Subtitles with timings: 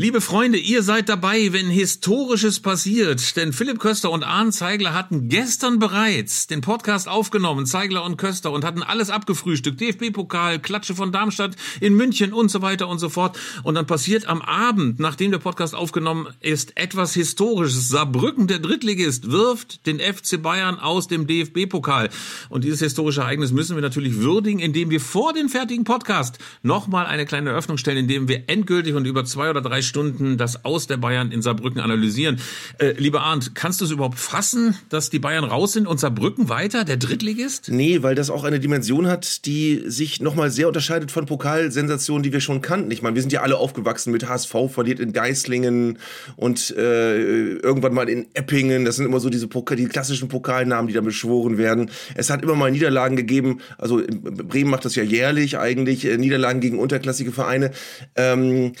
[0.00, 3.36] Liebe Freunde, ihr seid dabei, wenn Historisches passiert.
[3.36, 8.52] Denn Philipp Köster und Arndt Zeigler hatten gestern bereits den Podcast aufgenommen, Zeigler und Köster,
[8.52, 9.80] und hatten alles abgefrühstückt.
[9.80, 13.36] DFB-Pokal, Klatsche von Darmstadt in München und so weiter und so fort.
[13.64, 17.88] Und dann passiert am Abend, nachdem der Podcast aufgenommen ist, etwas Historisches.
[17.88, 22.08] Saarbrücken, der Drittligist, wirft den FC Bayern aus dem DFB-Pokal.
[22.50, 27.06] Und dieses historische Ereignis müssen wir natürlich würdigen, indem wir vor den fertigen Podcast nochmal
[27.06, 30.86] eine kleine Eröffnung stellen, indem wir endgültig und über zwei oder drei Stunden das Aus
[30.86, 32.40] der Bayern in Saarbrücken analysieren.
[32.78, 36.48] Äh, lieber Arndt, kannst du es überhaupt fassen, dass die Bayern raus sind und Saarbrücken
[36.48, 37.68] weiter, der Drittligist?
[37.70, 42.32] Nee, weil das auch eine Dimension hat, die sich nochmal sehr unterscheidet von Pokalsensationen, die
[42.32, 42.90] wir schon kannten.
[42.90, 45.98] Ich meine, wir sind ja alle aufgewachsen mit HSV verliert in Geislingen
[46.36, 48.84] und äh, irgendwann mal in Eppingen.
[48.84, 51.90] Das sind immer so diese Pokal, die klassischen Pokalnamen, die da beschworen werden.
[52.14, 53.60] Es hat immer mal Niederlagen gegeben.
[53.78, 57.70] Also Bremen macht das ja jährlich eigentlich, äh, Niederlagen gegen unterklassige Vereine.
[58.16, 58.72] Ähm,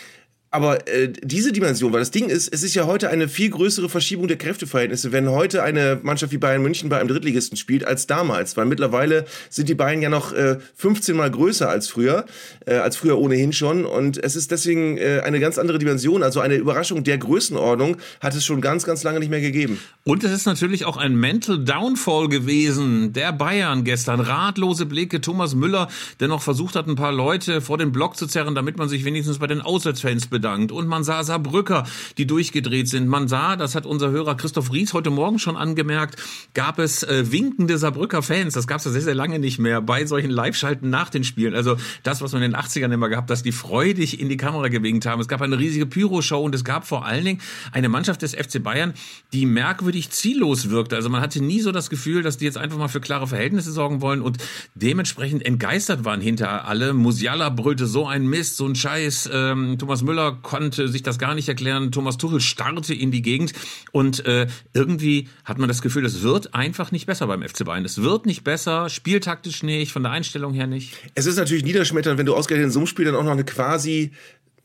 [0.50, 3.88] aber äh, diese Dimension, weil das Ding ist, es ist ja heute eine viel größere
[3.88, 8.06] Verschiebung der Kräfteverhältnisse, wenn heute eine Mannschaft wie Bayern München bei einem Drittligisten spielt, als
[8.06, 8.56] damals.
[8.56, 12.24] Weil mittlerweile sind die Bayern ja noch äh, 15 Mal größer als früher,
[12.66, 13.84] äh, als früher ohnehin schon.
[13.84, 16.22] Und es ist deswegen äh, eine ganz andere Dimension.
[16.22, 19.78] Also eine Überraschung der Größenordnung hat es schon ganz, ganz lange nicht mehr gegeben.
[20.04, 24.20] Und es ist natürlich auch ein Mental Downfall gewesen der Bayern gestern.
[24.20, 25.88] Ratlose Blicke, Thomas Müller,
[26.20, 29.04] der noch versucht hat, ein paar Leute vor den Block zu zerren, damit man sich
[29.04, 30.70] wenigstens bei den Auswärtsfans bedankt.
[30.70, 31.84] Und man sah Saarbrücker,
[32.16, 33.08] die durchgedreht sind.
[33.08, 36.16] Man sah, das hat unser Hörer Christoph Ries heute Morgen schon angemerkt,
[36.54, 38.54] gab es äh, winkende Saarbrücker Fans.
[38.54, 41.54] Das gab es ja sehr, sehr lange nicht mehr bei solchen Live-Schalten nach den Spielen.
[41.54, 44.68] Also das, was man in den 80ern immer gehabt, dass die freudig in die Kamera
[44.68, 45.20] gewinkt haben.
[45.20, 47.40] Es gab eine riesige Pyro-Show und es gab vor allen Dingen
[47.72, 48.94] eine Mannschaft des FC Bayern,
[49.32, 50.94] die merkwürdig ziellos wirkte.
[50.94, 53.72] Also man hatte nie so das Gefühl, dass die jetzt einfach mal für klare Verhältnisse
[53.72, 54.38] sorgen wollen und
[54.76, 56.92] dementsprechend entgeistert waren hinter alle.
[56.92, 59.30] Musiala brüllte so ein Mist, so ein Scheiß.
[59.32, 61.92] Ähm, Thomas Müller konnte sich das gar nicht erklären.
[61.92, 63.52] Thomas Tuchel starrte in die Gegend
[63.92, 67.84] und äh, irgendwie hat man das Gefühl, es wird einfach nicht besser beim FC Bayern.
[67.84, 70.94] Es wird nicht besser, spieltaktisch nicht, von der Einstellung her nicht.
[71.14, 73.44] Es ist natürlich niederschmetternd, wenn du ausgerechnet in so einem Spiel dann auch noch eine
[73.44, 74.12] quasi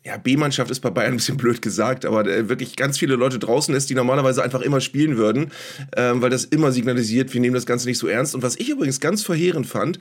[0.06, 3.40] ja, B-Mannschaft ist bei Bayern ein bisschen blöd gesagt, aber äh, wirklich ganz viele Leute
[3.40, 5.52] draußen ist, die normalerweise einfach immer spielen würden,
[5.96, 8.36] ähm, weil das immer signalisiert, wir nehmen das Ganze nicht so ernst.
[8.36, 10.00] Und was ich übrigens ganz verheerend fand,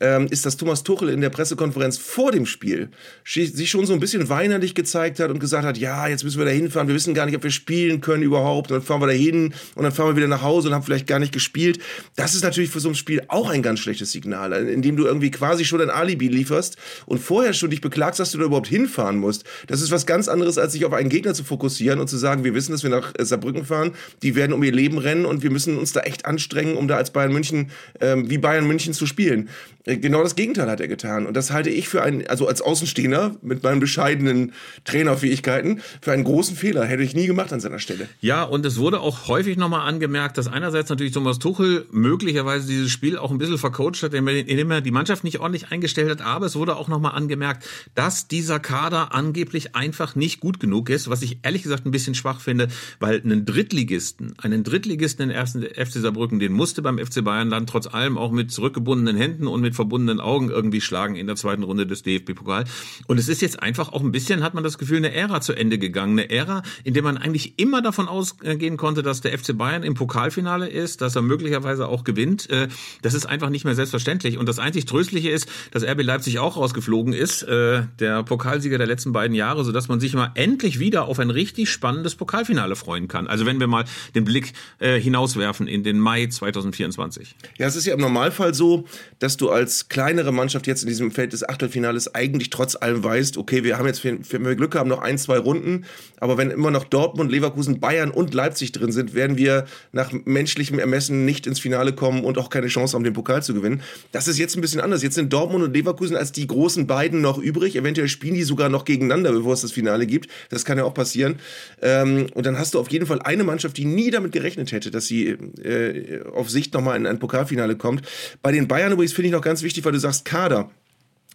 [0.00, 2.90] ähm, ist, dass Thomas Tuchel in der Pressekonferenz vor dem Spiel
[3.24, 6.44] sich schon so ein bisschen weinerlich gezeigt hat und gesagt hat, ja, jetzt müssen wir
[6.44, 9.06] da hinfahren, wir wissen gar nicht, ob wir spielen können überhaupt, und dann fahren wir
[9.06, 11.78] da hin und dann fahren wir wieder nach Hause und haben vielleicht gar nicht gespielt.
[12.16, 15.30] Das ist natürlich für so ein Spiel auch ein ganz schlechtes Signal, indem du irgendwie
[15.30, 16.76] quasi schon ein Alibi lieferst
[17.06, 19.44] und vorher schon dich beklagst, dass du da überhaupt hinfahren musst.
[19.66, 22.44] Das ist was ganz anderes, als sich auf einen Gegner zu fokussieren und zu sagen,
[22.44, 23.92] wir wissen, dass wir nach Saarbrücken fahren,
[24.22, 26.96] die werden um ihr Leben rennen und wir müssen uns da echt anstrengen, um da
[26.96, 27.70] als Bayern München,
[28.00, 29.48] ähm, wie Bayern München zu spielen.
[29.88, 31.26] Äh, genau das Gegenteil hat er getan.
[31.26, 34.52] Und das halte ich für einen, also als Außenstehender mit meinen bescheidenen
[34.84, 36.84] Trainerfähigkeiten, für einen großen Fehler.
[36.84, 38.08] Hätte ich nie gemacht an seiner Stelle.
[38.20, 42.90] Ja, und es wurde auch häufig nochmal angemerkt, dass einerseits natürlich Thomas Tuchel möglicherweise dieses
[42.90, 46.20] Spiel auch ein bisschen vercoacht hat, indem er die Mannschaft nicht ordentlich eingestellt hat.
[46.20, 51.08] Aber es wurde auch nochmal angemerkt, dass dieser Kader angeblich einfach nicht gut genug ist,
[51.08, 52.68] was ich ehrlich gesagt ein bisschen schwach finde,
[53.00, 57.66] weil einen Drittligisten, einen Drittligisten in ersten FC Saarbrücken, den musste beim FC Bayern dann
[57.66, 61.62] trotz allem auch mit zurückgebundenen Händen und mit verbundenen Augen irgendwie schlagen in der zweiten
[61.62, 62.64] Runde des DFB-Pokal.
[63.06, 65.52] Und es ist jetzt einfach auch ein bisschen, hat man das Gefühl, eine Ära zu
[65.52, 66.18] Ende gegangen.
[66.18, 69.94] Eine Ära, in der man eigentlich immer davon ausgehen konnte, dass der FC Bayern im
[69.94, 72.50] Pokalfinale ist, dass er möglicherweise auch gewinnt.
[72.50, 72.66] Äh,
[73.02, 74.36] das ist einfach nicht mehr selbstverständlich.
[74.36, 78.88] Und das einzig Tröstliche ist, dass RB Leipzig auch rausgeflogen ist, äh, der Pokalsieger der
[78.88, 83.06] letzten beiden Jahre, sodass man sich mal endlich wieder auf ein richtig spannendes Pokalfinale freuen
[83.06, 83.28] kann.
[83.28, 83.84] Also wenn wir mal
[84.16, 87.36] den Blick äh, hinauswerfen in den Mai 2024.
[87.58, 88.86] Ja, es ist ja im Normalfall so,
[89.18, 93.04] dass du als als kleinere Mannschaft jetzt in diesem Feld des Achtelfinales eigentlich trotz allem
[93.04, 95.84] weißt, okay, wir haben jetzt, wenn wir Glück haben, noch ein, zwei Runden,
[96.20, 100.78] aber wenn immer noch Dortmund, Leverkusen, Bayern und Leipzig drin sind, werden wir nach menschlichem
[100.78, 103.82] Ermessen nicht ins Finale kommen und auch keine Chance haben, den Pokal zu gewinnen.
[104.10, 105.02] Das ist jetzt ein bisschen anders.
[105.02, 107.76] Jetzt sind Dortmund und Leverkusen als die großen beiden noch übrig.
[107.76, 110.30] Eventuell spielen die sogar noch gegeneinander, bevor es das Finale gibt.
[110.48, 111.36] Das kann ja auch passieren.
[111.82, 114.90] Ähm, und dann hast du auf jeden Fall eine Mannschaft, die nie damit gerechnet hätte,
[114.90, 118.02] dass sie äh, auf Sicht nochmal in ein Pokalfinale kommt.
[118.40, 120.70] Bei den Bayern übrigens finde ich noch ganz ganz wichtig, weil du sagst Kader.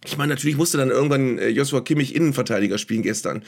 [0.06, 3.42] Ich meine, natürlich musste dann irgendwann äh, Joshua Kimmich Innenverteidiger spielen gestern.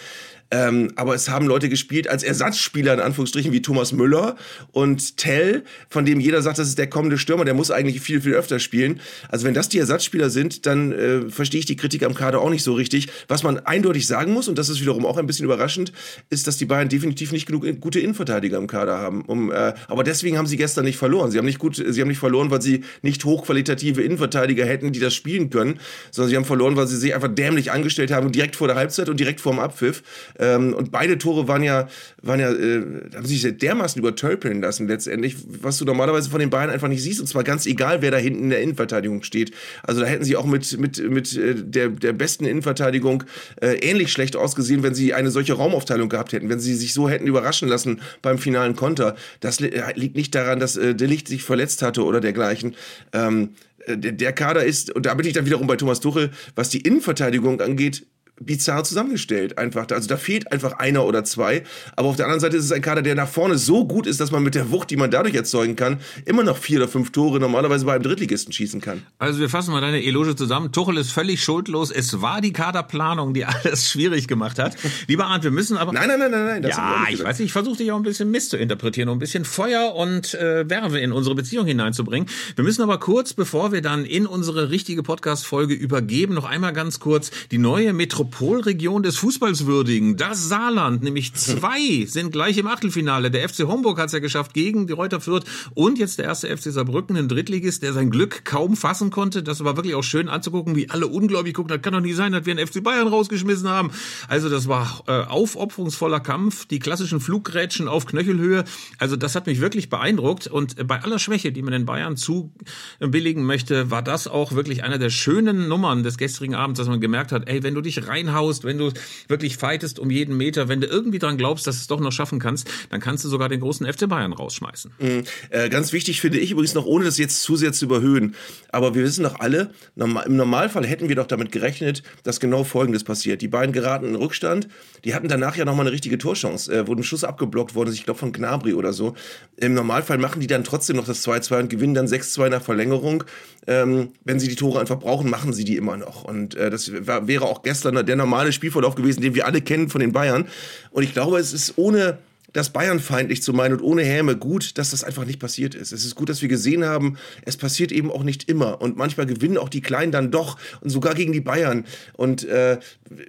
[0.51, 4.37] Ähm, aber es haben Leute gespielt als Ersatzspieler, in Anführungsstrichen, wie Thomas Müller
[4.73, 8.21] und Tell, von dem jeder sagt, das ist der kommende Stürmer, der muss eigentlich viel,
[8.21, 9.01] viel öfter spielen.
[9.29, 12.51] Also wenn das die Ersatzspieler sind, dann äh, verstehe ich die Kritik am Kader auch
[12.51, 13.09] nicht so richtig.
[13.29, 15.93] Was man eindeutig sagen muss, und das ist wiederum auch ein bisschen überraschend,
[16.31, 19.23] ist, dass die Bayern definitiv nicht genug gute Innenverteidiger im Kader haben.
[19.23, 21.31] Um, äh, aber deswegen haben sie gestern nicht verloren.
[21.31, 25.01] Sie haben nicht gut, sie haben nicht verloren, weil sie nicht hochqualitative Innenverteidiger hätten, die
[25.01, 25.81] das spielen können,
[26.13, 29.09] sondern sie haben verloren, weil sie sich einfach dämlich angestellt haben, direkt vor der Halbzeit
[29.09, 30.03] und direkt vor dem Abpfiff.
[30.39, 31.89] Ähm, und beide Tore waren ja,
[32.23, 32.83] waren ja, äh,
[33.15, 37.21] haben sich dermaßen übertölpeln lassen letztendlich, was du normalerweise von den Bayern einfach nicht siehst.
[37.21, 39.53] Und zwar ganz egal, wer da hinten in der Innenverteidigung steht.
[39.83, 43.25] Also da hätten sie auch mit, mit, mit äh, der, der besten Innenverteidigung
[43.61, 47.09] äh, ähnlich schlecht ausgesehen, wenn sie eine solche Raumaufteilung gehabt hätten, wenn sie sich so
[47.09, 49.17] hätten überraschen lassen beim finalen Konter.
[49.41, 52.75] Das li liegt nicht daran, dass äh, Delicht sich verletzt hatte oder dergleichen.
[53.13, 53.51] Ähm,
[53.87, 56.81] äh, der Kader ist, und da bin ich dann wiederum bei Thomas Tuchel, was die
[56.81, 58.07] Innenverteidigung angeht,
[58.41, 59.59] bizarr zusammengestellt.
[59.59, 59.87] Einfach.
[59.91, 61.63] Also da fehlt einfach einer oder zwei.
[61.97, 64.21] Aber auf der anderen Seite ist es ein Kader, der nach vorne so gut ist,
[64.21, 67.13] dass man mit der Wucht, die man dadurch erzeugen kann, immer noch vier oder fünf
[67.13, 69.03] Tore normalerweise bei einem Drittligisten schießen kann.
[69.19, 70.73] Also wir fassen mal deine Eloge zusammen.
[70.73, 71.91] Tuchel ist völlig schuldlos.
[71.91, 74.77] Es war die Kaderplanung, die alles schwierig gemacht hat.
[75.07, 75.93] Lieber Arndt, wir müssen aber...
[75.93, 76.63] Nein, nein, nein, nein.
[76.63, 79.45] nein ja, ich weiß nicht, ich versuche dich auch ein bisschen misszuinterpretieren, um ein bisschen
[79.45, 82.29] Feuer und äh, Werbe in unsere Beziehung hineinzubringen.
[82.55, 87.01] Wir müssen aber kurz, bevor wir dann in unsere richtige Podcast-Folge übergeben, noch einmal ganz
[87.01, 87.93] kurz die neue
[88.27, 90.17] Metropolregion des Fußballs würdigen.
[90.17, 93.31] Das Saarland, nämlich zwei sind gleich im Achtelfinale.
[93.31, 95.45] Der FC Homburg hat es ja geschafft gegen die Reuter Fürth
[95.75, 99.45] und jetzt der erste FC Saarbrücken, ein Drittligist, der sein Glück kaum fassen konnte.
[99.45, 101.69] Das war wirklich auch schön anzugucken, wie alle ungläubig gucken.
[101.69, 103.91] Das kann doch nicht sein, dass wir einen FC Bayern rausgeschmissen haben.
[104.29, 108.65] Also das war äh, aufopferungsvoller Kampf, die klassischen Fluggrätschen auf Knöchelhöhe.
[108.99, 113.45] Also das hat mich wirklich beeindruckt und bei aller Schwäche, die man den Bayern zubilligen
[113.45, 117.31] möchte, war das auch wirklich einer der schönen Nummern des gestrigen Abends, dass man gemerkt
[117.31, 118.93] hat, ey, wenn du dich reinhaust, wenn du
[119.29, 122.13] wirklich fightest um jeden Meter, wenn du irgendwie dran glaubst, dass du es doch noch
[122.13, 124.93] schaffen kannst, dann kannst du sogar den großen FC Bayern rausschmeißen.
[124.99, 125.25] Mhm.
[125.51, 128.35] Äh, ganz wichtig finde ich übrigens noch, ohne das jetzt zu sehr zu überhöhen,
[128.71, 133.05] aber wir wissen doch alle, im Normalfall hätten wir doch damit gerechnet, dass genau Folgendes
[133.05, 133.43] passiert.
[133.43, 134.69] Die beiden geraten in Rückstand,
[135.05, 138.19] die hatten danach ja nochmal eine richtige Torchance, äh, wurden Schuss abgeblockt worden, ich glaube
[138.19, 139.15] von Gnabry oder so.
[139.57, 143.25] Im Normalfall machen die dann trotzdem noch das 2-2 und gewinnen dann 6-2 nach Verlängerung.
[143.67, 146.25] Ähm, wenn sie die Tore einfach brauchen, machen sie die immer noch.
[146.25, 150.01] Und äh, das wäre auch gestern der normale Spielverlauf gewesen, den wir alle kennen von
[150.01, 150.47] den Bayern.
[150.91, 152.19] Und ich glaube, es ist ohne
[152.57, 155.93] das Bayern-feindlich zu meinen und ohne Häme gut, dass das einfach nicht passiert ist.
[155.93, 158.81] Es ist gut, dass wir gesehen haben, es passiert eben auch nicht immer.
[158.81, 161.85] Und manchmal gewinnen auch die Kleinen dann doch und sogar gegen die Bayern.
[162.15, 162.79] Und äh,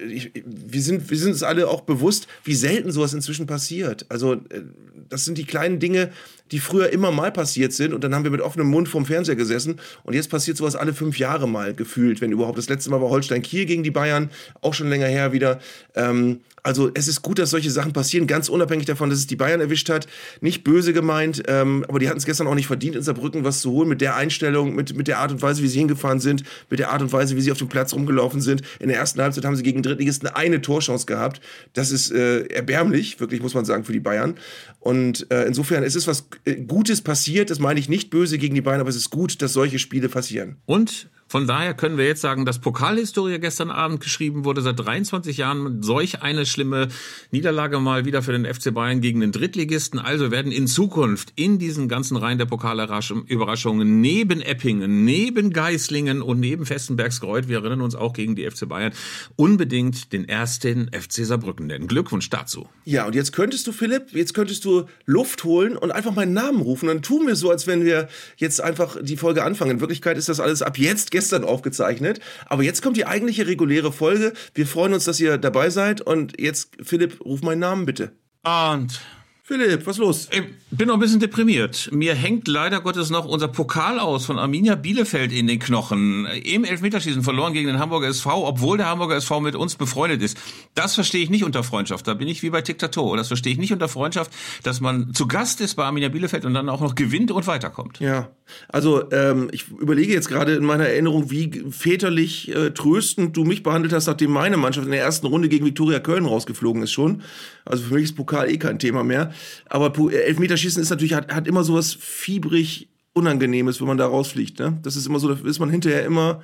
[0.08, 4.06] ich, wir, sind, wir sind uns alle auch bewusst, wie selten sowas inzwischen passiert.
[4.08, 4.62] Also äh,
[5.10, 6.10] das sind die kleinen Dinge,
[6.50, 9.36] die früher immer mal passiert sind und dann haben wir mit offenem Mund vorm Fernseher
[9.36, 12.58] gesessen und jetzt passiert sowas alle fünf Jahre mal gefühlt, wenn überhaupt.
[12.58, 15.60] Das letzte Mal war Holstein Kiel gegen die Bayern, auch schon länger her wieder.
[15.94, 19.36] Ähm, also es ist gut, dass solche Sachen passieren, ganz unabhängig davon, dass es die
[19.36, 20.06] Bayern erwischt hat.
[20.42, 23.62] Nicht böse gemeint, ähm, aber die hatten es gestern auch nicht verdient, in Saarbrücken was
[23.62, 26.42] zu holen mit der Einstellung, mit, mit der Art und Weise, wie sie hingefahren sind,
[26.68, 28.60] mit der Art und Weise, wie sie auf dem Platz rumgelaufen sind.
[28.80, 31.40] In der ersten Halbzeit haben sie gegen Drittligisten eine Torchance gehabt.
[31.72, 34.34] Das ist äh, erbärmlich, wirklich muss man sagen, für die Bayern.
[34.78, 37.48] Und äh, insofern ist es was äh, Gutes passiert.
[37.48, 40.10] Das meine ich nicht böse gegen die Bayern, aber es ist gut, dass solche Spiele
[40.10, 40.56] passieren.
[40.66, 45.36] Und von daher können wir jetzt sagen, dass Pokalhistorie gestern Abend geschrieben wurde, seit 23
[45.36, 46.88] Jahren solch eine schlimme
[47.30, 49.98] Niederlage mal wieder für den FC Bayern gegen den Drittligisten.
[49.98, 56.40] Also werden in Zukunft in diesen ganzen Reihen der Pokalüberraschungen neben Eppingen, neben Geislingen und
[56.40, 58.92] neben Festenbergskreuth, wir erinnern uns auch gegen die FC Bayern,
[59.36, 61.88] unbedingt den ersten FC Saarbrücken nennen.
[61.88, 62.68] Glückwunsch dazu.
[62.84, 66.62] Ja, und jetzt könntest du, Philipp, jetzt könntest du Luft holen und einfach meinen Namen
[66.62, 66.88] rufen.
[66.88, 68.08] Dann tun wir so, als wenn wir
[68.38, 69.72] jetzt einfach die Folge anfangen.
[69.72, 72.20] In Wirklichkeit ist das alles ab jetzt gestern aufgezeichnet.
[72.46, 74.34] Aber jetzt kommt die eigentliche reguläre Folge.
[74.54, 76.00] Wir freuen uns, dass ihr dabei seid.
[76.00, 78.12] Und jetzt, Philipp, ruf meinen Namen bitte.
[78.44, 79.00] Und
[79.48, 80.28] Philipp, was los?
[80.30, 81.88] Ich bin noch ein bisschen deprimiert.
[81.90, 86.26] Mir hängt leider Gottes noch unser Pokal aus von Arminia Bielefeld in den Knochen.
[86.26, 90.36] Im Elfmeterschießen verloren gegen den Hamburger SV, obwohl der Hamburger SV mit uns befreundet ist.
[90.74, 92.06] Das verstehe ich nicht unter Freundschaft.
[92.06, 93.16] Da bin ich wie bei Tic-Tac-Toe.
[93.16, 94.32] Das verstehe ich nicht unter Freundschaft,
[94.64, 98.00] dass man zu Gast ist bei Arminia Bielefeld und dann auch noch gewinnt und weiterkommt.
[98.00, 98.28] Ja,
[98.68, 103.62] also ähm, ich überlege jetzt gerade in meiner Erinnerung, wie väterlich äh, tröstend du mich
[103.62, 107.22] behandelt hast, nachdem meine Mannschaft in der ersten Runde gegen Viktoria Köln rausgeflogen ist schon.
[107.64, 109.32] Also für mich ist Pokal eh kein Thema mehr.
[109.66, 114.60] Aber äh, Elfmeterschießen ist natürlich, hat, hat immer sowas fiebrig Unangenehmes, wenn man da rausfliegt.
[114.60, 114.78] Ne?
[114.82, 116.42] Das ist immer so, da ist man hinterher immer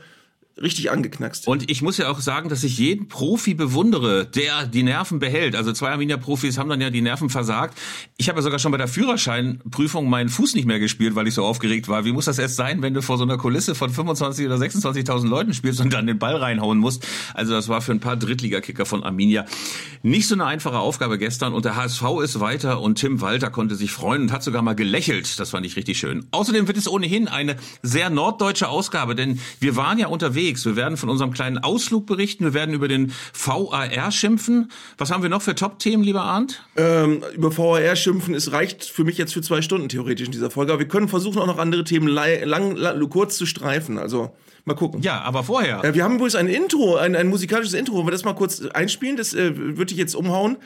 [0.61, 1.49] richtig angeknackst.
[1.49, 5.57] Und ich muss ja auch sagen, dass ich jeden Profi bewundere, der die Nerven behält.
[5.57, 7.77] Also zwei Arminia-Profis haben dann ja die Nerven versagt.
[8.17, 11.35] Ich habe ja sogar schon bei der Führerscheinprüfung meinen Fuß nicht mehr gespielt, weil ich
[11.35, 12.05] so aufgeregt war.
[12.05, 15.27] Wie muss das erst sein, wenn du vor so einer Kulisse von 25 oder 26.000
[15.27, 17.05] Leuten spielst und dann den Ball reinhauen musst?
[17.35, 19.47] Also das war für ein paar Drittligakicker von Arminia
[20.03, 21.53] nicht so eine einfache Aufgabe gestern.
[21.53, 24.75] Und der HSV ist weiter und Tim Walter konnte sich freuen und hat sogar mal
[24.75, 25.41] gelächelt.
[25.41, 26.27] Das fand ich richtig schön.
[26.31, 30.65] Außerdem wird es ohnehin eine sehr norddeutsche Ausgabe, denn wir waren ja unterwegs unterwegs.
[30.65, 32.45] Wir werden von unserem kleinen Ausflug berichten.
[32.45, 34.71] Wir werden über den VAR schimpfen.
[34.99, 36.63] Was haben wir noch für Top-Themen, lieber Arndt?
[36.77, 40.51] Ähm, über VAR schimpfen, es reicht für mich jetzt für zwei Stunden theoretisch in dieser
[40.51, 40.73] Folge.
[40.73, 43.99] Aber wir können versuchen, auch noch andere Themen lang, lang, lang kurz zu streifen.
[43.99, 44.35] Also
[44.67, 45.03] Mal gucken.
[45.03, 45.85] Ja, aber vorher.
[45.85, 47.97] Äh, wir haben übrigens ein Intro, ein, ein musikalisches Intro.
[47.97, 49.15] Wollen wir das mal kurz einspielen?
[49.19, 50.57] Das äh, würde ich jetzt umhauen.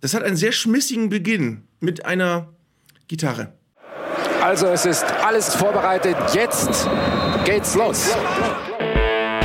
[0.00, 2.54] Das hat einen sehr schmissigen Beginn mit einer
[3.06, 3.52] Gitarre.
[4.40, 6.16] Also es ist alles vorbereitet.
[6.32, 6.88] Jetzt
[7.44, 8.14] geht's los.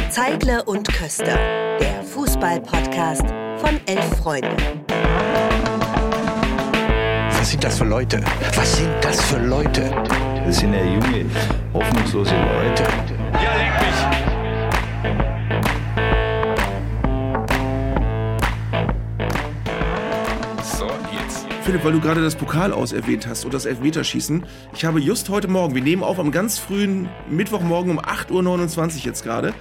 [0.09, 1.37] Zeigler und Köster,
[1.79, 3.25] der Fußball-Podcast
[3.57, 4.57] von elf Freunde.
[7.29, 8.19] Was sind das für Leute?
[8.55, 9.91] Was sind das für Leute?
[10.43, 11.25] Das sind ja junge,
[11.75, 12.83] hoffnungslose Leute.
[13.33, 13.95] Ja, leck mich.
[20.63, 20.87] So,
[21.21, 21.45] jetzt.
[21.61, 24.43] Philipp, weil du gerade das Pokal aus erwähnt hast und das Elfmeterschießen.
[24.73, 29.05] Ich habe just heute Morgen, wir nehmen auf am ganz frühen Mittwochmorgen um 8.29 Uhr
[29.05, 29.53] jetzt gerade,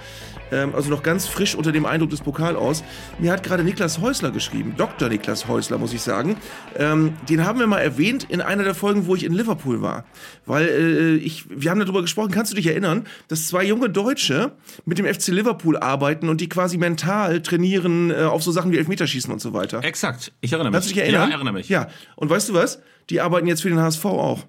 [0.51, 2.83] ähm, also noch ganz frisch unter dem Eindruck des Pokal aus.
[3.19, 5.09] Mir hat gerade Niklas Häusler geschrieben, Dr.
[5.09, 6.37] Niklas Häusler, muss ich sagen.
[6.75, 10.05] Ähm, den haben wir mal erwähnt in einer der Folgen, wo ich in Liverpool war.
[10.45, 14.53] Weil äh, ich, wir haben darüber gesprochen, kannst du dich erinnern, dass zwei junge Deutsche
[14.85, 18.77] mit dem FC Liverpool arbeiten und die quasi mental trainieren äh, auf so Sachen wie
[18.77, 19.83] Elfmeterschießen und so weiter.
[19.83, 20.31] Exakt.
[20.41, 20.75] Ich erinnere mich.
[20.75, 21.29] Kannst du dich erinnern?
[21.29, 21.69] Ja, erinnere mich.
[21.69, 21.87] Ja.
[22.15, 22.81] Und weißt du was?
[23.09, 24.45] Die arbeiten jetzt für den HSV auch.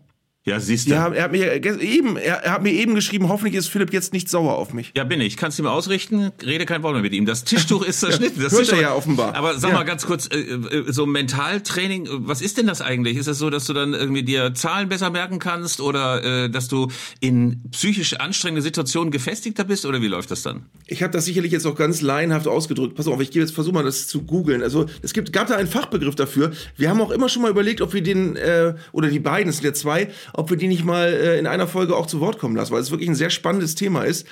[0.46, 0.92] Ja, siehst du.
[0.92, 4.30] Ja, er hat mir eben, er, hat mir eben geschrieben, hoffentlich ist Philipp jetzt nicht
[4.30, 4.90] sauer auf mich.
[4.96, 5.36] Ja, bin ich.
[5.36, 6.32] Kannst du mir ausrichten?
[6.42, 7.26] Rede kein Wort mehr mit ihm.
[7.26, 8.42] Das Tischtuch ist zerschnitten.
[8.42, 9.34] Das hört Tischtuch, er ja offenbar.
[9.34, 9.76] Aber sag Ja.
[9.76, 13.18] mal ganz kurz, äh, äh, so Mentaltraining, was ist denn das eigentlich?
[13.18, 16.68] Ist es so, dass du dann irgendwie dir Zahlen besser merken kannst oder äh, dass
[16.68, 16.88] du
[17.20, 20.64] in psychisch anstrengende Situationen gefestigter bist oder wie läuft das dann?
[20.86, 22.94] Ich habe das sicherlich jetzt auch ganz laienhaft ausgedrückt.
[22.96, 24.62] Pass auf, ich gehe jetzt versuche mal das zu googeln.
[24.62, 26.52] Also es gibt gab da einen Fachbegriff dafür.
[26.78, 29.56] Wir haben auch immer schon mal überlegt, ob wir den äh, oder die beiden, es
[29.58, 32.38] sind ja zwei, ob wir die nicht mal äh, in einer Folge auch zu Wort
[32.38, 34.26] kommen lassen, weil es wirklich ein sehr spannendes Thema ist.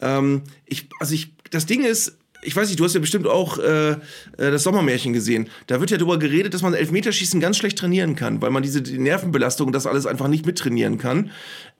[0.00, 2.18] Ähm, ich, also ich, das Ding ist.
[2.46, 3.96] Ich weiß nicht, du hast ja bestimmt auch äh, äh,
[4.36, 5.48] das Sommermärchen gesehen.
[5.66, 8.82] Da wird ja darüber geredet, dass man Elfmeterschießen ganz schlecht trainieren kann, weil man diese
[8.82, 11.30] die Nervenbelastung und das alles einfach nicht mittrainieren kann.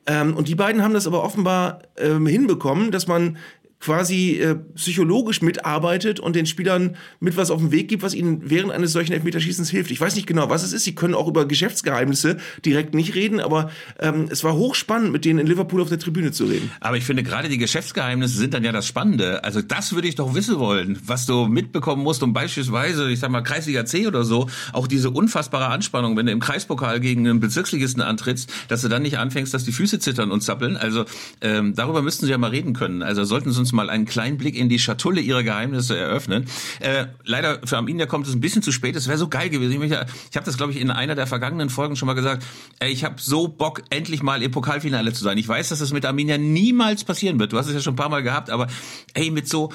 [0.07, 3.37] Ähm, und die beiden haben das aber offenbar ähm, hinbekommen, dass man
[3.81, 8.40] quasi äh, psychologisch mitarbeitet und den Spielern mit was auf den Weg gibt, was ihnen
[8.49, 9.90] während eines solchen Elfmeterschießens hilft.
[9.90, 10.85] Ich weiß nicht genau, was es ist.
[10.85, 15.38] Sie können auch über Geschäftsgeheimnisse direkt nicht reden, aber ähm, es war hochspannend, mit denen
[15.38, 16.71] in Liverpool auf der Tribüne zu reden.
[16.81, 19.45] Aber ich finde gerade die Geschäftsgeheimnisse sind dann ja das Spannende.
[19.45, 23.31] Also das würde ich doch wissen wollen, was du mitbekommen musst, um beispielsweise, ich sag
[23.31, 27.40] mal Kreisliga C oder so, auch diese unfassbare Anspannung, wenn du im Kreispokal gegen einen
[27.40, 30.78] Bezirksligisten antrittst, dass du dann nicht anfängst, dass die Füße zittern und zappeln.
[30.78, 31.04] Also
[31.43, 33.02] ähm, darüber müssten sie ja mal reden können.
[33.02, 36.47] Also sollten sie uns mal einen kleinen Blick in die Schatulle ihrer Geheimnisse eröffnen.
[36.81, 38.97] Äh, leider für Arminia kommt es ein bisschen zu spät.
[38.97, 39.83] Es wäre so geil gewesen.
[39.83, 42.45] Ich, ich habe das, glaube ich, in einer der vergangenen Folgen schon mal gesagt.
[42.78, 45.38] Ey, ich habe so Bock, endlich mal im Pokalfinale zu sein.
[45.38, 47.52] Ich weiß, dass es mit Arminia niemals passieren wird.
[47.52, 48.69] Du hast es ja schon ein paar Mal gehabt, aber
[49.14, 49.71] ey, mit so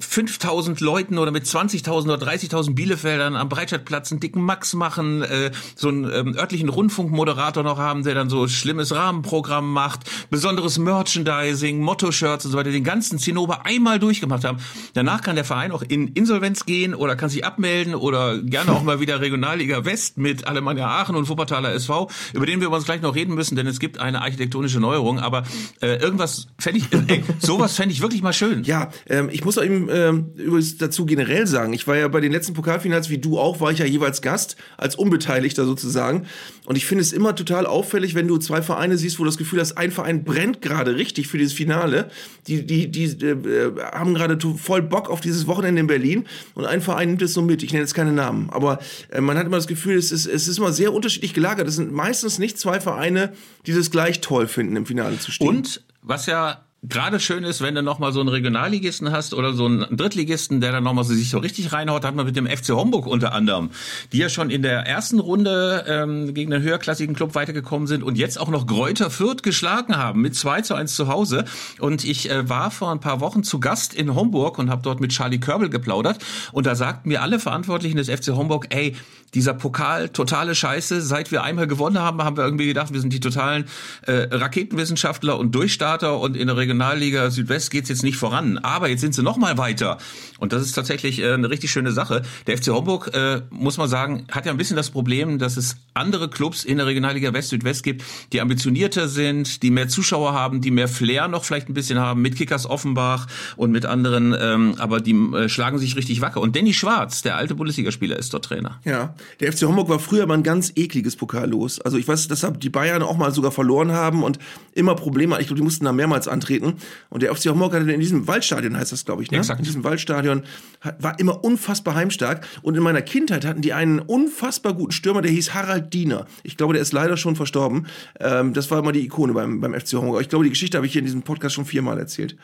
[0.00, 5.52] 5000 Leuten oder mit 20.000 oder 30.000 Bielefeldern am Breitscheidplatz einen dicken Max machen, äh,
[5.76, 11.80] so einen ähm, örtlichen Rundfunkmoderator noch haben, der dann so schlimmes Rahmenprogramm macht, besonderes Merchandising,
[11.80, 14.58] Motto-Shirts und so weiter, den ganzen Zinnober einmal durchgemacht haben.
[14.94, 18.82] Danach kann der Verein auch in Insolvenz gehen oder kann sich abmelden oder gerne auch
[18.82, 23.00] mal wieder Regionalliga West mit Alemannia Aachen und Wuppertaler SV, über den wir uns gleich
[23.00, 25.44] noch reden müssen, denn es gibt eine architektonische Neuerung, aber
[25.80, 28.64] äh, irgendwas fände ich, äh, ey, sowas fände ich wirklich mal schön.
[28.64, 32.20] Ja, ähm, ich muss auch eben ähm, übrigens dazu generell sagen, ich war ja bei
[32.20, 36.26] den letzten Pokalfinals, wie du auch, war ich ja jeweils Gast, als Unbeteiligter sozusagen.
[36.66, 39.38] Und ich finde es immer total auffällig, wenn du zwei Vereine siehst, wo du das
[39.38, 42.10] Gefühl hast, ein Verein brennt gerade richtig für dieses Finale.
[42.46, 46.80] Die, die, die äh, haben gerade voll Bock auf dieses Wochenende in Berlin und ein
[46.80, 47.62] Verein nimmt es so mit.
[47.62, 48.78] Ich nenne jetzt keine Namen, aber
[49.10, 51.68] äh, man hat immer das Gefühl, es ist, es ist immer sehr unterschiedlich gelagert.
[51.68, 53.32] Es sind meistens nicht zwei Vereine,
[53.66, 55.48] die das gleich toll finden, im Finale zu stehen.
[55.48, 59.54] Und was ja gerade schön ist, wenn du noch mal so einen Regionalligisten hast oder
[59.54, 62.36] so einen Drittligisten, der dann noch mal so sich so richtig reinhaut, hat man mit
[62.36, 63.70] dem FC Homburg unter anderem,
[64.12, 68.18] die ja schon in der ersten Runde ähm, gegen den höherklassigen Club weitergekommen sind und
[68.18, 71.44] jetzt auch noch Gräuter Fürth geschlagen haben mit 2 zu 1 zu Hause.
[71.78, 75.00] Und ich äh, war vor ein paar Wochen zu Gast in Homburg und habe dort
[75.00, 76.18] mit Charlie Körbel geplaudert
[76.52, 78.94] und da sagten mir alle Verantwortlichen des FC Homburg, ey,
[79.34, 81.02] dieser Pokal, totale Scheiße.
[81.02, 83.64] Seit wir einmal gewonnen haben, haben wir irgendwie gedacht, wir sind die totalen
[84.02, 88.58] äh, Raketenwissenschaftler und Durchstarter und in der Regionalliga Südwest geht's jetzt nicht voran.
[88.58, 89.98] Aber jetzt sind sie noch mal weiter.
[90.38, 92.22] Und das ist tatsächlich äh, eine richtig schöne Sache.
[92.46, 95.76] Der FC Homburg, äh, muss man sagen, hat ja ein bisschen das Problem, dass es
[95.94, 98.02] andere Clubs in der Regionalliga West Südwest gibt,
[98.32, 102.20] die ambitionierter sind, die mehr Zuschauer haben, die mehr Flair noch vielleicht ein bisschen haben,
[102.20, 103.26] mit Kickers Offenbach
[103.56, 106.40] und mit anderen, ähm, aber die äh, schlagen sich richtig wacker.
[106.40, 108.80] Und Danny Schwarz, der alte Bundesligaspieler, ist dort Trainer.
[108.84, 111.80] Ja, der FC Homburg war früher mal ein ganz ekliges Pokal los.
[111.80, 114.38] Also ich weiß, dass die Bayern auch mal sogar verloren haben und
[114.72, 115.40] immer Probleme.
[115.40, 116.80] Ich glaube, die mussten da mehrmals antreten schicken.
[117.10, 119.38] Und der FC Homburg hatte in diesem Waldstadion, heißt das, glaube ich, ne?
[119.38, 119.60] Exakt.
[119.60, 120.42] In diesem Waldstadion
[120.80, 122.46] hat, war immer unfassbar heimstark.
[122.62, 126.26] Und in meiner Kindheit hatten die einen unfassbar guten Stürmer, der hieß Harald Diener.
[126.42, 127.86] Ich glaube, der ist leider schon verstorben.
[128.20, 130.20] Ähm, das war immer die Ikone beim, beim FC Homburg.
[130.22, 132.36] Ich glaube, die Geschichte habe ich hier in diesem Podcast schon viermal erzählt.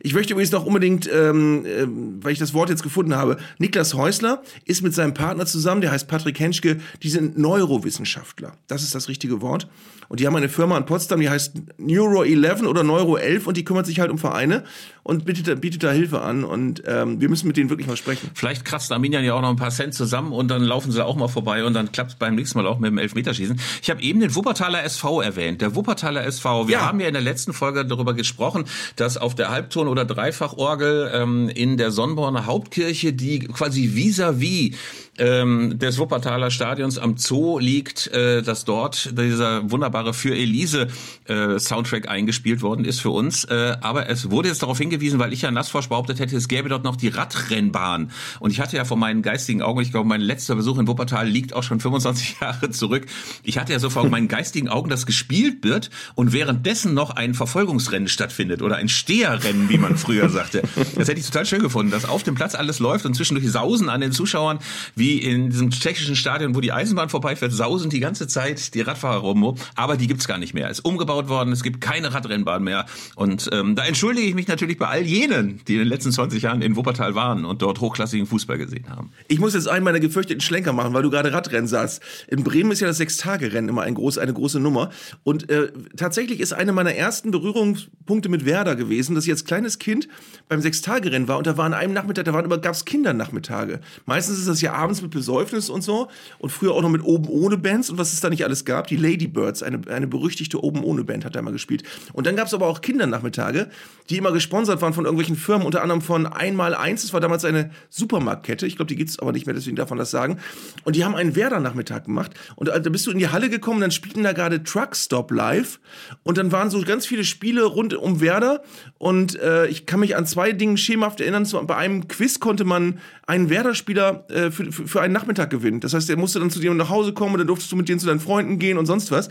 [0.00, 3.94] Ich möchte übrigens noch unbedingt, ähm, ähm, weil ich das Wort jetzt gefunden habe, Niklas
[3.94, 8.52] Häusler ist mit seinem Partner zusammen, der heißt Patrick Henschke, die sind Neurowissenschaftler.
[8.66, 9.68] Das ist das richtige Wort.
[10.08, 13.55] Und die haben eine Firma in Potsdam, die heißt Neuro 11 oder Neuro 11 und
[13.56, 14.64] die kümmert sich halt um Vereine
[15.06, 16.42] und bietet, bietet da Hilfe an.
[16.42, 18.28] Und ähm, wir müssen mit denen wirklich mal sprechen.
[18.34, 21.14] Vielleicht kratzt Arminia ja auch noch ein paar Cent zusammen und dann laufen sie auch
[21.14, 23.60] mal vorbei und dann klappt es beim nächsten Mal auch mit dem Elfmeterschießen.
[23.82, 25.60] Ich habe eben den Wuppertaler SV erwähnt.
[25.60, 26.86] Der Wuppertaler SV, wir Ja.
[26.86, 28.64] haben ja in der letzten Folge darüber gesprochen,
[28.96, 34.74] dass auf der Halbton- oder Dreifachorgel ähm, in der Sonnborner Hauptkirche, die quasi vis-à-vis
[35.18, 40.88] ähm, des Wuppertaler Stadions am Zoo liegt, äh, dass dort dieser wunderbare Für Elise
[41.26, 43.44] äh, Soundtrack eingespielt worden ist für uns.
[43.44, 46.68] Äh, aber es wurde jetzt darauf hingewiesen, weil ich ja nassforsch behauptet hätte, es gäbe
[46.68, 48.10] dort noch die Radrennbahn.
[48.40, 51.28] Und ich hatte ja vor meinen geistigen Augen, ich glaube, mein letzter Besuch in Wuppertal
[51.28, 53.06] liegt auch schon 25 Jahre zurück.
[53.42, 57.34] Ich hatte ja so vor meinen geistigen Augen, dass gespielt wird und währenddessen noch ein
[57.34, 60.62] Verfolgungsrennen stattfindet oder ein Steherrennen, wie man früher sagte.
[60.96, 63.88] Das hätte ich total schön gefunden, dass auf dem Platz alles läuft und zwischendurch sausen
[63.88, 64.58] an den Zuschauern,
[64.94, 69.18] wie in diesem tschechischen Stadion, wo die Eisenbahn vorbeifährt, sausen die ganze Zeit die Radfahrer
[69.18, 69.56] rum.
[69.74, 70.70] Aber die gibt's gar nicht mehr.
[70.70, 72.86] Ist umgebaut worden, es gibt keine Radrennbahn mehr.
[73.14, 76.42] Und ähm, da entschuldige ich mich natürlich bei all jenen, die in den letzten 20
[76.42, 79.10] Jahren in Wuppertal waren und dort hochklassigen Fußball gesehen haben.
[79.28, 82.02] Ich muss jetzt einen meiner gefürchteten Schlenker machen, weil du gerade Radrennen sagst.
[82.28, 84.90] In Bremen ist ja das Sechstagerennen immer ein groß, eine große Nummer.
[85.24, 89.78] Und äh, tatsächlich ist eine meiner ersten Berührungspunkte mit Werder gewesen, dass ich als kleines
[89.78, 90.08] Kind
[90.48, 93.80] beim Sechstagerennen war und da war an einem Nachmittag, da waren immer gab's Kindernachmittage.
[94.04, 97.28] Meistens ist das ja abends mit Besäufnis und so und früher auch noch mit oben
[97.28, 98.86] ohne Bands und was es da nicht alles gab.
[98.86, 101.82] Die Ladybirds, eine, eine berüchtigte oben ohne Band hat da mal gespielt.
[102.12, 103.68] Und dann gab's aber auch Kindernachmittage,
[104.10, 107.02] die immer gesponsert waren von irgendwelchen Firmen, unter anderem von Einmal Eins.
[107.02, 108.66] Das war damals eine Supermarktkette.
[108.66, 110.38] Ich glaube, die gibt's aber nicht mehr, deswegen darf man das sagen.
[110.84, 112.32] Und die haben einen Werder-Nachmittag gemacht.
[112.54, 115.80] Und da bist du in die Halle gekommen, dann spielten da gerade Truckstop live.
[116.22, 118.62] Und dann waren so ganz viele Spiele rund um Werder.
[118.98, 121.46] Und äh, ich kann mich an zwei Dinge schemhaft erinnern.
[121.66, 125.80] Bei einem Quiz konnte man einen Werder-Spieler äh, für, für, für einen Nachmittag gewinnen.
[125.80, 127.88] Das heißt, der musste dann zu dir nach Hause kommen und dann durftest du mit
[127.88, 129.28] denen zu deinen Freunden gehen und sonst was.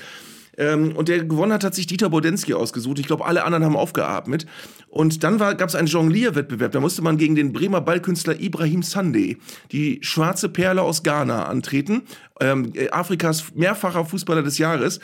[0.57, 2.99] Ähm, und der gewonnen hat, hat sich Dieter Bodensky ausgesucht.
[2.99, 4.45] Ich glaube, alle anderen haben aufgeatmet.
[4.87, 6.71] Und dann gab es einen Jonglierwettbewerb.
[6.71, 9.37] Da musste man gegen den Bremer Ballkünstler Ibrahim Sandé,
[9.71, 12.03] die schwarze Perle aus Ghana, antreten.
[12.39, 14.99] Ähm, äh, Afrikas mehrfacher Fußballer des Jahres.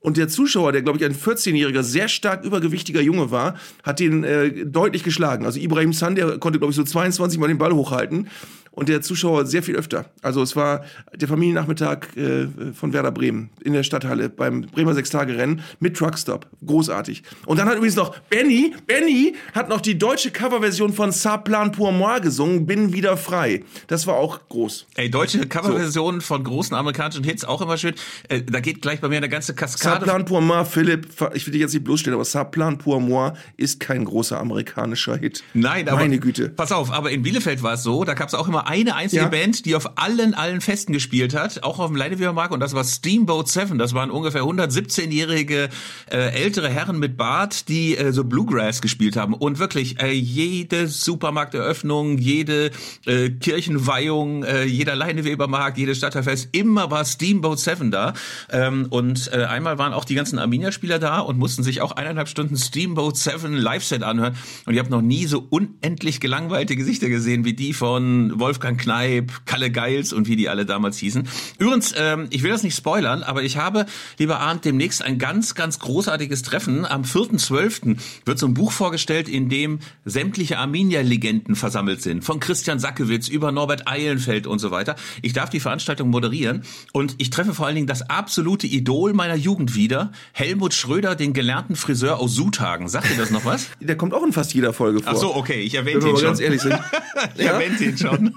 [0.00, 4.24] Und der Zuschauer, der glaube ich ein 14-jähriger, sehr stark übergewichtiger Junge war, hat den
[4.24, 5.44] äh, deutlich geschlagen.
[5.44, 8.28] Also Ibrahim Sandé konnte glaube ich so 22 Mal den Ball hochhalten
[8.76, 10.04] und der Zuschauer sehr viel öfter.
[10.22, 10.84] Also es war
[11.14, 16.46] der Familiennachmittag äh, von Werder Bremen in der Stadthalle beim Bremer Sechstage-Rennen mit Truckstop.
[16.64, 17.22] Großartig.
[17.46, 21.72] Und dann hat übrigens noch Benny, Benny hat noch die deutsche Coverversion von Ça Plan
[21.72, 23.64] pour moi gesungen, Bin wieder frei.
[23.86, 24.86] Das war auch groß.
[24.94, 27.94] Ey, deutsche Coverversionen von großen amerikanischen Hits auch immer schön.
[28.28, 30.04] Äh, da geht gleich bei mir eine ganze Kaskade.
[30.04, 33.32] Plan pour moi, Philipp, ich will dich jetzt nicht bloßstellen, aber Ça Plan pour moi
[33.56, 35.42] ist kein großer amerikanischer Hit.
[35.54, 36.50] Nein, aber Meine Güte.
[36.50, 39.22] Pass auf, aber in Bielefeld war es so, da gab es auch immer eine einzige
[39.22, 39.28] Ja.
[39.28, 42.84] Band, die auf allen allen Festen gespielt hat, auch auf dem Leidewebermarkt und das war
[42.84, 43.78] Steamboat Seven.
[43.78, 45.68] Das waren ungefähr 117-jährige
[46.10, 50.88] äh, ältere Herren mit Bart, die äh, so Bluegrass gespielt haben und wirklich äh, jede
[50.88, 52.70] Supermarkteröffnung, jede
[53.06, 58.14] äh, Kirchenweihung, äh, jeder Leinewebermarkt, jedes Stadtteilfest, immer war Steamboat Seven da
[58.50, 62.28] ähm, und äh, einmal waren auch die ganzen Arminia-Spieler da und mussten sich auch eineinhalb
[62.28, 67.44] Stunden Steamboat Seven Live-Set anhören und ich habe noch nie so unendlich gelangweilte Gesichter gesehen
[67.44, 71.28] wie die von Wolfgang Kneip, Kalle Geils und wie die alle damals hießen.
[71.58, 73.84] Übrigens, ähm, ich will das nicht spoilern, aber ich habe,
[74.18, 76.86] lieber Arndt, demnächst ein ganz, ganz großartiges Treffen.
[76.86, 77.98] Am 4.12.
[78.24, 82.24] wird so ein Buch vorgestellt, in dem sämtliche Arminia-Legenden versammelt sind.
[82.24, 84.96] Von Christian Sackewitz über Norbert Eilenfeld und so weiter.
[85.20, 86.62] Ich darf die Veranstaltung moderieren
[86.94, 91.34] und ich treffe vor allen Dingen das absolute Idol meiner Jugend wieder, Helmut Schröder, den
[91.34, 92.88] gelernten Friseur aus Suthagen.
[92.88, 93.66] Sagt ihr das noch was?
[93.80, 95.12] Der kommt auch in fast jeder Folge vor.
[95.14, 96.24] Ach so, okay, ich wir ihn schon.
[96.28, 96.74] ganz ehrlich sind.
[97.36, 97.52] ich Ja?
[97.52, 98.34] erwähnte ihn schon.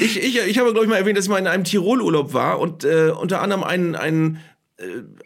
[0.00, 2.58] Ich, ich, ich habe, glaube ich, mal erwähnt, dass ich mal in einem Tirolurlaub war
[2.58, 4.53] und äh, unter anderem ein, ein äh,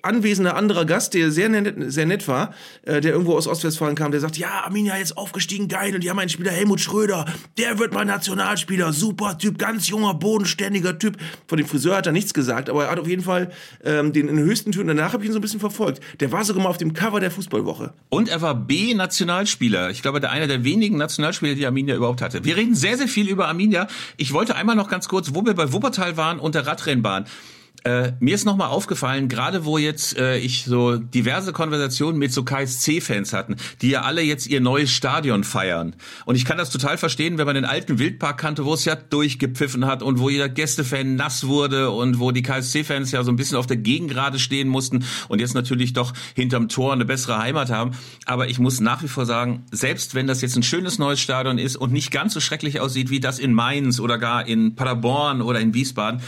[0.03, 4.11] anwesender anderer Gast, der sehr nett, sehr nett war, äh, der irgendwo aus Ostwestfalen kam,
[4.11, 7.25] der sagt, ja, Arminia jetzt aufgestiegen, geil, und die haben einen Spieler, Helmut Schröder,
[7.57, 11.17] der wird mal Nationalspieler, super Typ, ganz junger, bodenständiger Typ.
[11.47, 13.51] Von dem Friseur hat er nichts gesagt, aber er hat auf jeden Fall
[13.83, 16.03] ähm, den in höchsten Tönen, danach habe ich ihn so ein bisschen verfolgt.
[16.21, 17.95] Der war sogar mal auf dem Cover der Fußballwoche.
[18.11, 19.89] Und er war B-Nationalspieler.
[19.89, 22.45] Ich glaube, der einer der wenigen Nationalspieler, die Arminia überhaupt hatte.
[22.45, 23.89] Wir reden sehr, sehr viel über Arminia.
[24.19, 27.25] Ich wollte einmal noch ganz kurz, wo wir bei Wuppertal waren und der Radrennbahn.
[27.89, 32.45] Äh, mir ist nochmal aufgefallen, gerade wo jetzt äh, ich so diverse Konversationen mit so
[32.45, 35.97] KSC-Fans hatten, die ja alle jetzt ihr neues Stadion feiern.
[36.27, 38.95] Und ich kann das total verstehen, wenn man den alten Wildpark kannte, wo es ja
[38.95, 43.37] durchgepfiffen hat und wo jeder Gästefan nass wurde und wo die KSC-Fans ja so ein
[43.37, 47.71] bisschen auf der Gegengrade stehen mussten und jetzt natürlich doch hinterm Tor eine bessere Heimat
[47.71, 47.93] haben.
[48.27, 51.57] Aber ich muss nach wie vor sagen, selbst wenn das jetzt ein schönes neues Stadion
[51.57, 55.41] ist und nicht ganz so schrecklich aussieht wie das in Mainz oder gar in Paderborn
[55.41, 56.21] oder in Wiesbaden,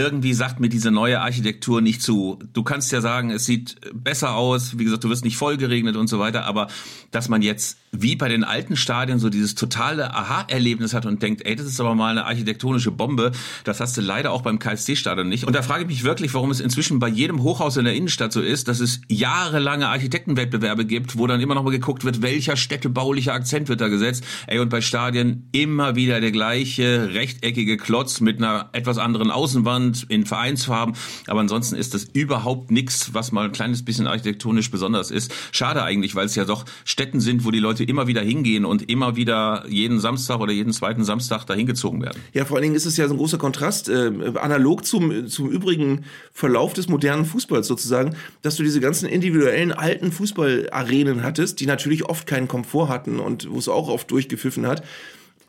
[0.00, 2.38] irgendwie sagt mir diese neue Architektur nicht zu.
[2.54, 5.96] Du kannst ja sagen, es sieht besser aus, wie gesagt, du wirst nicht voll geregnet
[5.96, 6.68] und so weiter, aber
[7.10, 11.44] dass man jetzt wie bei den alten Stadien so dieses totale Aha-Erlebnis hat und denkt,
[11.44, 13.32] ey, das ist aber mal eine architektonische Bombe,
[13.64, 15.44] das hast du leider auch beim KSC-Stadion nicht.
[15.44, 18.32] Und da frage ich mich wirklich, warum es inzwischen bei jedem Hochhaus in der Innenstadt
[18.32, 22.56] so ist, dass es jahrelange Architektenwettbewerbe gibt, wo dann immer noch mal geguckt wird, welcher
[22.56, 24.24] städtebauliche Akzent wird da gesetzt.
[24.46, 30.06] Ey, und bei Stadien immer wieder der gleiche rechteckige Klotz mit einer etwas anderen Außenwand
[30.08, 30.94] in Vereinsfarben.
[31.26, 35.32] Aber ansonsten ist das überhaupt nichts, was mal ein kleines bisschen architektonisch besonders ist.
[35.50, 38.90] Schade eigentlich, weil es ja doch Städten sind, wo die Leute immer wieder hingehen und
[38.90, 42.20] immer wieder jeden Samstag oder jeden zweiten Samstag dahin gezogen werden.
[42.32, 45.50] Ja, vor allen Dingen ist es ja so ein großer Kontrast, äh, analog zum, zum
[45.50, 51.66] übrigen Verlauf des modernen Fußballs sozusagen, dass du diese ganzen individuellen alten Fußballarenen hattest, die
[51.66, 54.82] natürlich oft keinen Komfort hatten und wo es auch oft durchgepfiffen hat.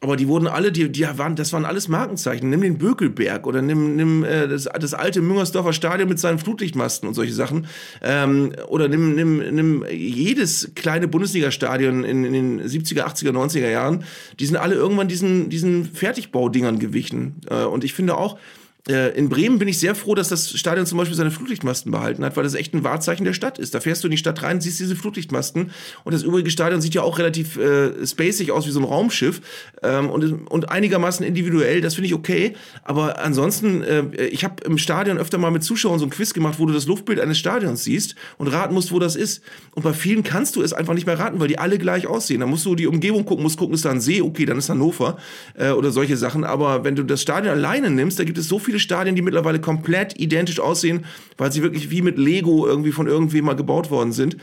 [0.03, 2.49] Aber die wurden alle, die, die waren, das waren alles Markenzeichen.
[2.49, 7.07] Nimm den Bökelberg oder nimm, nimm äh, das, das alte Müngersdorfer Stadion mit seinen Flutlichtmasten
[7.07, 7.67] und solche Sachen.
[8.01, 14.03] Ähm, oder nimm, nimm, nimm jedes kleine Bundesliga-Stadion in, in den 70er, 80er, 90er Jahren.
[14.39, 17.35] Die sind alle irgendwann diesen, diesen Fertigbaudingern gewichen.
[17.47, 18.39] Äh, und ich finde auch,
[18.87, 22.35] in Bremen bin ich sehr froh, dass das Stadion zum Beispiel seine Flutlichtmasten behalten hat,
[22.35, 23.75] weil das echt ein Wahrzeichen der Stadt ist.
[23.75, 25.71] Da fährst du in die Stadt rein, siehst diese Flutlichtmasten
[26.03, 29.41] und das übrige Stadion sieht ja auch relativ äh, spacig aus wie so ein Raumschiff
[29.83, 32.53] ähm, und, und einigermaßen individuell, das finde ich okay.
[32.83, 36.55] Aber ansonsten, äh, ich habe im Stadion öfter mal mit Zuschauern so ein Quiz gemacht,
[36.57, 39.43] wo du das Luftbild eines Stadions siehst und raten musst, wo das ist.
[39.75, 42.39] Und bei vielen kannst du es einfach nicht mehr raten, weil die alle gleich aussehen.
[42.39, 44.69] Da musst du die Umgebung gucken, musst gucken, ist da ein See, okay, dann ist
[44.69, 45.17] Hannover
[45.55, 46.43] äh, oder solche Sachen.
[46.43, 49.59] Aber wenn du das Stadion alleine nimmst, da gibt es so viele Stadien, die mittlerweile
[49.59, 51.05] komplett identisch aussehen,
[51.37, 54.37] weil sie wirklich wie mit Lego irgendwie von irgendwem mal gebaut worden sind.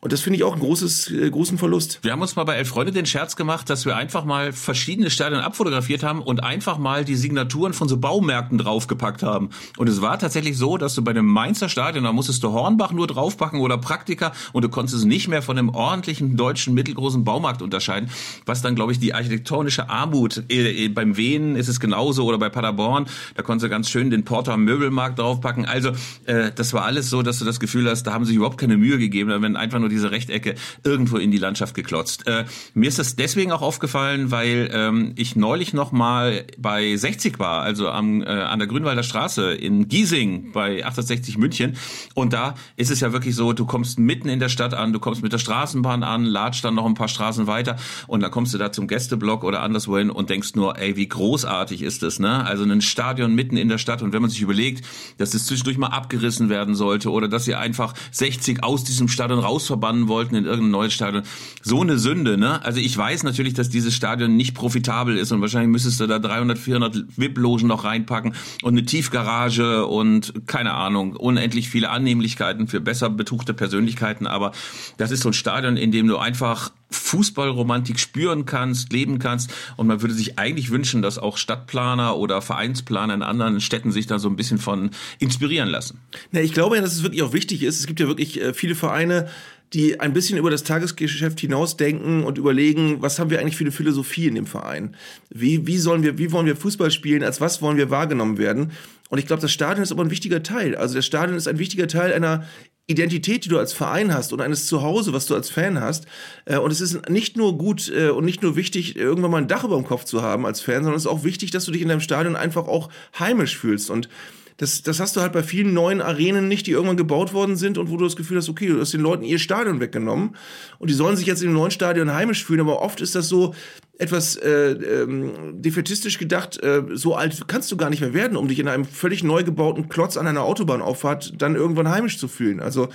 [0.00, 1.98] Und das finde ich auch einen großes, äh, großen Verlust.
[2.02, 5.10] Wir haben uns mal bei Elf Freunde den Scherz gemacht, dass wir einfach mal verschiedene
[5.10, 9.50] Stadien abfotografiert haben und einfach mal die Signaturen von so Baumärkten draufgepackt haben.
[9.76, 12.92] Und es war tatsächlich so, dass du bei einem Mainzer Stadion, da musstest du Hornbach
[12.92, 17.24] nur draufpacken oder Praktika und du konntest es nicht mehr von einem ordentlichen deutschen mittelgroßen
[17.24, 18.08] Baumarkt unterscheiden,
[18.46, 22.38] was dann, glaube ich, die architektonische Armut, äh, äh, beim Wehen ist es genauso oder
[22.38, 25.66] bei Paderborn, da konntest du ganz schön den Porter Möbelmarkt draufpacken.
[25.66, 25.90] Also
[26.26, 28.76] äh, das war alles so, dass du das Gefühl hast, da haben sich überhaupt keine
[28.76, 32.26] Mühe gegeben, wenn einfach nur nur diese Rechtecke irgendwo in die Landschaft geklotzt.
[32.26, 37.38] Äh, mir ist das deswegen auch aufgefallen, weil ähm, ich neulich noch mal bei 60
[37.38, 41.76] war, also am, äh, an der Grünwalder Straße in Giesing bei 860 München.
[42.14, 45.00] Und da ist es ja wirklich so, du kommst mitten in der Stadt an, du
[45.00, 48.52] kommst mit der Straßenbahn an, latscht dann noch ein paar Straßen weiter und dann kommst
[48.54, 52.44] du da zum Gästeblock oder anderswohin und denkst nur, ey, wie großartig ist das, ne?
[52.44, 54.84] Also ein Stadion mitten in der Stadt und wenn man sich überlegt,
[55.16, 59.38] dass es zwischendurch mal abgerissen werden sollte oder dass sie einfach 60 aus diesem Stadion
[59.38, 61.22] raus verbannen wollten in irgendein neues Stadion.
[61.62, 62.64] So eine Sünde, ne?
[62.64, 66.18] Also ich weiß natürlich, dass dieses Stadion nicht profitabel ist und wahrscheinlich müsstest du da
[66.18, 72.80] 300, 400 VIP-Logen noch reinpacken und eine Tiefgarage und keine Ahnung, unendlich viele Annehmlichkeiten für
[72.80, 74.26] besser betuchte Persönlichkeiten.
[74.26, 74.52] Aber
[74.96, 79.52] das ist so ein Stadion, in dem du einfach Fußballromantik spüren kannst, leben kannst.
[79.76, 84.06] Und man würde sich eigentlich wünschen, dass auch Stadtplaner oder Vereinsplaner in anderen Städten sich
[84.06, 86.00] da so ein bisschen von inspirieren lassen.
[86.32, 87.80] Ja, ich glaube ja, dass es wirklich auch wichtig ist.
[87.80, 89.28] Es gibt ja wirklich äh, viele Vereine,
[89.74, 93.72] die ein bisschen über das Tagesgeschäft hinausdenken und überlegen, was haben wir eigentlich für eine
[93.72, 94.96] Philosophie in dem Verein?
[95.28, 97.22] Wie, wie sollen wir, wie wollen wir Fußball spielen?
[97.22, 98.72] Als was wollen wir wahrgenommen werden?
[99.10, 100.74] Und ich glaube, das Stadion ist aber ein wichtiger Teil.
[100.74, 102.44] Also das Stadion ist ein wichtiger Teil einer
[102.88, 106.06] Identität, die du als Verein hast und eines Zuhause, was du als Fan hast.
[106.46, 109.48] Äh, und es ist nicht nur gut äh, und nicht nur wichtig, irgendwann mal ein
[109.48, 111.70] Dach über dem Kopf zu haben als Fan, sondern es ist auch wichtig, dass du
[111.70, 113.90] dich in deinem Stadion einfach auch heimisch fühlst.
[113.90, 114.08] Und
[114.58, 117.78] das, das hast du halt bei vielen neuen Arenen nicht, die irgendwann gebaut worden sind
[117.78, 120.36] und wo du das Gefühl hast, okay, du hast den Leuten ihr Stadion weggenommen
[120.80, 123.54] und die sollen sich jetzt dem neuen Stadion heimisch fühlen, aber oft ist das so
[123.98, 128.48] etwas äh, ähm, defetistisch gedacht, äh, so alt kannst du gar nicht mehr werden, um
[128.48, 132.58] dich in einem völlig neu gebauten Klotz an einer Autobahnauffahrt dann irgendwann heimisch zu fühlen.
[132.58, 132.88] Also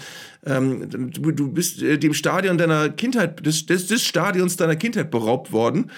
[0.45, 5.11] ähm, du, du bist äh, dem Stadion deiner Kindheit, des, des, des Stadions deiner Kindheit
[5.11, 5.91] beraubt worden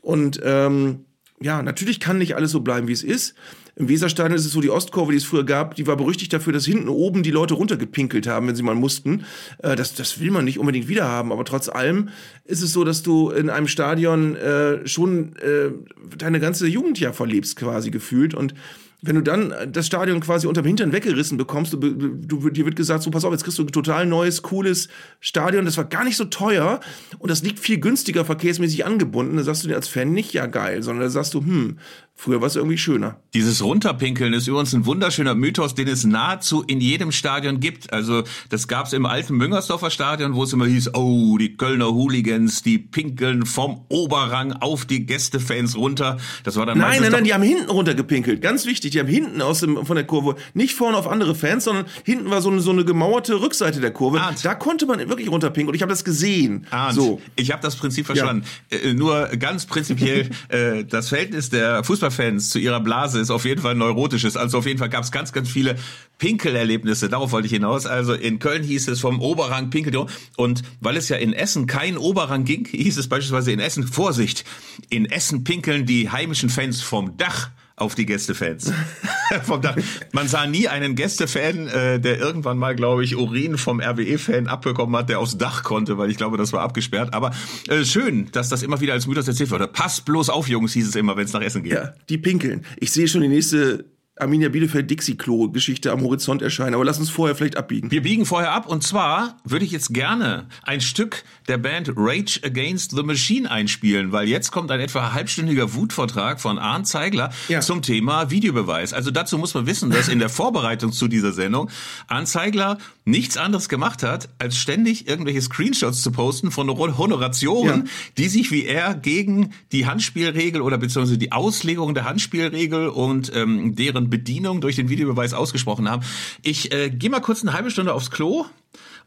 [0.00, 1.06] und ähm,
[1.40, 3.34] ja, natürlich kann nicht alles so bleiben, wie es ist.
[3.78, 6.52] Im Weserstadion ist es so, die Ostkurve, die es früher gab, die war berüchtigt dafür,
[6.52, 9.24] dass hinten oben die Leute runtergepinkelt haben, wenn sie mal mussten.
[9.58, 11.30] Äh, das, das will man nicht unbedingt wieder haben.
[11.30, 12.08] Aber trotz allem
[12.44, 15.70] ist es so, dass du in einem Stadion äh, schon äh,
[16.16, 18.34] deine ganze Jugend ja verlebst, quasi gefühlt.
[18.34, 18.52] Und
[19.00, 23.04] wenn du dann das Stadion quasi unterm Hintern weggerissen bekommst, du, du, dir wird gesagt,
[23.04, 24.88] so pass auf, jetzt kriegst du ein total neues, cooles
[25.20, 26.80] Stadion, das war gar nicht so teuer
[27.20, 30.46] und das liegt viel günstiger verkehrsmäßig angebunden, da sagst du dir als Fan nicht, ja
[30.46, 31.78] geil, sondern da sagst du, hm,
[32.20, 33.20] Früher war es irgendwie schöner.
[33.32, 37.92] Dieses Runterpinkeln ist übrigens ein wunderschöner Mythos, den es nahezu in jedem Stadion gibt.
[37.92, 41.94] Also das gab es im alten Müngersdorfer Stadion, wo es immer hieß, oh, die Kölner
[41.94, 46.16] Hooligans, die pinkeln vom Oberrang auf die Gästefans runter.
[46.42, 48.42] Das war dann Nein, nein, nein, die haben hinten runtergepinkelt.
[48.42, 51.62] Ganz wichtig, die haben hinten aus dem, von der Kurve, nicht vorne auf andere Fans,
[51.62, 54.20] sondern hinten war so eine, so eine gemauerte Rückseite der Kurve.
[54.20, 54.44] Arndt.
[54.44, 56.66] Da konnte man wirklich runterpinkeln und ich habe das gesehen.
[56.70, 57.20] Arndt, so.
[57.36, 58.44] Ich habe das Prinzip verstanden.
[58.72, 58.78] Ja.
[58.78, 63.44] Äh, nur ganz prinzipiell, äh, das Verhältnis der Fußball Fußballfans zu ihrer Blase ist auf
[63.44, 64.36] jeden Fall neurotisches.
[64.36, 65.76] Also auf jeden Fall gab es ganz, ganz viele
[66.18, 67.08] Pinkelerlebnisse.
[67.08, 67.86] Darauf wollte ich hinaus.
[67.86, 70.06] Also in Köln hieß es vom Oberrang Pinkel.
[70.36, 74.44] Und weil es ja in Essen kein Oberrang ging, hieß es beispielsweise in Essen, Vorsicht,
[74.90, 78.72] in Essen pinkeln die heimischen Fans vom Dach auf die Gästefans.
[79.44, 79.76] vom Dach.
[80.12, 84.96] Man sah nie einen Gästefan, äh, der irgendwann mal, glaube ich, Urin vom RWE-Fan abbekommen
[84.96, 87.14] hat, der aufs Dach konnte, weil ich glaube, das war abgesperrt.
[87.14, 87.32] Aber
[87.68, 89.68] äh, schön, dass das immer wieder als Mythos erzählt wurde.
[89.68, 91.72] Passt bloß auf, Jungs, hieß es immer, wenn es nach Essen geht.
[91.72, 92.64] Ja, die pinkeln.
[92.78, 93.84] Ich sehe schon die nächste
[94.20, 96.74] Arminia Bielefeld Dixie Klo Geschichte am Horizont erscheinen.
[96.74, 97.90] Aber lass uns vorher vielleicht abbiegen.
[97.90, 102.40] Wir biegen vorher ab und zwar würde ich jetzt gerne ein Stück der Band Rage
[102.44, 107.60] Against the Machine einspielen, weil jetzt kommt ein etwa halbstündiger Wutvortrag von Arndt Zeigler ja.
[107.60, 108.92] zum Thema Videobeweis.
[108.92, 111.70] Also dazu muss man wissen, dass in der Vorbereitung zu dieser Sendung
[112.06, 117.90] Arndt Zeigler nichts anderes gemacht hat, als ständig irgendwelche Screenshots zu posten von Honorationen, ja.
[118.18, 123.74] die sich wie er gegen die Handspielregel oder beziehungsweise die Auslegung der Handspielregel und ähm,
[123.74, 126.02] deren Bedienung durch den Videobeweis ausgesprochen haben.
[126.42, 128.46] Ich äh, gehe mal kurz eine halbe Stunde aufs Klo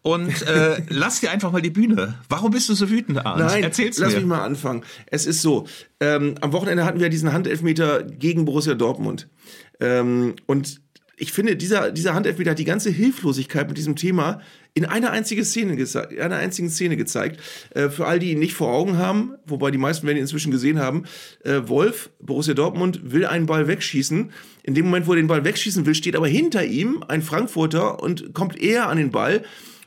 [0.02, 2.16] und äh, lass dir einfach mal die Bühne.
[2.30, 3.46] Warum bist du so wütend, Arndt?
[3.46, 4.20] Nein, Erzähl's lass mir.
[4.20, 4.84] mich mal anfangen.
[5.08, 5.68] Es ist so,
[6.00, 9.28] ähm, am Wochenende hatten wir diesen Handelfmeter gegen Borussia Dortmund.
[9.80, 10.82] Ähm, und
[11.22, 14.42] ich finde, dieser, dieser Handelfmeter hat die ganze Hilflosigkeit mit diesem Thema
[14.74, 15.78] in einer einzigen Szene,
[16.20, 17.40] einer einzigen Szene gezeigt.
[17.76, 20.52] Äh, für all die ihn nicht vor Augen haben, wobei die meisten werden ihn inzwischen
[20.52, 21.04] gesehen haben,
[21.44, 24.32] äh, Wolf, Borussia Dortmund, will einen Ball wegschießen.
[24.64, 28.02] In dem Moment, wo er den Ball wegschießen will, steht aber hinter ihm ein Frankfurter
[28.02, 29.44] und kommt eher an den Ball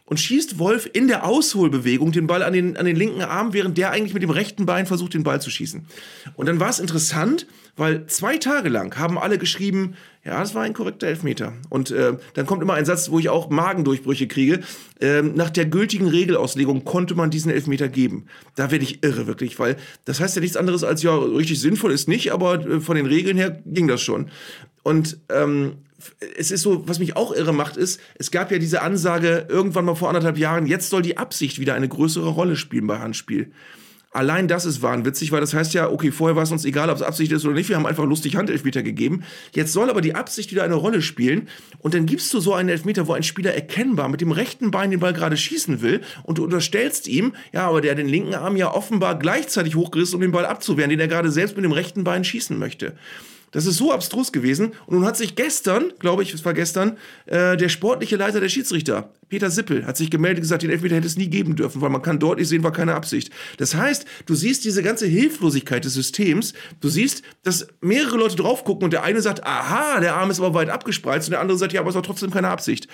[0.06, 3.78] und schießt Wolf in der Ausholbewegung den Ball an den, an den linken Arm, während
[3.78, 5.86] der eigentlich mit dem rechten Bein versucht, den Ball zu schießen.
[6.34, 10.62] Und dann war es interessant, weil zwei Tage lang haben alle geschrieben, ja, das war
[10.62, 11.52] ein korrekter Elfmeter.
[11.68, 14.60] Und äh, dann kommt immer ein Satz, wo ich auch Magendurchbrüche kriege.
[15.00, 18.26] Ähm, nach der gültigen Regelauslegung konnte man diesen Elfmeter geben.
[18.54, 21.92] Da werde ich irre, wirklich, weil das heißt ja nichts anderes als, ja, richtig sinnvoll
[21.92, 24.30] ist nicht, aber äh, von den Regeln her ging das schon.
[24.82, 25.74] Und ähm,
[26.38, 29.84] es ist so, was mich auch irre macht, ist, es gab ja diese Ansage irgendwann
[29.84, 33.52] mal vor anderthalb Jahren, jetzt soll die Absicht wieder eine größere Rolle spielen bei Handspiel.
[34.14, 36.94] Allein das ist wahnwitzig, weil das heißt ja, okay, vorher war es uns egal, ob
[36.94, 39.24] es Absicht ist oder nicht, wir haben einfach lustig Handelfmeter gegeben.
[39.52, 41.48] Jetzt soll aber die Absicht wieder eine Rolle spielen
[41.80, 44.92] und dann gibst du so einen Elfmeter, wo ein Spieler erkennbar mit dem rechten Bein
[44.92, 48.36] den Ball gerade schießen will und du unterstellst ihm, ja, aber der hat den linken
[48.36, 51.72] Arm ja offenbar gleichzeitig hochgerissen, um den Ball abzuwehren, den er gerade selbst mit dem
[51.72, 52.94] rechten Bein schießen möchte.
[53.54, 54.72] Das ist so abstrus gewesen.
[54.86, 58.48] Und nun hat sich gestern, glaube ich, es war gestern, äh, der sportliche Leiter der
[58.48, 61.80] Schiedsrichter, Peter Sippel, hat sich gemeldet und gesagt, den Elfmeter hätte es nie geben dürfen,
[61.80, 63.30] weil man kann deutlich sehen, war keine Absicht.
[63.58, 66.52] Das heißt, du siehst diese ganze Hilflosigkeit des Systems.
[66.80, 70.40] Du siehst, dass mehrere Leute drauf gucken und der eine sagt, aha, der Arm ist
[70.40, 72.88] aber weit abgespreizt und der andere sagt, ja, aber es war trotzdem keine Absicht.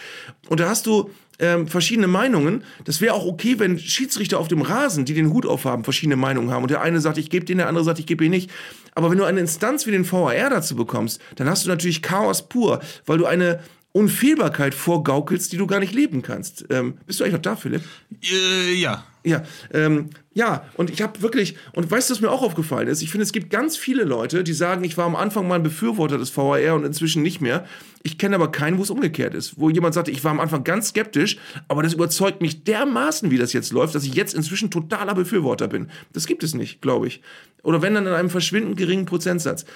[0.50, 2.64] Und da hast du ähm, verschiedene Meinungen.
[2.84, 6.50] Das wäre auch okay, wenn Schiedsrichter auf dem Rasen, die den Hut aufhaben, verschiedene Meinungen
[6.50, 6.62] haben.
[6.62, 8.50] Und der eine sagt, ich gebe den, der andere sagt, ich gebe ihn nicht.
[8.94, 12.48] Aber wenn du eine Instanz wie den VAR dazu bekommst, dann hast du natürlich Chaos
[12.48, 13.60] pur, weil du eine
[13.92, 16.64] Unfehlbarkeit vorgaukelst, die du gar nicht leben kannst.
[16.70, 17.82] Ähm, bist du eigentlich noch da, Philipp?
[18.22, 19.04] Äh, ja.
[19.22, 19.42] Ja,
[19.74, 23.02] ähm, ja, und ich habe wirklich, und weißt du, was mir auch aufgefallen ist?
[23.02, 25.62] Ich finde, es gibt ganz viele Leute, die sagen, ich war am Anfang mal ein
[25.62, 27.66] Befürworter des VAR und inzwischen nicht mehr.
[28.02, 29.60] Ich kenne aber keinen, wo es umgekehrt ist.
[29.60, 31.36] Wo jemand sagte, ich war am Anfang ganz skeptisch,
[31.68, 35.68] aber das überzeugt mich dermaßen, wie das jetzt läuft, dass ich jetzt inzwischen totaler Befürworter
[35.68, 35.90] bin.
[36.14, 37.20] Das gibt es nicht, glaube ich.
[37.62, 39.66] Oder wenn dann in einem verschwindend geringen Prozentsatz.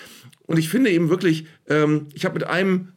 [0.47, 2.95] Und ich finde eben wirklich, ähm, ich habe mit einem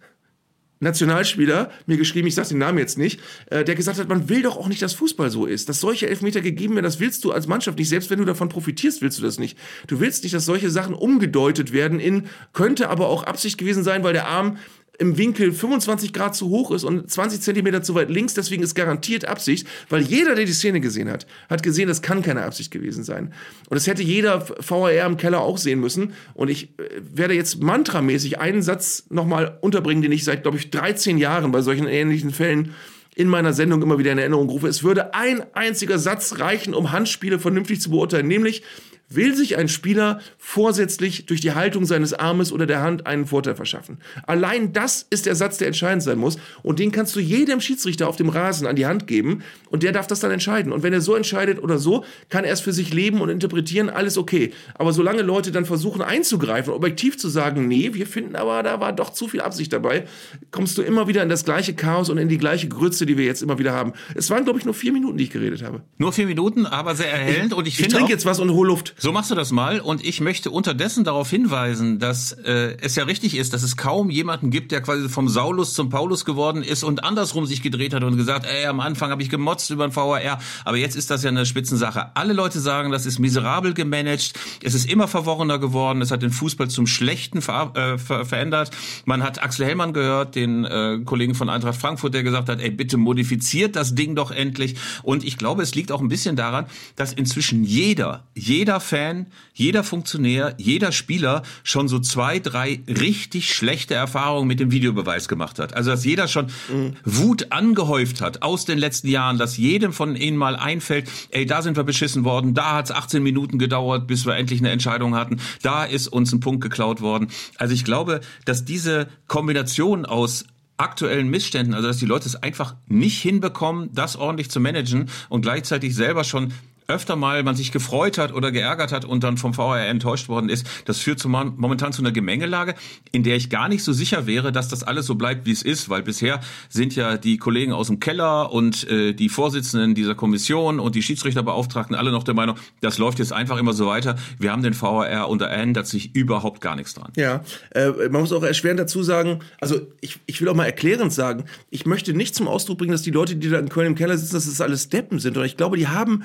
[0.79, 4.41] Nationalspieler mir geschrieben, ich sage den Namen jetzt nicht, äh, der gesagt hat, man will
[4.41, 5.69] doch auch nicht, dass Fußball so ist.
[5.69, 7.89] Dass solche Elfmeter gegeben werden, das willst du als Mannschaft nicht.
[7.89, 9.57] Selbst wenn du davon profitierst, willst du das nicht.
[9.87, 14.03] Du willst nicht, dass solche Sachen umgedeutet werden in, könnte aber auch Absicht gewesen sein,
[14.03, 14.57] weil der Arm
[14.99, 18.33] im Winkel 25 Grad zu hoch ist und 20 Zentimeter zu weit links.
[18.33, 22.21] Deswegen ist garantiert Absicht, weil jeder, der die Szene gesehen hat, hat gesehen, das kann
[22.21, 23.33] keine Absicht gewesen sein.
[23.69, 26.13] Und das hätte jeder VAR im Keller auch sehen müssen.
[26.33, 26.83] Und ich äh,
[27.13, 31.61] werde jetzt mantramäßig einen Satz nochmal unterbringen, den ich seit, glaube ich, 13 Jahren bei
[31.61, 32.73] solchen ähnlichen Fällen
[33.17, 34.67] in meiner Sendung immer wieder in Erinnerung rufe.
[34.67, 38.61] Es würde ein einziger Satz reichen, um Handspiele vernünftig zu beurteilen, nämlich
[39.09, 43.55] will sich ein Spieler vorsätzlich durch die Haltung seines Armes oder der Hand einen Vorteil
[43.55, 43.99] verschaffen.
[44.25, 46.37] Allein das ist der Satz, der entscheidend sein muss.
[46.63, 49.91] Und den kannst du jedem Schiedsrichter auf dem Rasen an die Hand geben und der
[49.91, 50.71] darf das dann entscheiden.
[50.71, 53.89] Und wenn er so entscheidet oder so, kann er es für sich leben und interpretieren,
[53.89, 54.51] alles okay.
[54.75, 58.93] Aber solange Leute dann versuchen einzugreifen, objektiv zu sagen, nee, wir finden aber, da war
[58.93, 60.05] doch zu viel Absicht dabei,
[60.51, 63.25] kommst du immer wieder in das gleiche Chaos und in die gleiche Grütze, die wir
[63.25, 63.93] jetzt immer wieder haben.
[64.15, 65.81] Es waren, glaube ich, nur vier Minuten, die ich geredet habe.
[65.97, 67.51] Nur vier Minuten, aber sehr erhellend.
[67.51, 68.95] Ich, und ich, ich finde trinke jetzt was und hol Luft.
[68.99, 73.03] So machst du das mal und ich möchte unterdessen darauf hinweisen, dass äh, es ja
[73.03, 76.83] richtig ist, dass es kaum jemanden gibt, der quasi vom Saulus zum Paulus geworden ist
[76.83, 79.95] und andersrum sich gedreht hat und gesagt, ey, am Anfang habe ich gemotzt über den
[79.95, 82.15] VAR, aber jetzt ist das ja eine Spitzensache.
[82.15, 84.33] Alle Leute sagen, das ist miserabel gemanagt,
[84.63, 88.71] es ist immer verworrener geworden, es hat den Fußball zum Schlechten ver äh, ver verändert.
[89.05, 92.71] Man hat Axel Hellmann gehört, den äh, Kollegen von Eintracht Frankfurt, der gesagt hat, ey,
[92.71, 94.73] bitte modifiziert das Ding doch endlich.
[95.03, 99.83] Und ich glaube, es liegt auch ein bisschen daran, dass inzwischen jeder, jeder Fan, jeder
[99.83, 105.73] Funktionär, jeder Spieler schon so zwei, drei richtig schlechte Erfahrungen mit dem Videobeweis gemacht hat.
[105.73, 106.95] Also dass jeder schon mhm.
[107.03, 111.61] Wut angehäuft hat aus den letzten Jahren, dass jedem von ihnen mal einfällt, ey, da
[111.61, 115.15] sind wir beschissen worden, da hat es 18 Minuten gedauert, bis wir endlich eine Entscheidung
[115.15, 117.27] hatten, da ist uns ein Punkt geklaut worden.
[117.57, 120.45] Also ich glaube, dass diese Kombination aus
[120.77, 125.41] aktuellen Missständen, also dass die Leute es einfach nicht hinbekommen, das ordentlich zu managen und
[125.41, 126.53] gleichzeitig selber schon
[126.87, 130.49] öfter mal man sich gefreut hat oder geärgert hat und dann vom VAR enttäuscht worden
[130.49, 132.75] ist, das führt zu momentan zu einer Gemengelage,
[133.11, 135.61] in der ich gar nicht so sicher wäre, dass das alles so bleibt, wie es
[135.61, 140.15] ist, weil bisher sind ja die Kollegen aus dem Keller und äh, die Vorsitzenden dieser
[140.15, 144.15] Kommission und die Schiedsrichterbeauftragten alle noch der Meinung, das läuft jetzt einfach immer so weiter.
[144.39, 147.11] Wir haben den VAR und da ändert sich überhaupt gar nichts dran.
[147.17, 151.11] Ja, äh, man muss auch erschwerend dazu sagen, also ich, ich will auch mal erklärend
[151.11, 153.95] sagen, ich möchte nicht zum Ausdruck bringen, dass die Leute, die da in Köln im
[153.95, 155.35] Keller sitzen, dass das alles Deppen sind.
[155.37, 156.23] Oder ich glaube, die haben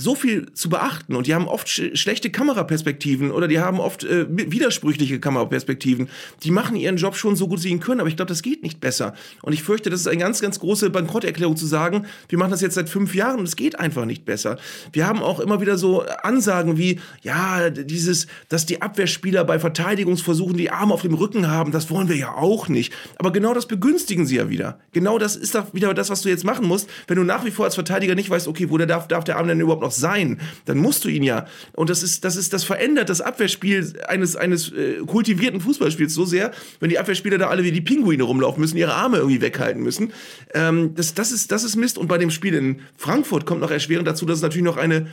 [0.00, 4.04] so viel zu beachten und die haben oft sch schlechte Kameraperspektiven oder die haben oft
[4.04, 6.08] äh, widersprüchliche Kameraperspektiven.
[6.44, 8.62] Die machen ihren Job schon so gut sie ihn können, aber ich glaube, das geht
[8.62, 9.14] nicht besser.
[9.42, 12.60] Und ich fürchte, das ist eine ganz, ganz große Bankrotterklärung zu sagen, wir machen das
[12.60, 14.56] jetzt seit fünf Jahren und es geht einfach nicht besser.
[14.92, 20.56] Wir haben auch immer wieder so Ansagen wie, ja, dieses, dass die Abwehrspieler bei Verteidigungsversuchen
[20.56, 22.92] die Arme auf dem Rücken haben, das wollen wir ja auch nicht.
[23.16, 24.78] Aber genau das begünstigen sie ja wieder.
[24.92, 27.50] Genau das ist doch wieder das, was du jetzt machen musst, wenn du nach wie
[27.50, 29.87] vor als Verteidiger nicht weißt, okay, wo der darf, darf der Arm denn überhaupt noch
[29.88, 31.46] noch sein, dann musst du ihn ja.
[31.74, 36.24] Und das ist, das ist, das verändert das Abwehrspiel eines, eines äh, kultivierten Fußballspiels so
[36.24, 39.82] sehr, wenn die Abwehrspieler da alle wie die Pinguine rumlaufen müssen, ihre Arme irgendwie weghalten
[39.82, 40.12] müssen.
[40.54, 41.98] Ähm, das, das, ist, das ist Mist.
[41.98, 45.08] Und bei dem Spiel in Frankfurt kommt noch erschwerend dazu, dass es natürlich noch eine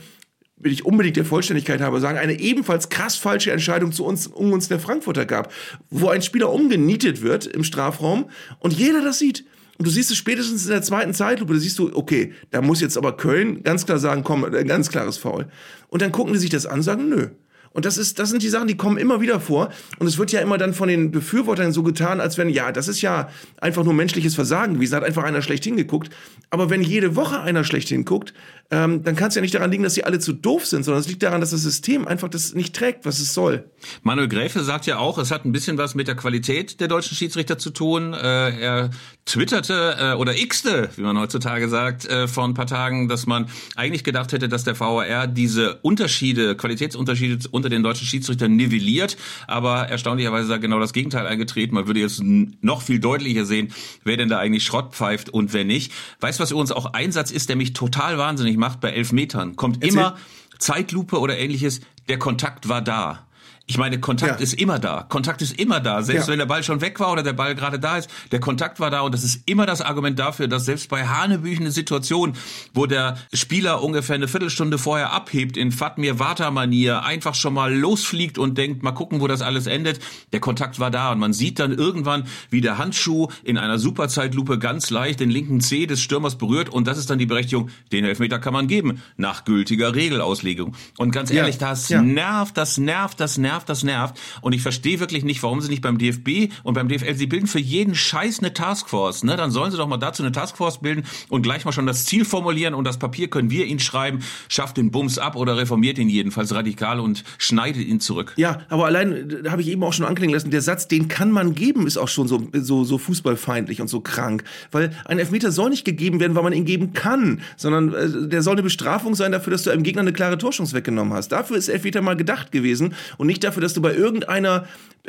[0.58, 4.54] will ich unbedingt der Vollständigkeit habe, sagen, eine ebenfalls krass falsche Entscheidung zu uns, um
[4.54, 5.52] uns der Frankfurter gab,
[5.90, 9.44] wo ein Spieler umgenietet wird im Strafraum und jeder das sieht.
[9.78, 12.80] Und du siehst es spätestens in der zweiten Zeitlupe, da siehst du, okay, da muss
[12.80, 15.46] jetzt aber Köln ganz klar sagen, komm, ein ganz klares Foul.
[15.88, 17.28] Und dann gucken die sich das an, sagen, nö.
[17.76, 19.68] Und das ist, das sind die Sachen, die kommen immer wieder vor.
[19.98, 22.88] Und es wird ja immer dann von den Befürwortern so getan, als wenn, ja, das
[22.88, 23.28] ist ja
[23.60, 26.08] einfach nur menschliches Versagen gewesen, hat einfach einer schlecht hingeguckt.
[26.48, 28.32] Aber wenn jede Woche einer schlecht hinguckt,
[28.70, 31.00] ähm, dann kann es ja nicht daran liegen, dass sie alle zu doof sind, sondern
[31.00, 33.70] es liegt daran, dass das System einfach das nicht trägt, was es soll.
[34.02, 37.16] Manuel Gräfe sagt ja auch, es hat ein bisschen was mit der Qualität der deutschen
[37.16, 38.12] Schiedsrichter zu tun.
[38.12, 38.90] Äh, er
[39.24, 43.46] twitterte äh, oder xte, wie man heutzutage sagt, äh, vor ein paar Tagen, dass man
[43.76, 49.16] eigentlich gedacht hätte, dass der VAR diese Unterschiede, Qualitätsunterschiede unter den deutschen Schiedsrichtern nivelliert.
[49.46, 51.74] Aber erstaunlicherweise ist genau das Gegenteil eingetreten.
[51.74, 55.64] Man würde jetzt noch viel deutlicher sehen, wer denn da eigentlich Schrott pfeift und wer
[55.64, 55.92] nicht.
[56.20, 59.82] Weißt du, was übrigens auch Einsatz ist, der mich total wahnsinnig macht bei Elfmetern, kommt
[59.82, 59.98] Erzähl.
[59.98, 60.16] immer
[60.58, 63.25] Zeitlupe oder ähnliches, der Kontakt war da.
[63.68, 64.44] Ich meine, Kontakt ja.
[64.44, 65.02] ist immer da.
[65.08, 66.02] Kontakt ist immer da.
[66.02, 66.32] Selbst ja.
[66.32, 68.90] wenn der Ball schon weg war oder der Ball gerade da ist, der Kontakt war
[68.90, 72.34] da und das ist immer das Argument dafür, dass selbst bei Hanebüchen Situation,
[72.74, 77.74] wo der Spieler ungefähr eine Viertelstunde vorher abhebt in Fatmir Vata Manier, einfach schon mal
[77.74, 79.98] losfliegt und denkt, mal gucken, wo das alles endet.
[80.32, 84.60] Der Kontakt war da und man sieht dann irgendwann, wie der Handschuh in einer Superzeitlupe
[84.60, 88.04] ganz leicht den linken Zeh des Stürmers berührt und das ist dann die Berechtigung, den
[88.04, 90.76] Elfmeter kann man geben, nach gültiger Regelauslegung.
[90.98, 91.70] Und ganz ehrlich, ja.
[91.70, 94.20] das nervt, das nervt, das nervt nervt, das nervt.
[94.42, 97.46] Und ich verstehe wirklich nicht, warum sie nicht beim DFB und beim DFL, sie bilden
[97.46, 99.24] für jeden Scheiß eine Taskforce.
[99.24, 99.36] Ne?
[99.36, 102.24] Dann sollen sie doch mal dazu eine Taskforce bilden und gleich mal schon das Ziel
[102.24, 106.08] formulieren und das Papier können wir ihnen schreiben, schafft den Bums ab oder reformiert ihn
[106.08, 108.34] jedenfalls radikal und schneidet ihn zurück.
[108.36, 111.30] Ja, aber allein, da habe ich eben auch schon anklingen lassen, der Satz, den kann
[111.30, 114.44] man geben, ist auch schon so, so, so fußballfeindlich und so krank.
[114.70, 118.42] Weil ein Elfmeter soll nicht gegeben werden, weil man ihn geben kann, sondern äh, der
[118.42, 121.28] soll eine Bestrafung sein dafür, dass du einem Gegner eine klare Torschance weggenommen hast.
[121.28, 124.66] Dafür ist Elfmeter mal gedacht gewesen und nicht dafür, dass du bei irgendeiner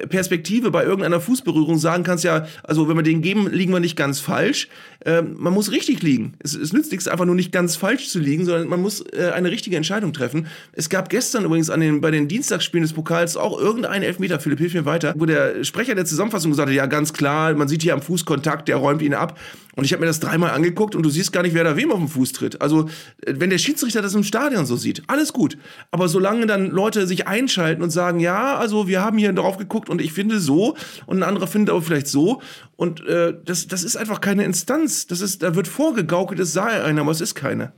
[0.10, 3.96] Perspektive bei irgendeiner Fußberührung sagen kannst, ja, also wenn wir den geben, liegen wir nicht
[3.96, 4.68] ganz falsch.
[5.06, 6.34] Ähm, man muss richtig liegen.
[6.40, 9.32] Es, es nützt nichts, einfach nur nicht ganz falsch zu liegen, sondern man muss äh,
[9.34, 10.48] eine richtige Entscheidung treffen.
[10.74, 14.60] Es gab gestern übrigens an den, bei den Dienstagsspielen des Pokals auch irgendeinen Elfmeter, Philipp,
[14.60, 17.82] hilf mir weiter, wo der Sprecher der Zusammenfassung gesagt hat, ja, ganz klar, man sieht
[17.82, 19.40] hier am Fußkontakt, der räumt ihn ab.
[19.78, 21.92] Und ich habe mir das dreimal angeguckt und du siehst gar nicht, wer da wem
[21.92, 22.62] auf den Fuß tritt.
[22.64, 22.90] Also,
[23.28, 25.56] wenn der Schiedsrichter das im Stadion so sieht, alles gut.
[25.92, 29.87] Aber solange dann Leute sich einschalten und sagen, ja, also wir haben hier drauf geguckt
[29.90, 30.76] und ich finde so
[31.06, 32.42] und ein anderer findet aber vielleicht so
[32.76, 35.08] und äh, das, das ist einfach keine Instanz.
[35.08, 37.74] Das ist, da wird vorgegaukelt, es sei einer, aber es ist keine.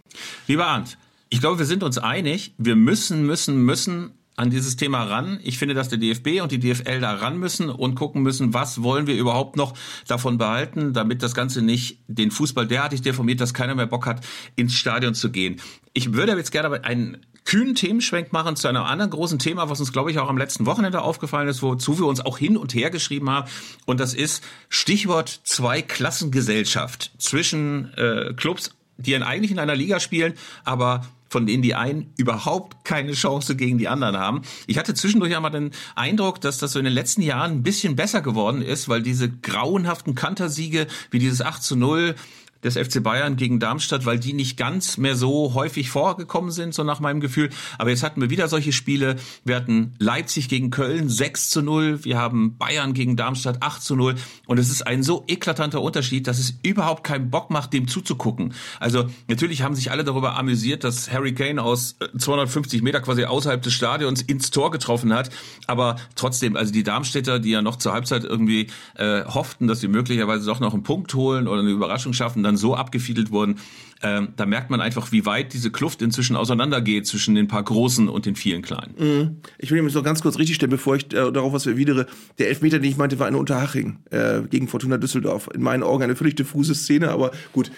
[0.48, 0.98] Lieber Arndt,
[1.30, 5.40] ich glaube, wir sind uns einig, wir müssen, müssen, müssen an dieses Thema ran.
[5.44, 8.82] Ich finde, dass der DFB und die DFL da ran müssen und gucken müssen, was
[8.82, 9.74] wollen wir überhaupt noch
[10.08, 14.26] davon behalten, damit das Ganze nicht den Fußball derartig deformiert, dass keiner mehr Bock hat,
[14.56, 15.60] ins Stadion zu gehen.
[15.92, 19.92] Ich würde jetzt gerne einen kühnen Themenschwenk machen zu einem anderen großen Thema, was uns,
[19.92, 22.92] glaube ich, auch am letzten Wochenende aufgefallen ist, wozu wir uns auch hin und her
[22.92, 23.50] geschrieben haben.
[23.86, 30.34] Und das ist Stichwort Zweiklassengesellschaft zwischen äh, Clubs, die eigentlich in einer Liga spielen,
[30.64, 34.42] aber von denen die einen überhaupt keine Chance gegen die anderen haben.
[34.68, 37.96] Ich hatte zwischendurch einmal den Eindruck, dass das so in den letzten Jahren ein bisschen
[37.96, 42.16] besser geworden ist, weil diese grauenhaften Kantersiege wie dieses 8 zu 0
[42.64, 46.84] des FC Bayern gegen Darmstadt, weil die nicht ganz mehr so häufig vorgekommen sind, so
[46.84, 47.50] nach meinem Gefühl.
[47.78, 49.16] Aber jetzt hatten wir wieder solche Spiele.
[49.46, 52.04] Wir hatten Leipzig gegen Köln 6 zu 0.
[52.04, 54.16] Wir haben Bayern gegen Darmstadt 8 zu 0.
[54.46, 58.54] Und es ist ein so eklatanter Unterschied, dass es überhaupt keinen Bock macht, dem zuzugucken.
[58.80, 63.24] Also natürlich haben sich alle darüber amüsiert, dass Harry Kane aus 250 äh, Meter quasi
[63.24, 65.30] außerhalb des Stadions ins Tor getroffen hat.
[65.68, 69.88] Aber trotzdem, also die Darmstädter, die ja noch zur Halbzeit irgendwie äh, hofften, dass sie
[69.88, 73.56] möglicherweise doch noch einen Punkt holen oder eine Überraschung schaffen, dann so abgefiedelt wurden.
[74.02, 78.08] Ähm, da merkt man einfach, wie weit diese Kluft inzwischen auseinandergeht zwischen den paar Großen
[78.08, 78.96] und den vielen Kleinen.
[78.98, 79.38] Mhm.
[79.58, 82.08] Ich will mich noch ganz kurz richtig stellen, bevor ich äh, darauf was erwidere.
[82.38, 85.50] Der Elfmeter, den ich meinte, war eine Unterhaching äh, gegen Fortuna Düsseldorf.
[85.54, 87.72] In meinen Augen eine völlig diffuse Szene, aber gut.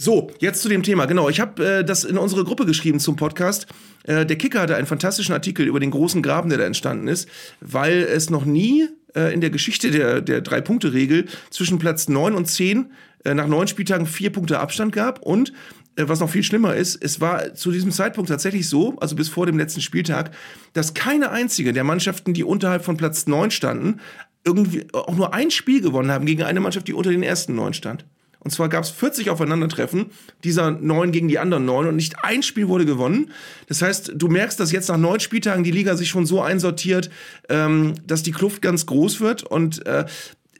[0.00, 1.06] So, jetzt zu dem Thema.
[1.06, 3.66] Genau, ich habe äh, das in unsere Gruppe geschrieben zum Podcast.
[4.04, 7.28] Äh, der Kicker hatte einen fantastischen Artikel über den großen Graben, der da entstanden ist,
[7.60, 12.46] weil es noch nie äh, in der Geschichte der, der Drei-Punkte-Regel zwischen Platz 9 und
[12.46, 12.92] 10
[13.24, 15.52] äh, nach neun Spieltagen vier Punkte Abstand gab und
[15.96, 19.28] äh, was noch viel schlimmer ist, es war zu diesem Zeitpunkt tatsächlich so, also bis
[19.28, 20.30] vor dem letzten Spieltag,
[20.72, 24.00] dass keine einzige der Mannschaften, die unterhalb von Platz 9 standen,
[24.44, 27.74] irgendwie auch nur ein Spiel gewonnen haben gegen eine Mannschaft, die unter den ersten neun
[27.74, 28.04] stand.
[28.40, 30.06] Und zwar gab es 40 Aufeinandertreffen
[30.44, 33.32] dieser neun gegen die anderen neun und nicht ein Spiel wurde gewonnen.
[33.66, 37.10] Das heißt, du merkst, dass jetzt nach neun Spieltagen die Liga sich schon so einsortiert,
[37.48, 39.42] ähm, dass die Kluft ganz groß wird.
[39.42, 40.06] Und äh,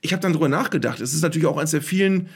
[0.01, 1.01] ich habe dann drüber nachgedacht.
[1.01, 2.29] Es ist natürlich auch eines der vielen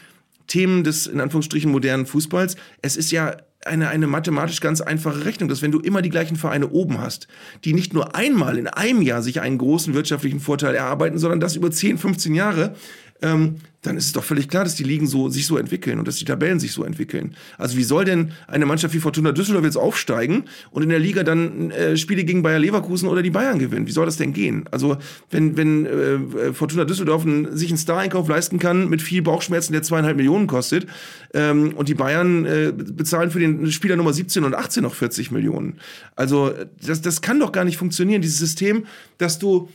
[0.46, 2.56] Themen des in Anführungsstrichen modernen Fußballs.
[2.80, 6.36] Es ist ja eine, eine mathematisch ganz einfache Rechnung, dass wenn du immer die gleichen
[6.36, 7.28] Vereine oben hast,
[7.64, 11.56] die nicht nur einmal in einem Jahr sich einen großen wirtschaftlichen Vorteil erarbeiten, sondern das
[11.56, 12.74] über 10, 15 Jahre,
[13.22, 16.06] ähm, dann ist es doch völlig klar, dass die Ligen so, sich so entwickeln und
[16.06, 17.34] dass die Tabellen sich so entwickeln.
[17.58, 21.24] Also wie soll denn eine Mannschaft wie Fortuna Düsseldorf jetzt aufsteigen und in der Liga
[21.24, 23.88] dann äh, Spiele gegen Bayer Leverkusen oder die Bayern gewinnen?
[23.88, 24.64] Wie soll das denn gehen?
[24.70, 24.98] Also
[25.30, 29.82] wenn, wenn äh, Fortuna Düsseldorf ein, sich einen Star-Einkauf leisten kann mit viel Bauchschmerzen, der
[29.82, 30.86] zweieinhalb Millionen kostet
[31.34, 35.32] ähm, und die Bayern äh, bezahlen für den Spieler Nummer 17 und 18 noch 40
[35.32, 35.80] Millionen.
[36.14, 36.52] Also
[36.86, 38.86] das, das kann doch gar nicht funktionieren, dieses System,
[39.18, 39.68] dass du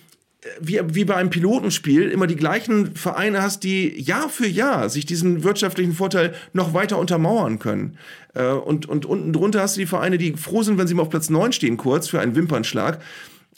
[0.59, 5.05] wie, wie bei einem Pilotenspiel immer die gleichen Vereine hast, die Jahr für Jahr sich
[5.05, 7.97] diesen wirtschaftlichen Vorteil noch weiter untermauern können.
[8.33, 11.03] Äh, und, und unten drunter hast du die Vereine, die froh sind, wenn sie mal
[11.03, 13.01] auf Platz 9 stehen, kurz für einen Wimpernschlag.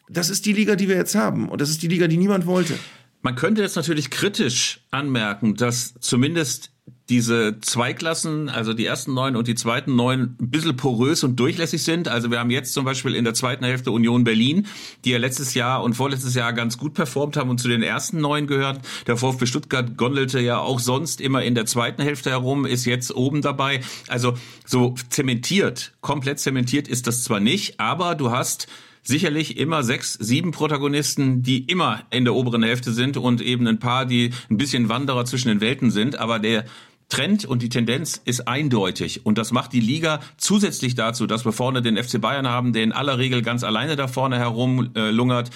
[0.10, 1.50] Das ist die Liga, die wir jetzt haben.
[1.50, 2.74] Und das ist die Liga, die niemand wollte.
[3.22, 6.72] Man könnte jetzt natürlich kritisch anmerken, dass zumindest
[7.10, 11.40] diese zwei Klassen, also die ersten neun und die zweiten neun, ein bisschen porös und
[11.40, 12.08] durchlässig sind.
[12.08, 14.68] Also wir haben jetzt zum Beispiel in der zweiten Hälfte Union Berlin,
[15.04, 18.22] die ja letztes Jahr und vorletztes Jahr ganz gut performt haben und zu den ersten
[18.22, 18.82] neun gehört.
[19.08, 23.14] Der VfB Stuttgart gondelte ja auch sonst immer in der zweiten Hälfte herum, ist jetzt
[23.16, 23.82] oben dabei.
[24.08, 24.36] Also
[24.66, 28.68] so zementiert, komplett zementiert ist das zwar nicht, aber du hast
[29.02, 33.80] sicherlich immer sechs, sieben Protagonisten, die immer in der oberen Hälfte sind und eben ein
[33.80, 36.20] paar, die ein bisschen Wanderer zwischen den Welten sind.
[36.20, 36.66] Aber der
[37.10, 41.52] Trend und die Tendenz ist eindeutig und das macht die Liga zusätzlich dazu, dass wir
[41.52, 45.50] vorne den FC Bayern haben, der in aller Regel ganz alleine da vorne herumlungert.
[45.50, 45.52] Äh,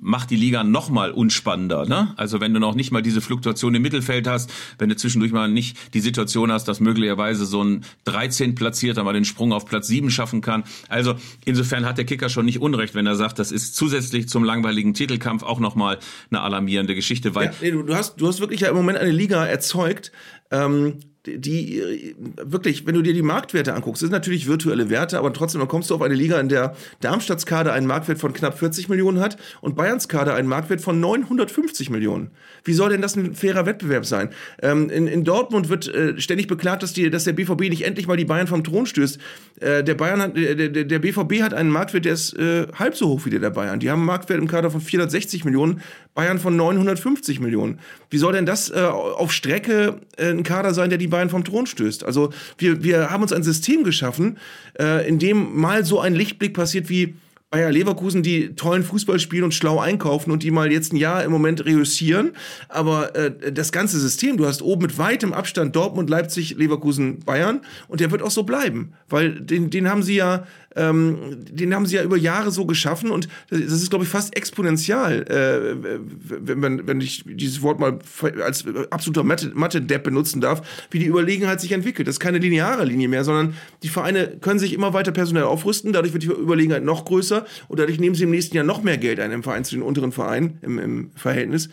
[0.00, 1.86] macht die Liga noch mal unspannender.
[1.86, 2.12] Ne?
[2.16, 5.48] Also wenn du noch nicht mal diese Fluktuation im Mittelfeld hast, wenn du zwischendurch mal
[5.48, 9.86] nicht die Situation hast, dass möglicherweise so ein 13 Platzierter mal den Sprung auf Platz
[9.86, 10.64] 7 schaffen kann.
[10.88, 11.14] Also
[11.44, 14.94] insofern hat der Kicker schon nicht Unrecht, wenn er sagt, das ist zusätzlich zum langweiligen
[14.94, 15.98] Titelkampf auch noch mal
[16.30, 17.34] eine alarmierende Geschichte.
[17.34, 20.10] Weil ja, nee, du, hast, du hast wirklich ja im Moment eine Liga erzeugt,
[20.50, 25.18] ähm, die äh, wirklich, wenn du dir die Marktwerte anguckst, das sind natürlich virtuelle Werte,
[25.18, 28.32] aber trotzdem dann kommst du auf eine Liga, in der Darmstadts Kader einen Marktwert von
[28.32, 32.30] knapp 40 Millionen hat und Bayerns Kader einen Marktwert von 950 Millionen.
[32.64, 34.30] Wie soll denn das ein fairer Wettbewerb sein?
[34.60, 38.06] Ähm, in, in Dortmund wird äh, ständig beklagt, dass, die, dass der BVB nicht endlich
[38.06, 39.18] mal die Bayern vom Thron stößt.
[39.60, 42.96] Äh, der, Bayern hat, der, der, der BVB hat einen Marktwert, der ist äh, halb
[42.96, 43.80] so hoch wie der der Bayern.
[43.80, 45.80] Die haben einen Marktwert im Kader von 460 Millionen,
[46.14, 47.80] Bayern von 950 Millionen.
[48.08, 51.44] Wie soll denn das äh, auf Strecke äh, ein Kader sein, der die Bayern vom
[51.44, 52.04] Thron stößt?
[52.04, 54.38] Also wir, wir haben uns ein System geschaffen,
[54.78, 57.14] äh, in dem mal so ein Lichtblick passiert wie
[57.54, 61.22] Bayer Leverkusen, die tollen Fußball spielen und schlau einkaufen und die mal jetzt ein Jahr
[61.22, 62.32] im Moment reüssieren.
[62.68, 67.60] Aber äh, das ganze System, du hast oben mit weitem Abstand Dortmund, Leipzig, Leverkusen, Bayern
[67.86, 71.86] und der wird auch so bleiben, weil den, den haben sie ja ähm, den haben
[71.86, 76.60] sie ja über Jahre so geschaffen und das ist, glaube ich, fast exponentiell, äh, wenn,
[76.60, 77.98] man, wenn ich dieses Wort mal
[78.42, 82.08] als absoluter Mathe-Depp benutzen darf, wie die Überlegenheit sich entwickelt.
[82.08, 85.92] Das ist keine lineare Linie mehr, sondern die Vereine können sich immer weiter personell aufrüsten,
[85.92, 88.98] dadurch wird die Überlegenheit noch größer und dadurch nehmen sie im nächsten Jahr noch mehr
[88.98, 91.68] Geld ein im Verein zu den unteren Vereinen im, im Verhältnis.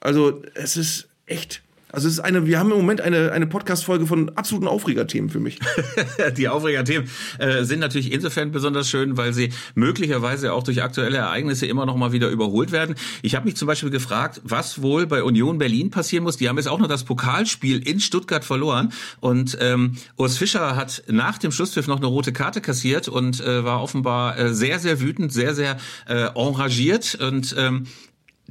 [0.00, 1.62] Also es ist echt
[1.96, 5.40] also es ist eine, wir haben im Moment eine, eine Podcast-Folge von absoluten Aufregerthemen für
[5.40, 5.58] mich.
[6.36, 11.64] die Aufregerthemen äh, sind natürlich insofern besonders schön, weil sie möglicherweise auch durch aktuelle Ereignisse
[11.64, 12.96] immer noch mal wieder überholt werden.
[13.22, 16.36] Ich habe mich zum Beispiel gefragt, was wohl bei Union Berlin passieren muss.
[16.36, 21.02] Die haben jetzt auch noch das Pokalspiel in Stuttgart verloren und ähm, Urs Fischer hat
[21.08, 25.00] nach dem Schlusspfiff noch eine rote Karte kassiert und äh, war offenbar äh, sehr, sehr
[25.00, 27.86] wütend, sehr, sehr äh, engagiert und ähm,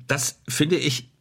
[0.08, 1.15] das finde ich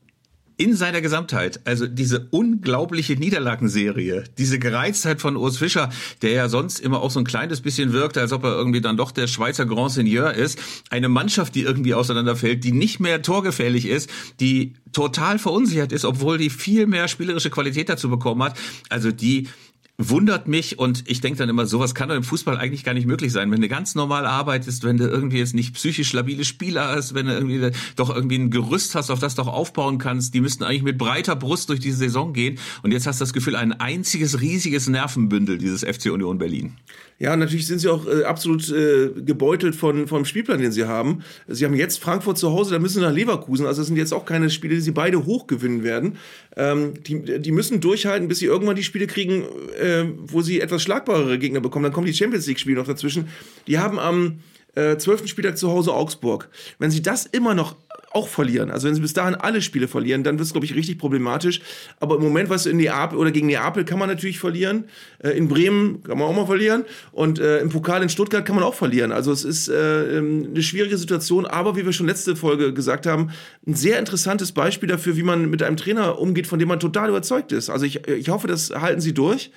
[0.57, 5.91] in seiner Gesamtheit, also diese unglaubliche Niederlagenserie, diese Gereiztheit von Urs Fischer,
[6.23, 8.97] der ja sonst immer auch so ein kleines bisschen wirkt, als ob er irgendwie dann
[8.97, 10.59] doch der Schweizer Grand Seigneur ist,
[10.91, 16.39] eine Mannschaft, die irgendwie auseinanderfällt, die nicht mehr torgefährlich ist, die total verunsichert ist, obwohl
[16.39, 18.57] die viel mehr spielerische Qualität dazu bekommen hat,
[18.89, 19.49] also die
[19.97, 23.07] wundert mich und ich denke dann immer, sowas kann doch im Fußball eigentlich gar nicht
[23.07, 23.53] möglich sein.
[23.53, 27.27] Wenn du ganz normal arbeitest, wenn du irgendwie jetzt nicht psychisch labile Spieler hast, wenn
[27.27, 30.65] du irgendwie doch irgendwie ein Gerüst hast, auf das du auch aufbauen kannst, die müssten
[30.65, 33.73] eigentlich mit breiter Brust durch diese Saison gehen und jetzt hast du das Gefühl, ein
[33.73, 36.73] einziges riesiges Nervenbündel, dieses FC Union Berlin.
[37.21, 41.23] Ja, natürlich sind sie auch äh, absolut äh, gebeutelt von, vom Spielplan, den sie haben.
[41.47, 43.67] Sie haben jetzt Frankfurt zu Hause, da müssen sie nach Leverkusen.
[43.67, 46.17] Also das sind jetzt auch keine Spiele, die sie beide hochgewinnen werden.
[46.57, 49.45] Ähm, die, die müssen durchhalten, bis sie irgendwann die Spiele kriegen,
[49.81, 49.84] äh,
[50.27, 51.85] wo sie etwas schlagbarere Gegner bekommen.
[51.85, 53.29] Dann kommen die Champions League-Spiele noch dazwischen.
[53.67, 54.41] Die haben am
[54.75, 55.29] äh, 12.
[55.29, 56.49] Spieltag zu Hause Augsburg.
[56.79, 57.77] Wenn sie das immer noch
[58.15, 58.71] auch verlieren.
[58.71, 61.61] Also wenn sie bis dahin alle Spiele verlieren, dann wird es, glaube ich, richtig problematisch.
[61.99, 64.85] Aber im Moment, was in Neapel oder gegen Neapel kann man natürlich verlieren.
[65.19, 66.85] Äh, in Bremen kann man auch mal verlieren.
[67.11, 69.11] Und äh, im Pokal in Stuttgart kann man auch verlieren.
[69.11, 73.07] Also es ist äh, ähm, eine schwierige Situation, aber wie wir schon letzte Folge gesagt
[73.07, 73.31] haben,
[73.67, 77.09] ein sehr interessantes Beispiel dafür, wie man mit einem Trainer umgeht, von dem man total
[77.09, 77.69] überzeugt ist.
[77.69, 79.51] Also ich, ich hoffe, das halten sie durch.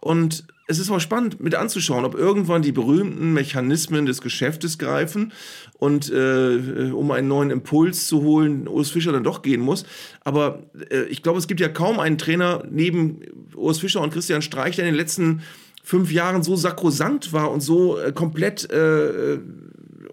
[0.00, 5.32] Und es ist auch spannend mit anzuschauen, ob irgendwann die berühmten Mechanismen des Geschäftes greifen
[5.78, 9.84] und äh, um einen neuen Impuls zu holen, Urs Fischer dann doch gehen muss.
[10.20, 13.20] Aber äh, ich glaube, es gibt ja kaum einen Trainer neben
[13.56, 15.42] Urs Fischer und Christian Streich, der in den letzten
[15.82, 19.38] fünf Jahren so sakrosankt war und so äh, komplett äh,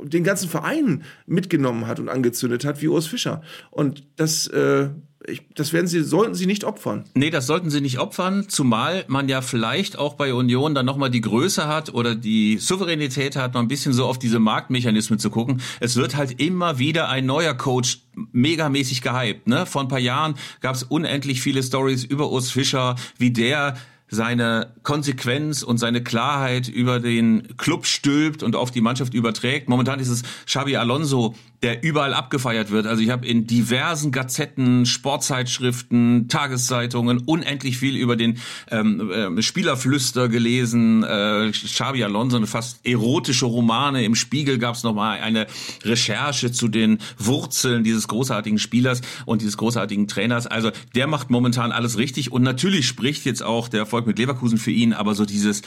[0.01, 3.43] den ganzen Verein mitgenommen hat und angezündet hat wie Urs Fischer.
[3.69, 4.89] Und das äh,
[5.27, 7.03] ich, das werden sie, sollten sie nicht opfern.
[7.13, 11.09] Nee, das sollten sie nicht opfern, zumal man ja vielleicht auch bei Union dann nochmal
[11.09, 15.29] die Größe hat oder die Souveränität hat, noch ein bisschen so auf diese Marktmechanismen zu
[15.29, 15.61] gucken.
[15.79, 17.99] Es wird halt immer wieder ein neuer Coach
[18.31, 19.47] megamäßig gehypt.
[19.47, 19.65] Ne?
[19.65, 23.75] Vor ein paar Jahren gab es unendlich viele Stories über Urs Fischer, wie der
[24.09, 29.67] seine Konsequenz und seine Klarheit über den Club stülpt und auf die Mannschaft überträgt.
[29.69, 32.85] Momentan ist es Xabi Alonso, der überall abgefeiert wird.
[32.85, 38.37] Also ich habe in diversen Gazetten, Sportzeitschriften, Tageszeitungen unendlich viel über den
[38.69, 41.03] ähm, äh, Spielerflüster gelesen.
[41.03, 44.05] Äh, Xabi Alonso, eine fast erotische Romane.
[44.05, 45.47] Im Spiegel gab es nochmal eine
[45.83, 50.45] Recherche zu den Wurzeln dieses großartigen Spielers und dieses großartigen Trainers.
[50.45, 54.59] Also der macht momentan alles richtig und natürlich spricht jetzt auch der Erfolg mit Leverkusen
[54.59, 55.63] für ihn, aber so dieses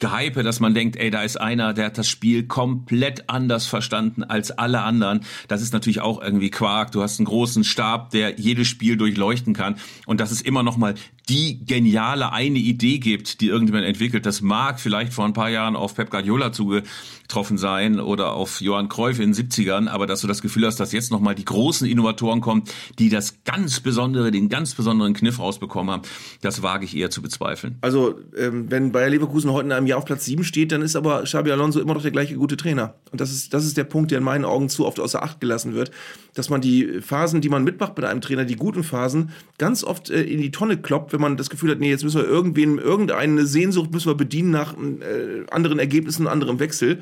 [0.00, 4.24] Gehype, dass man denkt, ey, da ist einer, der hat das Spiel komplett anders verstanden
[4.24, 5.20] als alle anderen.
[5.48, 6.92] Das ist natürlich auch irgendwie Quark.
[6.92, 9.76] Du hast einen großen Stab, der jedes Spiel durchleuchten kann.
[10.06, 10.94] Und dass es immer noch mal
[11.28, 14.26] die geniale eine Idee gibt, die irgendjemand entwickelt.
[14.26, 18.90] Das mag vielleicht vor ein paar Jahren auf Pep Guardiola zugetroffen sein oder auf Johann
[18.90, 21.46] Cruyff in den 70ern, aber dass du das Gefühl hast, dass jetzt noch mal die
[21.46, 22.64] großen Innovatoren kommen,
[22.98, 26.02] die das ganz besondere, den ganz besonderen Kniff rausbekommen haben,
[26.42, 27.78] das wage ich eher zu bezweifeln.
[27.80, 30.94] Also, ähm, wenn Bayer Leverkusen heute in einem Jahr auf Platz 7 steht, dann ist
[30.94, 32.94] aber Xabi Alonso immer noch der gleiche gute Trainer.
[33.12, 35.40] Und das ist, das ist der Punkt, der in meinen Augen zu oft außer Acht
[35.40, 35.90] gelassen wird,
[36.34, 40.10] dass man die Phasen, die man mitmacht mit einem Trainer, die guten Phasen, ganz oft
[40.10, 42.78] äh, in die Tonne kloppt, wenn man das Gefühl hat, nee, jetzt müssen wir irgendwen,
[42.78, 46.98] irgendeine Sehnsucht müssen wir bedienen nach äh, anderen Ergebnissen, anderem Wechsel.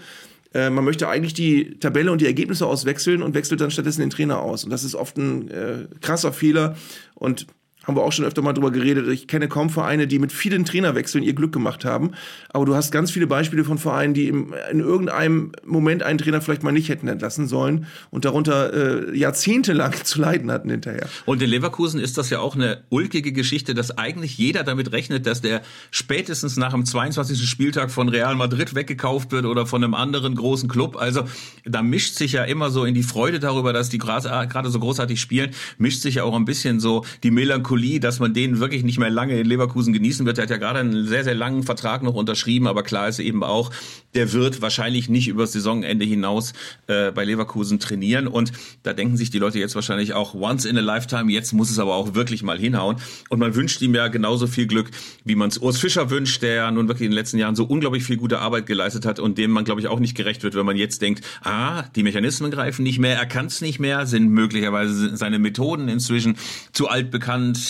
[0.53, 4.11] Äh, man möchte eigentlich die Tabelle und die Ergebnisse auswechseln und wechselt dann stattdessen den
[4.11, 4.65] Trainer aus.
[4.65, 6.77] Und das ist oft ein äh, krasser Fehler.
[7.15, 7.47] Und
[7.85, 9.09] haben wir auch schon öfter mal drüber geredet.
[9.09, 12.12] Ich kenne kaum Vereine, die mit vielen Trainerwechseln ihr Glück gemacht haben.
[12.51, 16.41] Aber du hast ganz viele Beispiele von Vereinen, die im, in irgendeinem Moment einen Trainer
[16.41, 21.09] vielleicht mal nicht hätten entlassen sollen und darunter äh, jahrzehntelang zu leiden hatten hinterher.
[21.24, 25.26] Und in Leverkusen ist das ja auch eine ulkige Geschichte, dass eigentlich jeder damit rechnet,
[25.26, 27.49] dass der spätestens nach dem 22.
[27.49, 30.97] Spieltag von Real Madrid weggekauft wird oder von einem anderen großen Club.
[30.97, 31.24] Also
[31.64, 35.20] da mischt sich ja immer so in die Freude darüber, dass die gerade so großartig
[35.20, 38.85] spielen, mischt sich ja auch ein bisschen so die Melancholie Melancholie, dass man den wirklich
[38.85, 40.39] nicht mehr lange in Leverkusen genießen wird.
[40.39, 43.43] Er hat ja gerade einen sehr, sehr langen Vertrag noch unterschrieben, aber klar ist eben
[43.43, 43.70] auch,
[44.14, 46.53] der wird wahrscheinlich nicht über das Saisonende hinaus
[46.87, 48.27] äh, bei Leverkusen trainieren.
[48.27, 48.53] Und
[48.83, 51.79] da denken sich die Leute jetzt wahrscheinlich auch once in a lifetime, jetzt muss es
[51.79, 52.97] aber auch wirklich mal hinhauen.
[53.29, 54.91] Und man wünscht ihm ja genauso viel Glück,
[55.25, 57.64] wie man es Urs Fischer wünscht, der ja nun wirklich in den letzten Jahren so
[57.64, 60.55] unglaublich viel gute Arbeit geleistet hat und dem man, glaube ich, auch nicht gerecht wird,
[60.55, 64.07] wenn man jetzt denkt, ah, die Mechanismen greifen nicht mehr, er kann es nicht mehr,
[64.07, 66.37] sind möglicherweise seine Methoden inzwischen
[66.73, 67.11] zu alt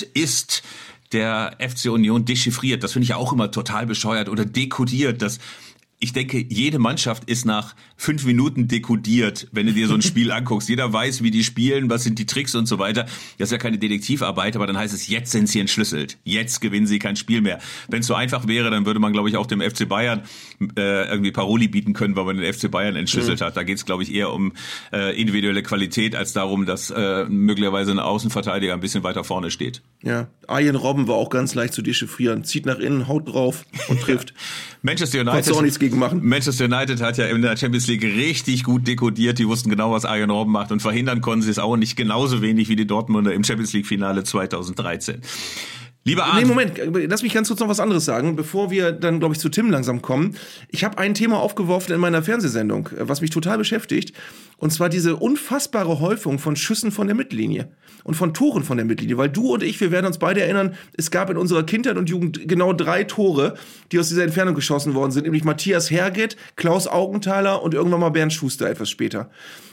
[0.00, 0.62] ist
[1.12, 2.82] der FC Union dechiffriert.
[2.82, 5.20] Das finde ich ja auch immer total bescheuert oder dekodiert.
[5.20, 5.38] Das
[6.02, 10.32] ich denke, jede Mannschaft ist nach fünf Minuten dekodiert, wenn du dir so ein Spiel
[10.32, 10.68] anguckst.
[10.68, 13.04] Jeder weiß, wie die spielen, was sind die Tricks und so weiter.
[13.38, 16.18] Das ist ja keine Detektivarbeit, aber dann heißt es, jetzt sind sie entschlüsselt.
[16.24, 17.60] Jetzt gewinnen sie kein Spiel mehr.
[17.88, 20.22] Wenn es so einfach wäre, dann würde man, glaube ich, auch dem FC Bayern
[20.76, 23.44] äh, irgendwie Paroli bieten können, weil man den FC Bayern entschlüsselt mhm.
[23.44, 23.56] hat.
[23.56, 24.54] Da geht es, glaube ich, eher um
[24.92, 29.82] äh, individuelle Qualität, als darum, dass äh, möglicherweise ein Außenverteidiger ein bisschen weiter vorne steht.
[30.02, 32.42] Ja, Arjen Robben war auch ganz leicht zu dechiffrieren.
[32.42, 34.34] Zieht nach innen, haut drauf und trifft.
[34.82, 35.52] Manchester United.
[35.52, 36.20] auch nichts gegen machen.
[36.22, 39.38] Manchester United hat ja in der Champions League richtig gut dekodiert.
[39.38, 42.42] Die wussten genau, was Arjen Robben macht und verhindern konnten sie es auch nicht genauso
[42.42, 45.22] wenig wie die Dortmunder im Champions League Finale 2013.
[46.04, 46.40] Lieber Arndt.
[46.40, 49.40] Nee, Moment, lass mich ganz kurz noch was anderes sagen, bevor wir dann, glaube ich,
[49.40, 50.36] zu Tim langsam kommen.
[50.68, 54.12] Ich habe ein Thema aufgeworfen in meiner Fernsehsendung, was mich total beschäftigt.
[54.62, 57.68] Und zwar diese unfassbare Häufung von Schüssen von der Mittellinie
[58.04, 59.18] und von Toren von der Mittellinie.
[59.18, 62.08] Weil du und ich, wir werden uns beide erinnern, es gab in unserer Kindheit und
[62.08, 63.54] Jugend genau drei Tore,
[63.90, 65.24] die aus dieser Entfernung geschossen worden sind.
[65.24, 69.30] Nämlich Matthias Herget, Klaus Augenthaler und irgendwann mal Bernd Schuster etwas später.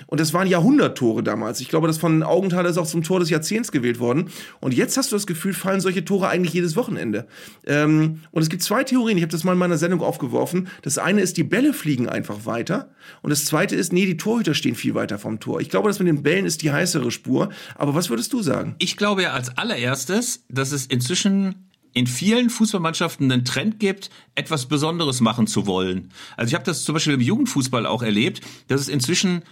[0.08, 1.62] Und das waren Jahrhunderttore damals.
[1.62, 4.32] Ich glaube, das von Augenthaler ist auch zum Tor des Jahrzehnts gewählt worden.
[4.60, 7.28] Und jetzt hast du das Gefühl, fallen solche Tore eigentlich jedes Wochenende.
[7.68, 9.20] Ähm, und es gibt zwei Theorien.
[9.20, 10.68] Ich habe das mal in meiner Sendung aufgeworfen.
[10.82, 12.90] Das eine ist, die Bälle fliegen einfach weiter.
[13.22, 15.62] Und das zweite ist, nee, die Torhüter stehen viel weiter vom Tor.
[15.62, 17.50] Ich glaube, das mit den Bällen ist die heißere Spur.
[17.76, 18.76] Aber was würdest du sagen?
[18.80, 24.68] Ich glaube ja als allererstes, dass es inzwischen in vielen Fußballmannschaften einen Trend gibt, etwas
[24.68, 26.12] Besonderes machen zu wollen.
[26.38, 29.44] Also ich habe das zum Beispiel im Jugendfußball auch erlebt, dass es inzwischen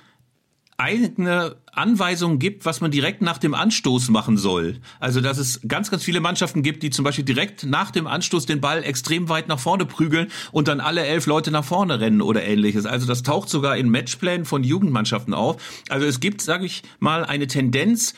[0.77, 4.79] eigene Anweisungen gibt, was man direkt nach dem Anstoß machen soll.
[4.99, 8.45] Also dass es ganz, ganz viele Mannschaften gibt, die zum Beispiel direkt nach dem Anstoß
[8.45, 12.21] den Ball extrem weit nach vorne prügeln und dann alle elf Leute nach vorne rennen
[12.21, 12.85] oder ähnliches.
[12.85, 15.61] Also das taucht sogar in Matchplänen von Jugendmannschaften auf.
[15.89, 18.13] Also es gibt, sage ich mal, eine Tendenz,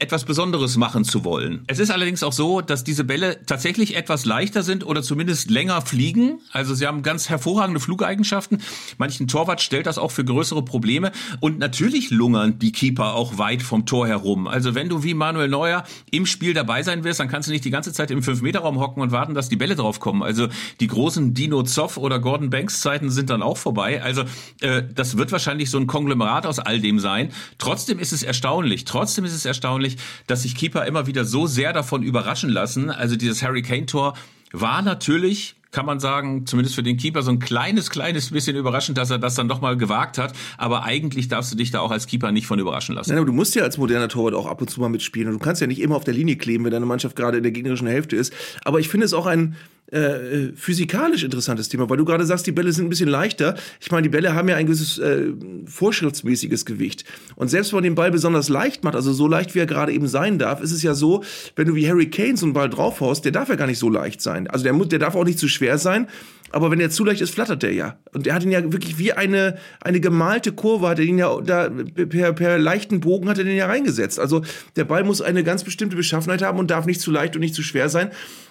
[0.00, 1.62] etwas Besonderes machen zu wollen.
[1.66, 5.82] Es ist allerdings auch so, dass diese Bälle tatsächlich etwas leichter sind oder zumindest länger
[5.82, 6.40] fliegen.
[6.52, 8.62] Also sie haben ganz hervorragende Flugeigenschaften.
[8.98, 11.12] Manchen Torwart stellt das auch für größere Probleme.
[11.40, 14.46] Und natürlich lungern die Keeper auch weit vom Tor herum.
[14.46, 17.64] Also wenn du wie Manuel Neuer im Spiel dabei sein wirst, dann kannst du nicht
[17.64, 20.22] die ganze Zeit im 5-Meter-Raum hocken und warten, dass die Bälle drauf kommen.
[20.22, 20.48] Also
[20.80, 24.02] die großen Dino Zoff oder Gordon Banks Zeiten sind dann auch vorbei.
[24.02, 24.24] Also
[24.60, 27.30] äh, das wird wahrscheinlich so ein Konglomerat aus all dem sein.
[27.58, 28.84] Trotzdem ist es erstaunlich.
[28.84, 32.90] Trotzdem ist es erstaunlich, erstaunlich, dass sich Keeper immer wieder so sehr davon überraschen lassen.
[32.90, 34.14] Also dieses Harry Kane Tor
[34.52, 38.98] war natürlich kann man sagen, zumindest für den Keeper so ein kleines, kleines bisschen überraschend,
[38.98, 40.32] dass er das dann doch mal gewagt hat.
[40.58, 43.10] Aber eigentlich darfst du dich da auch als Keeper nicht von überraschen lassen.
[43.10, 45.28] Nein, aber du musst ja als moderner Torwart auch ab und zu mal mitspielen.
[45.28, 47.44] Und du kannst ja nicht immer auf der Linie kleben, wenn deine Mannschaft gerade in
[47.44, 48.32] der gegnerischen Hälfte ist.
[48.64, 49.54] Aber ich finde es auch ein,
[49.90, 53.56] äh, physikalisch interessantes Thema, weil du gerade sagst, die Bälle sind ein bisschen leichter.
[53.80, 55.32] Ich meine, die Bälle haben ja ein gewisses äh,
[55.66, 57.04] vorschriftsmäßiges Gewicht.
[57.34, 59.92] Und selbst wenn man den Ball besonders leicht macht, also so leicht, wie er gerade
[59.92, 61.24] eben sein darf, ist es ja so,
[61.56, 63.90] wenn du wie Harry Kane so einen Ball draufhaust, der darf ja gar nicht so
[63.90, 64.46] leicht sein.
[64.46, 66.06] Also der, der darf auch nicht zu schwer sein.
[66.52, 67.98] Aber wenn er zu leicht ist, flattert der ja.
[68.12, 71.40] Und er hat ihn ja wirklich wie eine, eine gemalte Kurve, hat er ihn ja
[71.40, 74.18] da per, per leichten Bogen hat er den ja reingesetzt.
[74.18, 74.42] Also
[74.76, 77.54] der Ball muss eine ganz bestimmte Beschaffenheit haben und darf nicht zu leicht und nicht
[77.54, 78.10] zu schwer sein.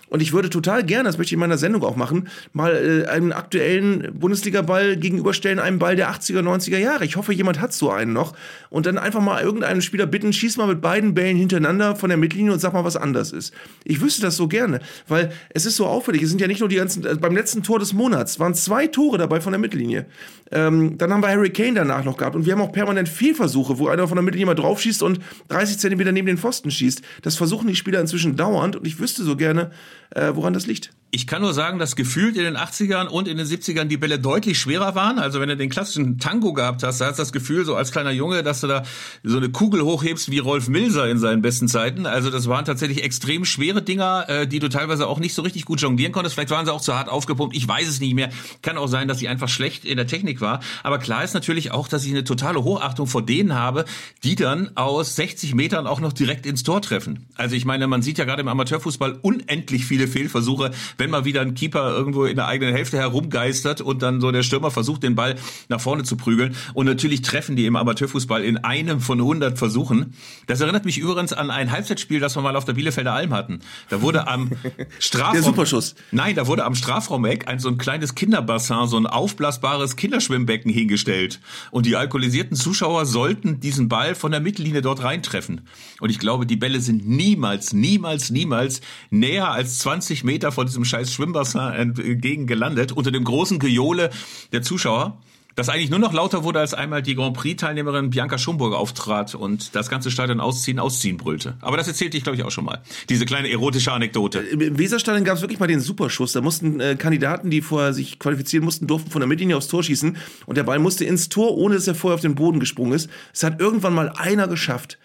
[0.10, 3.10] Und ich würde total gerne, das möchte ich in meiner Sendung auch machen, mal äh,
[3.10, 7.06] einen aktuellen Bundesliga-Ball gegenüberstellen, einem Ball der 80er, 90er Jahre.
[7.06, 8.34] Ich hoffe, jemand hat so einen noch.
[8.70, 12.18] Und dann einfach mal irgendeinen Spieler bitten, schieß mal mit beiden Bällen hintereinander von der
[12.18, 13.54] Mittellinie und sag mal, was anders ist.
[13.84, 16.24] Ich wüsste das so gerne, weil es ist so auffällig.
[16.24, 18.88] Es sind ja nicht nur die ganzen, äh, beim letzten Tor des Monats waren zwei
[18.88, 20.06] Tore dabei von der Mittellinie.
[20.52, 23.78] Ähm, dann haben wir Harry Kane danach noch gehabt und wir haben auch permanent Fehlversuche,
[23.78, 27.04] wo einer von der Mittellinie mal draufschießt und 30 Zentimeter neben den Pfosten schießt.
[27.22, 29.70] Das versuchen die Spieler inzwischen dauernd und ich wüsste so gerne,
[30.16, 30.92] woran das liegt.
[31.12, 34.20] Ich kann nur sagen, dass gefühlt in den 80ern und in den 70ern die Bälle
[34.20, 35.18] deutlich schwerer waren.
[35.18, 37.92] Also wenn du den klassischen Tango gehabt hast, da hast du das Gefühl, so als
[37.92, 38.84] kleiner Junge, dass du da
[39.24, 42.06] so eine Kugel hochhebst wie Rolf Milser in seinen besten Zeiten.
[42.06, 45.66] Also das waren tatsächlich extrem schwere Dinger, äh, die du teilweise auch nicht so richtig
[45.66, 46.36] gut jonglieren konntest.
[46.36, 47.56] Vielleicht waren sie auch zu hart aufgepumpt.
[47.56, 48.30] Ich weiß es nicht mehr.
[48.62, 50.60] Kann auch sein, dass sie einfach schlecht in der Technik war.
[50.84, 53.86] Aber klar ist natürlich auch, dass ich eine totale Hochachtung vor denen habe,
[54.24, 57.26] die dann aus 60 Metern auch noch direkt ins Tor treffen.
[57.36, 60.70] Also ich meine, man sieht ja gerade im Amateurfußball unendlich viele Fehlversuche
[61.00, 64.44] wenn mal wieder ein Keeper irgendwo in der eigenen Hälfte herumgeistert und dann so der
[64.44, 65.36] Stürmer versucht, den Ball
[65.70, 66.56] nach vorne zu prügeln.
[66.74, 70.14] Und natürlich treffen die im Amateurfußball in einem von 100 Versuchen.
[70.48, 73.60] Das erinnert mich übrigens an ein Halbzeitspiel, das wir mal auf der Bielefelder Alm hatten.
[73.90, 74.52] Da wurde am
[75.00, 75.34] Strafraum...
[75.34, 75.96] Der Superschuss.
[76.12, 81.40] Nein, da wurde am Strafraumeck ein so ein kleines Kinderbassin, so ein aufblasbares Kinderschwimmbecken hingestellt.
[81.72, 85.62] Und die alkoholisierten Zuschauer sollten diesen Ball von der Mittellinie dort reintreffen.
[86.02, 90.86] Und ich glaube, die Bälle sind niemals, niemals, niemals näher als 20 Meter von diesem
[90.90, 94.10] scheiß Schwimmbassin entgegen gelandet, unter dem großen Gejohle
[94.52, 95.18] der Zuschauer
[95.60, 99.76] das eigentlich nur noch lauter wurde, als einmal die Grand Prix-Teilnehmerin Bianca Schumburg auftrat und
[99.76, 101.58] das ganze Stadion ausziehen, ausziehen brüllte.
[101.60, 102.82] Aber das erzählte ich, glaube ich, auch schon mal.
[103.10, 104.40] Diese kleine erotische Anekdote.
[104.40, 106.32] Im Weserstadion gab es wirklich mal den Superschuss.
[106.32, 109.84] Da mussten äh, Kandidaten, die vorher sich qualifizieren mussten, durften von der Mittellinie aufs Tor
[109.84, 110.16] schießen
[110.46, 113.10] und der Ball musste ins Tor, ohne dass er vorher auf den Boden gesprungen ist.
[113.34, 114.98] Es hat irgendwann mal einer geschafft.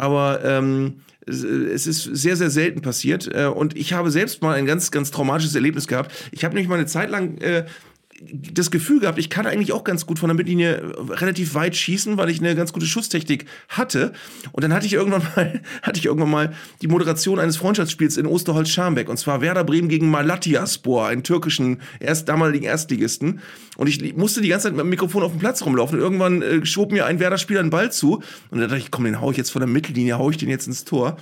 [0.00, 3.28] Aber ähm, es ist sehr, sehr selten passiert.
[3.32, 6.12] Äh, und ich habe selbst mal ein ganz, ganz traumatisches Erlebnis gehabt.
[6.32, 7.66] Ich habe nämlich mal eine Zeit lang äh,
[8.20, 12.18] das Gefühl gehabt, ich kann eigentlich auch ganz gut von der Mittellinie relativ weit schießen,
[12.18, 14.12] weil ich eine ganz gute Schusstechnik hatte.
[14.52, 18.26] Und dann hatte ich irgendwann mal, hatte ich irgendwann mal die Moderation eines Freundschaftsspiels in
[18.26, 19.08] Osterholz-Scharmbeck.
[19.08, 23.40] Und zwar Werder Bremen gegen Malatyaspor, einen türkischen, erst damaligen Erstligisten.
[23.78, 25.98] Und ich musste die ganze Zeit mit dem Mikrofon auf dem Platz rumlaufen.
[25.98, 28.16] Und irgendwann äh, schob mir ein Werder-Spieler einen Ball zu.
[28.50, 30.50] Und dann dachte ich, komm, den hau ich jetzt von der Mittellinie, hau ich den
[30.50, 31.16] jetzt ins Tor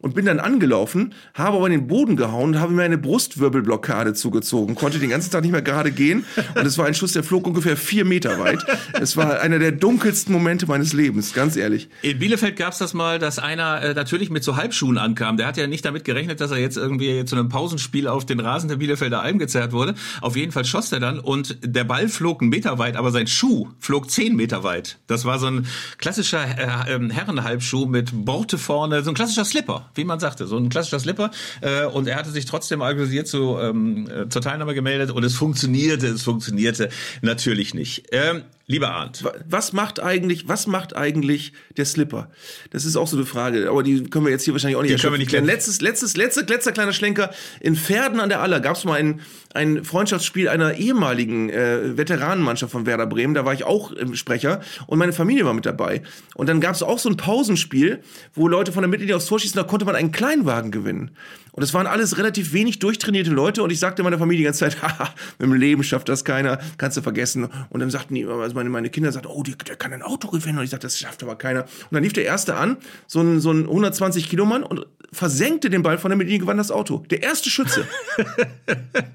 [0.00, 4.14] und bin dann angelaufen, habe aber in den Boden gehauen und habe mir eine Brustwirbelblockade
[4.14, 6.24] zugezogen, konnte den ganzen Tag nicht mehr gerade gehen
[6.54, 8.64] und es war ein Schuss, der flog ungefähr vier Meter weit.
[9.00, 11.88] Es war einer der dunkelsten Momente meines Lebens, ganz ehrlich.
[12.02, 15.36] In Bielefeld gab es das mal, dass einer äh, natürlich mit so Halbschuhen ankam.
[15.36, 18.40] Der hat ja nicht damit gerechnet, dass er jetzt irgendwie zu einem Pausenspiel auf den
[18.40, 19.94] Rasen der Bielefelder Alm gezerrt wurde.
[20.20, 23.26] Auf jeden Fall schoss er dann und der Ball flog einen Meter weit, aber sein
[23.26, 24.98] Schuh flog zehn Meter weit.
[25.06, 25.66] Das war so ein
[25.98, 30.56] klassischer äh, äh, Herrenhalbschuh mit Borte vorne, so ein klassischer Slipper wie man sagte, so
[30.56, 31.30] ein klassischer Slipper.
[31.60, 35.34] Äh, und er hatte sich trotzdem organisiert zu, ähm, äh, zur Teilnahme gemeldet und es
[35.34, 36.88] funktionierte, es funktionierte
[37.22, 38.06] natürlich nicht.
[38.12, 39.24] Ähm, Lieber Arndt.
[39.48, 42.30] Was macht eigentlich, was macht eigentlich der Slipper?
[42.68, 44.94] Das ist auch so eine Frage, aber die können wir jetzt hier wahrscheinlich auch nicht
[44.94, 45.46] die können wir nicht klären.
[45.46, 47.30] Letztes, letztes, letzter, letzter kleiner Schlenker.
[47.60, 49.22] In Pferden an der Aller gab es mal ein,
[49.54, 53.32] ein Freundschaftsspiel einer ehemaligen äh, Veteranenmannschaft von Werder Bremen.
[53.32, 56.02] Da war ich auch im Sprecher und meine Familie war mit dabei.
[56.34, 58.02] Und dann gab es auch so ein Pausenspiel,
[58.34, 61.12] wo Leute von der Mittellinie aufs Tor schießen, da konnte man einen Kleinwagen gewinnen.
[61.58, 64.60] Und es waren alles relativ wenig durchtrainierte Leute und ich sagte meiner Familie die ganze
[64.60, 67.48] Zeit, haha, im Leben schafft das keiner, kannst du vergessen.
[67.68, 70.28] Und dann sagten die, also meine, meine Kinder sagten, oh, der, der kann ein Auto
[70.28, 70.58] gewinnen.
[70.58, 71.62] Und ich sagte, das schafft aber keiner.
[71.64, 72.76] Und dann lief der Erste an,
[73.08, 76.58] so ein, so ein 120 Kilo Mann und versenkte den Ball von der Medien, gewann
[76.58, 77.04] das Auto.
[77.10, 77.88] Der erste Schütze.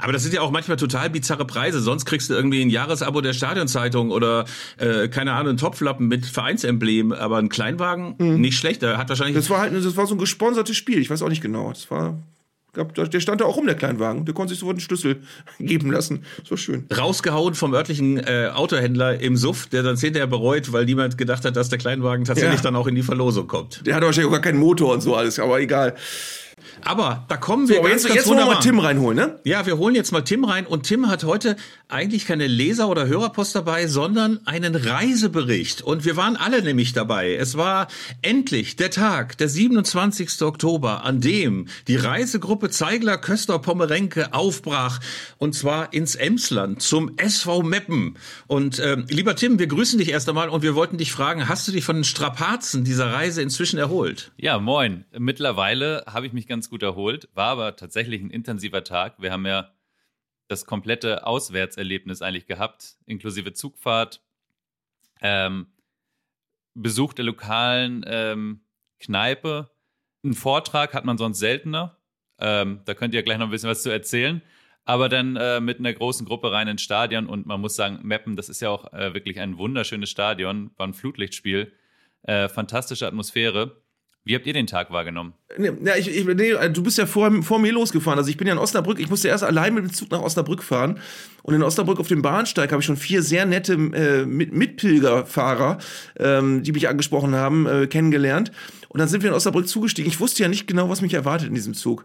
[0.00, 1.80] Aber das sind ja auch manchmal total bizarre Preise.
[1.80, 4.44] Sonst kriegst du irgendwie ein Jahresabo der Stadionzeitung oder
[4.78, 7.12] äh, keine Ahnung, ein Topflappen mit Vereinsemblem.
[7.12, 8.40] Aber ein Kleinwagen mhm.
[8.40, 8.82] nicht schlecht.
[8.82, 9.36] Der hat wahrscheinlich.
[9.36, 10.98] Das war halt, das war so ein gesponsertes Spiel.
[10.98, 11.70] Ich weiß auch nicht genau.
[11.70, 12.18] Das war
[12.84, 14.24] der stand da auch rum, der Kleinwagen.
[14.24, 15.22] Der konnte sich sofort einen Schlüssel
[15.58, 16.24] geben lassen.
[16.44, 16.86] So schön.
[16.96, 21.56] Rausgehauen vom örtlichen äh, Autohändler im Suff, der dann hinterher bereut, weil niemand gedacht hat,
[21.56, 22.62] dass der Kleinwagen tatsächlich ja.
[22.62, 23.86] dann auch in die Verlosung kommt.
[23.86, 25.94] Der hat wahrscheinlich auch gar keinen Motor und so alles, aber egal.
[26.84, 29.40] Aber da kommen wir so, ganz, jetzt, ganz jetzt wollen wir mal Tim reinholen, ne?
[29.44, 31.56] Ja, wir holen jetzt mal Tim rein und Tim hat heute
[31.88, 37.34] eigentlich keine Leser- oder Hörerpost dabei, sondern einen Reisebericht und wir waren alle nämlich dabei.
[37.34, 37.88] Es war
[38.22, 40.42] endlich der Tag, der 27.
[40.42, 45.00] Oktober, an dem die Reisegruppe Zeigler Köster Pommerenke aufbrach
[45.38, 48.16] und zwar ins Emsland zum SV Meppen.
[48.46, 51.66] Und äh, lieber Tim, wir grüßen dich erst einmal und wir wollten dich fragen, hast
[51.68, 54.32] du dich von den Strapazen dieser Reise inzwischen erholt?
[54.36, 55.04] Ja, moin.
[55.16, 59.20] Mittlerweile habe ich mich ganz gut erholt, war aber tatsächlich ein intensiver Tag.
[59.20, 59.72] Wir haben ja
[60.48, 64.22] das komplette Auswärtserlebnis eigentlich gehabt, inklusive Zugfahrt,
[65.20, 65.66] ähm,
[66.74, 68.60] Besuch der lokalen ähm,
[69.00, 69.70] Kneipe.
[70.24, 71.96] Einen Vortrag hat man sonst seltener,
[72.40, 74.42] Ähm, da könnt ihr gleich noch ein bisschen was zu erzählen.
[74.84, 78.36] Aber dann äh, mit einer großen Gruppe rein ins Stadion und man muss sagen, Meppen,
[78.36, 81.72] das ist ja auch äh, wirklich ein wunderschönes Stadion, war ein Flutlichtspiel,
[82.22, 83.82] äh, fantastische Atmosphäre.
[84.24, 85.32] Wie habt ihr den Tag wahrgenommen?
[85.56, 88.18] Nee, ich, ich, nee, du bist ja vor, vor mir losgefahren.
[88.18, 89.00] Also ich bin ja in Osnabrück.
[89.00, 91.00] Ich musste erst allein mit dem Zug nach Osnabrück fahren.
[91.42, 95.78] Und in Osnabrück auf dem Bahnsteig habe ich schon vier sehr nette äh, mit Mitpilgerfahrer,
[96.18, 98.52] ähm, die mich angesprochen haben, äh, kennengelernt.
[98.90, 100.10] Und dann sind wir in Osnabrück zugestiegen.
[100.10, 102.04] Ich wusste ja nicht genau, was mich erwartet in diesem Zug.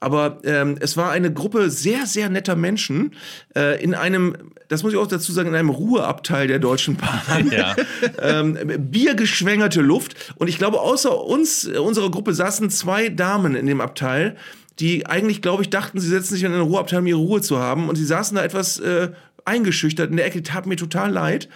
[0.00, 3.12] Aber ähm, es war eine Gruppe sehr, sehr netter Menschen
[3.54, 4.34] äh, in einem,
[4.68, 7.50] das muss ich auch dazu sagen, in einem Ruheabteil der Deutschen Bahn.
[7.52, 7.76] Ja.
[8.22, 8.58] ähm,
[8.90, 10.32] biergeschwängerte Luft.
[10.36, 14.36] Und ich glaube, außer uns, äh, unserer Gruppe, saßen zwei Damen in dem Abteil,
[14.78, 17.58] die eigentlich, glaube ich, dachten, sie setzen sich in einen Ruheabteil, um ihre Ruhe zu
[17.58, 17.90] haben.
[17.90, 19.10] Und sie saßen da etwas äh,
[19.44, 20.42] eingeschüchtert in der Ecke.
[20.42, 21.48] Tat mir total leid.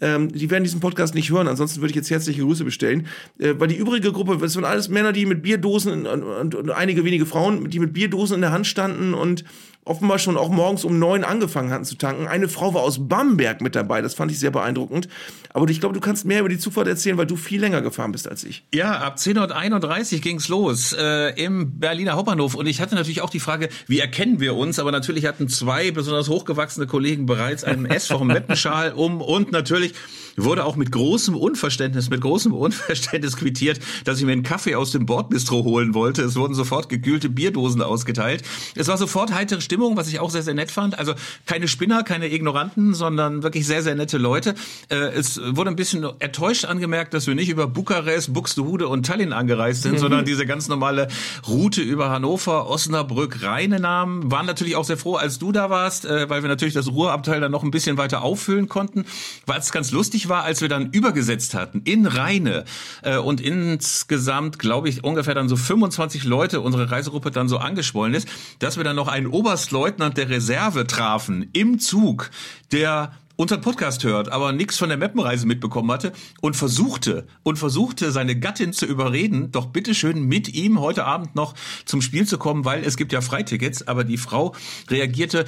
[0.00, 3.06] Ähm, die werden diesen Podcast nicht hören, ansonsten würde ich jetzt herzliche Grüße bestellen.
[3.38, 6.70] Äh, weil die übrige Gruppe, das waren alles Männer, die mit Bierdosen und, und, und
[6.70, 9.44] einige wenige Frauen, die mit Bierdosen in der Hand standen und
[9.86, 12.26] offenbar schon auch morgens um neun angefangen hatten zu tanken.
[12.26, 15.08] Eine Frau war aus Bamberg mit dabei, das fand ich sehr beeindruckend.
[15.54, 18.12] Aber ich glaube, du kannst mehr über die Zufahrt erzählen, weil du viel länger gefahren
[18.12, 18.64] bist als ich.
[18.74, 22.56] Ja, ab 10.31 Uhr ging's los äh, im Berliner Hauptbahnhof.
[22.56, 24.78] Und ich hatte natürlich auch die Frage, wie erkennen wir uns?
[24.78, 29.94] Aber natürlich hatten zwei besonders hochgewachsene Kollegen bereits einen S vom Meppenschal um und natürlich
[30.36, 34.90] wurde auch mit großem Unverständnis, mit großem Unverständnis quittiert, dass ich mir einen Kaffee aus
[34.90, 36.22] dem Bordbistro holen wollte.
[36.22, 38.42] Es wurden sofort gekühlte Bierdosen ausgeteilt.
[38.74, 40.98] Es war sofort heitere Stimmung, was ich auch sehr, sehr nett fand.
[40.98, 41.14] Also
[41.46, 44.54] keine Spinner, keine Ignoranten, sondern wirklich sehr, sehr nette Leute.
[44.88, 49.32] Äh, es wurde ein bisschen enttäuscht angemerkt, dass wir nicht über Bukarest, Buxtehude und Tallinn
[49.32, 49.98] angereist sind, mhm.
[49.98, 51.08] sondern diese ganz normale
[51.48, 54.30] Route über Hannover, Osnabrück, Rheine nahmen.
[54.30, 57.40] Waren natürlich auch sehr froh, als du da warst, äh, weil wir natürlich das Ruhrabteil
[57.40, 59.06] dann noch ein bisschen weiter auffüllen konnten.
[59.46, 62.64] War es ganz lustig war, als wir dann übergesetzt hatten in Rheine
[63.02, 68.14] äh, und insgesamt, glaube ich, ungefähr dann so 25 Leute unsere Reisegruppe dann so angeschwollen
[68.14, 72.30] ist, dass wir dann noch einen Oberstleutnant der Reserve trafen im Zug,
[72.72, 78.10] der unseren Podcast hört, aber nichts von der Mappenreise mitbekommen hatte und versuchte und versuchte
[78.10, 81.54] seine Gattin zu überreden, doch bitteschön mit ihm heute Abend noch
[81.84, 84.54] zum Spiel zu kommen, weil es gibt ja Freitickets, aber die Frau
[84.88, 85.44] reagierte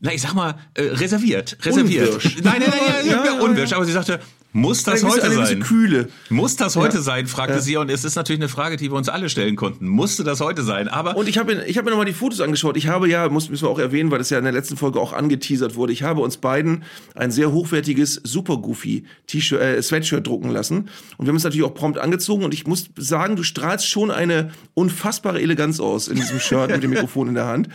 [0.00, 1.58] na, ich sag mal, äh, reserviert.
[1.62, 2.08] Reserviert.
[2.08, 2.36] Unwirsch.
[2.42, 3.72] Nein, nein, nein, ja, ja, unwirsch.
[3.74, 4.20] Aber sie sagte,
[4.52, 5.60] muss das heute sein?
[5.60, 6.08] Kühle.
[6.28, 7.02] Muss das heute ja.
[7.02, 7.60] sein, fragte ja.
[7.60, 7.76] sie.
[7.76, 9.86] Und es ist natürlich eine Frage, die wir uns alle stellen konnten.
[9.86, 10.88] Musste das heute sein?
[10.88, 12.76] Aber und ich habe ich hab mir nochmal die Fotos angeschaut.
[12.76, 14.98] Ich habe ja, muss, müssen wir auch erwähnen, weil das ja in der letzten Folge
[14.98, 15.92] auch angeteasert wurde.
[15.92, 16.82] Ich habe uns beiden
[17.14, 20.88] ein sehr hochwertiges Super Goofy T-Shirt, äh, Sweatshirt drucken lassen.
[21.16, 22.42] Und wir haben es natürlich auch prompt angezogen.
[22.42, 26.82] Und ich muss sagen, du strahlst schon eine unfassbare Eleganz aus in diesem Shirt mit
[26.82, 27.68] dem Mikrofon in der Hand.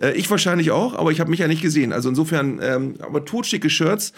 [0.00, 1.92] Äh, ich wahrscheinlich auch, aber ich habe mich ja nicht gesehen.
[1.92, 4.12] Also insofern, ähm, aber totschicke Shirts,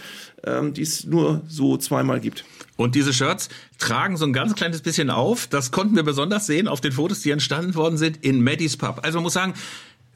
[0.44, 2.44] ähm, die es nur so zweimal gibt.
[2.76, 3.48] Und diese Shirts
[3.78, 5.46] tragen so ein ganz kleines bisschen auf.
[5.46, 9.00] Das konnten wir besonders sehen auf den Fotos, die entstanden worden sind in Maddys Pub.
[9.02, 9.54] Also man muss sagen,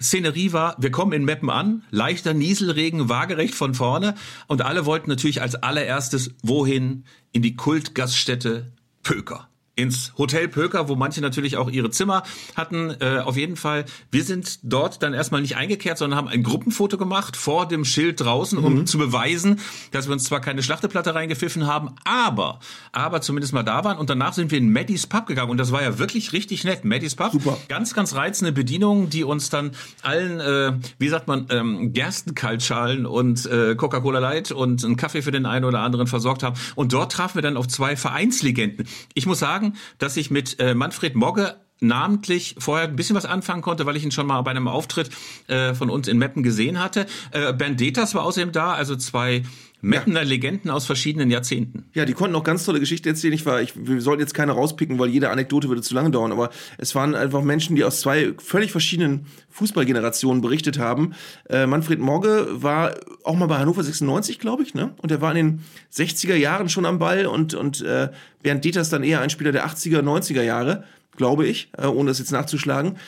[0.00, 4.14] Szenerie war, wir kommen in Meppen an, leichter Nieselregen, waagerecht von vorne
[4.46, 7.04] und alle wollten natürlich als allererstes wohin?
[7.32, 12.22] In die Kultgaststätte Pöker ins Hotel Pöker, wo manche natürlich auch ihre Zimmer
[12.56, 12.96] hatten.
[13.00, 16.96] Äh, auf jeden Fall, wir sind dort dann erstmal nicht eingekehrt, sondern haben ein Gruppenfoto
[16.96, 18.86] gemacht vor dem Schild draußen, um mhm.
[18.86, 19.60] zu beweisen,
[19.92, 22.60] dass wir uns zwar keine Schlachteplatte reingepfiffen haben, aber,
[22.92, 23.98] aber zumindest mal da waren.
[23.98, 26.86] Und danach sind wir in Maddys Pub gegangen und das war ja wirklich richtig nett.
[26.86, 27.58] Maddys Pub, Super.
[27.68, 29.72] ganz, ganz reizende Bedienung, die uns dann
[30.02, 35.32] allen, äh, wie sagt man, ähm, Gerstenkaltschalen und äh, Coca-Cola Light und einen Kaffee für
[35.32, 36.56] den einen oder anderen versorgt haben.
[36.76, 38.86] Und dort trafen wir dann auf zwei Vereinslegenden.
[39.12, 43.26] Ich muss sagen, sagen, dass ich mit äh, Manfred Mogge namentlich vorher ein bisschen was
[43.26, 45.10] anfangen konnte, weil ich ihn schon mal bei einem Auftritt
[45.46, 47.06] äh, von uns in Meppen gesehen hatte.
[47.32, 49.42] Äh, Bernd Deters war außerdem da, also zwei
[49.86, 50.26] Meppener ja.
[50.26, 51.84] Legenden aus verschiedenen Jahrzehnten.
[51.94, 53.32] Ja, die konnten auch ganz tolle Geschichten erzählen.
[53.32, 56.32] Ich war, ich, wir sollten jetzt keine rauspicken, weil jede Anekdote würde zu lange dauern,
[56.32, 61.14] aber es waren einfach Menschen, die aus zwei völlig verschiedenen Fußballgenerationen berichtet haben.
[61.48, 64.92] Äh, Manfred Morge war auch mal bei Hannover 96, glaube ich, ne?
[65.02, 65.64] Und er war in den
[65.94, 68.08] 60er Jahren schon am Ball und, und äh,
[68.42, 70.84] Bernd Deters dann eher ein Spieler der 80er, 90er Jahre
[71.16, 72.98] glaube ich, äh, ohne das jetzt nachzuschlagen.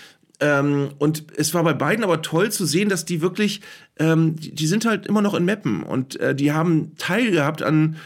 [0.41, 3.61] Ähm, und es war bei beiden aber toll zu sehen, dass die wirklich,
[3.99, 7.62] ähm, die, die, sind halt immer noch in Meppen und äh, die haben Teil gehabt
[7.62, 7.97] an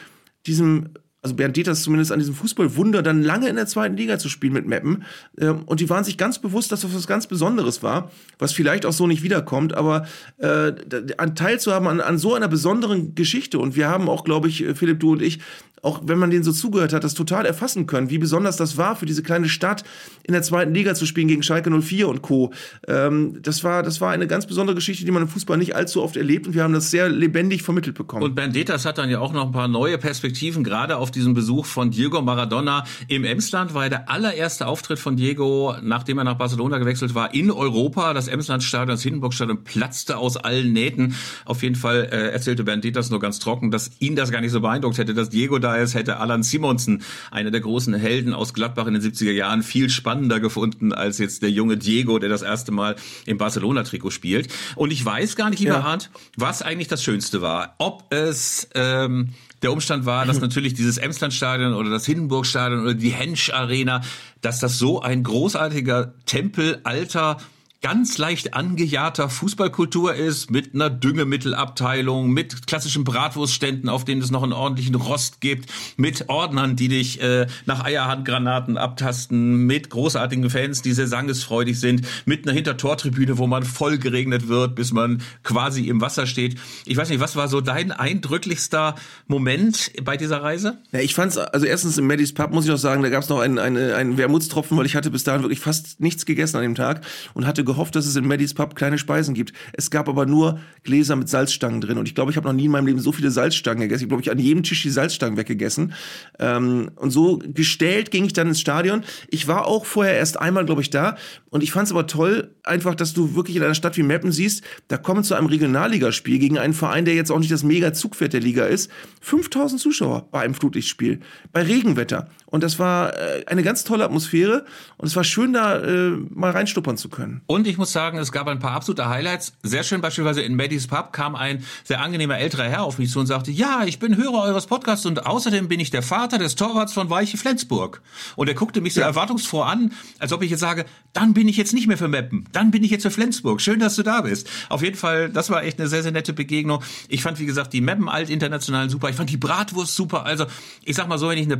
[0.47, 0.91] diesem
[1.23, 4.53] also Bernd Deters zumindest an diesem Fußballwunder, dann lange in der zweiten Liga zu spielen
[4.53, 5.05] mit Meppen.
[5.39, 8.85] Ähm, und die waren sich ganz bewusst, dass das was ganz Besonderes war, was vielleicht
[8.85, 10.05] auch so nicht wiederkommt, aber
[10.39, 10.73] äh,
[11.19, 13.61] an teilzuhaben an, an so einer besonderen Geschichte.
[13.61, 15.39] Und wir haben auch, glaube ich, Philipp, du und ich,
[15.83, 18.95] auch wenn man denen so zugehört hat, das total erfassen können, wie besonders das war
[18.95, 19.83] für diese kleine Stadt
[20.23, 22.53] in der zweiten Liga zu spielen gegen Schalke 04 und Co.
[22.87, 26.03] Ähm, das, war, das war eine ganz besondere Geschichte, die man im Fußball nicht allzu
[26.03, 28.23] oft erlebt und wir haben das sehr lebendig vermittelt bekommen.
[28.23, 31.67] Und Bandetas hat dann ja auch noch ein paar neue Perspektiven, gerade auf diesen Besuch
[31.67, 36.79] von Diego Maradona im Emsland, war der allererste Auftritt von Diego, nachdem er nach Barcelona
[36.79, 38.15] gewechselt war, in Europa.
[38.15, 41.17] Das Emslandstadion, das Hindenburgstadion platzte aus allen Nähten.
[41.45, 44.61] Auf jeden Fall äh, erzählte Bandetas nur ganz trocken, dass ihn das gar nicht so
[44.61, 48.87] beeindruckt hätte, dass Diego da ist, hätte Alan Simonsen, einer der großen Helden aus Gladbach
[48.87, 52.73] in den 70er Jahren, viel spannender gefunden als jetzt der junge Diego, der das erste
[52.73, 52.97] Mal
[53.27, 54.49] im Barcelona-Trikot spielt.
[54.77, 55.81] Und ich weiß gar nicht, lieber ja.
[55.81, 57.75] Arndt, was eigentlich das Schönste war.
[57.79, 59.31] Ob es ähm,
[59.63, 64.03] der Umstand war, dass natürlich dieses Emslandstadion oder das Hindenburgstadion oder die Hensch Arena,
[64.41, 67.39] dass das so ein großartiger Tempel alter
[67.83, 74.45] ganz leicht angejahrter Fußballkultur ist, mit einer Düngemittelabteilung, mit klassischen Bratwurstständen, auf denen es noch
[74.45, 80.83] einen ordentlichen Rost gibt, mit Ordnern, die dich äh, nach Eierhandgranaten abtasten, mit großartigen Fans,
[80.83, 85.89] die sehr sangesfreudig sind, mit einer Hintertortribüne, wo man voll geregnet wird, bis man quasi
[85.89, 86.61] im Wasser steht.
[86.87, 88.95] Ich weiß nicht, was war so dein eindrücklichster
[89.27, 90.79] Moment bei dieser Reise?
[90.93, 93.41] Ja, ich fand's, also erstens im Maddys Pub muss ich noch sagen, da gab's noch
[93.41, 96.75] einen, einen, einen Wermutstropfen, weil ich hatte bis dahin wirklich fast nichts gegessen an dem
[96.77, 97.01] Tag
[97.35, 99.53] und hatte gehofft, dass es in Maddys Pub kleine Speisen gibt.
[99.73, 101.99] Es gab aber nur Gläser mit Salzstangen drin.
[101.99, 104.05] Und ich glaube, ich habe noch nie in meinem Leben so viele Salzstangen gegessen.
[104.05, 105.95] Ich glaube, ich an jedem Tisch die Salzstangen weggegessen.
[106.39, 109.05] Ähm, und so gestellt ging ich dann ins Stadion.
[109.31, 111.17] Ich war auch vorher erst einmal, glaube ich, da.
[111.51, 114.33] Und ich fand es aber toll, einfach, dass du wirklich in einer Stadt wie Meppen
[114.33, 117.93] siehst, da kommen zu einem Regionalligaspiel gegen einen Verein, der jetzt auch nicht das mega
[117.93, 121.21] Zugpferd der Liga ist, 5000 Zuschauer bei einem Flutlichtspiel.
[121.53, 122.29] Bei Regenwetter.
[122.53, 124.67] Und das war äh, eine ganz tolle Atmosphäre.
[124.99, 127.41] Und es war schön, da äh, mal reinstuppern zu können.
[127.47, 129.55] Und ich muss sagen, es gab ein paar absolute Highlights.
[129.63, 133.21] Sehr schön beispielsweise in Maddys Pub kam ein sehr angenehmer älterer Herr auf mich zu
[133.21, 136.55] und sagte, ja, ich bin Hörer eures Podcasts und außerdem bin ich der Vater des
[136.55, 138.03] Torwarts von Weiche Flensburg.
[138.37, 139.07] Und er guckte mich so ja.
[139.07, 140.85] erwartungsfroh an, als ob ich jetzt sage,
[141.15, 143.63] dann bin ich jetzt nicht mehr für Meppen, dann bin ich jetzt für Flensburg.
[143.63, 144.49] Schön, dass du da bist.
[144.69, 146.83] Auf jeden Fall, das war echt eine sehr, sehr nette Begegnung.
[147.09, 149.09] Ich fand, wie gesagt, die Meppen alt internationalen super.
[149.09, 150.27] Ich fand die Bratwurst super.
[150.27, 150.45] Also,
[150.85, 151.57] ich sag mal so, wenn ich eine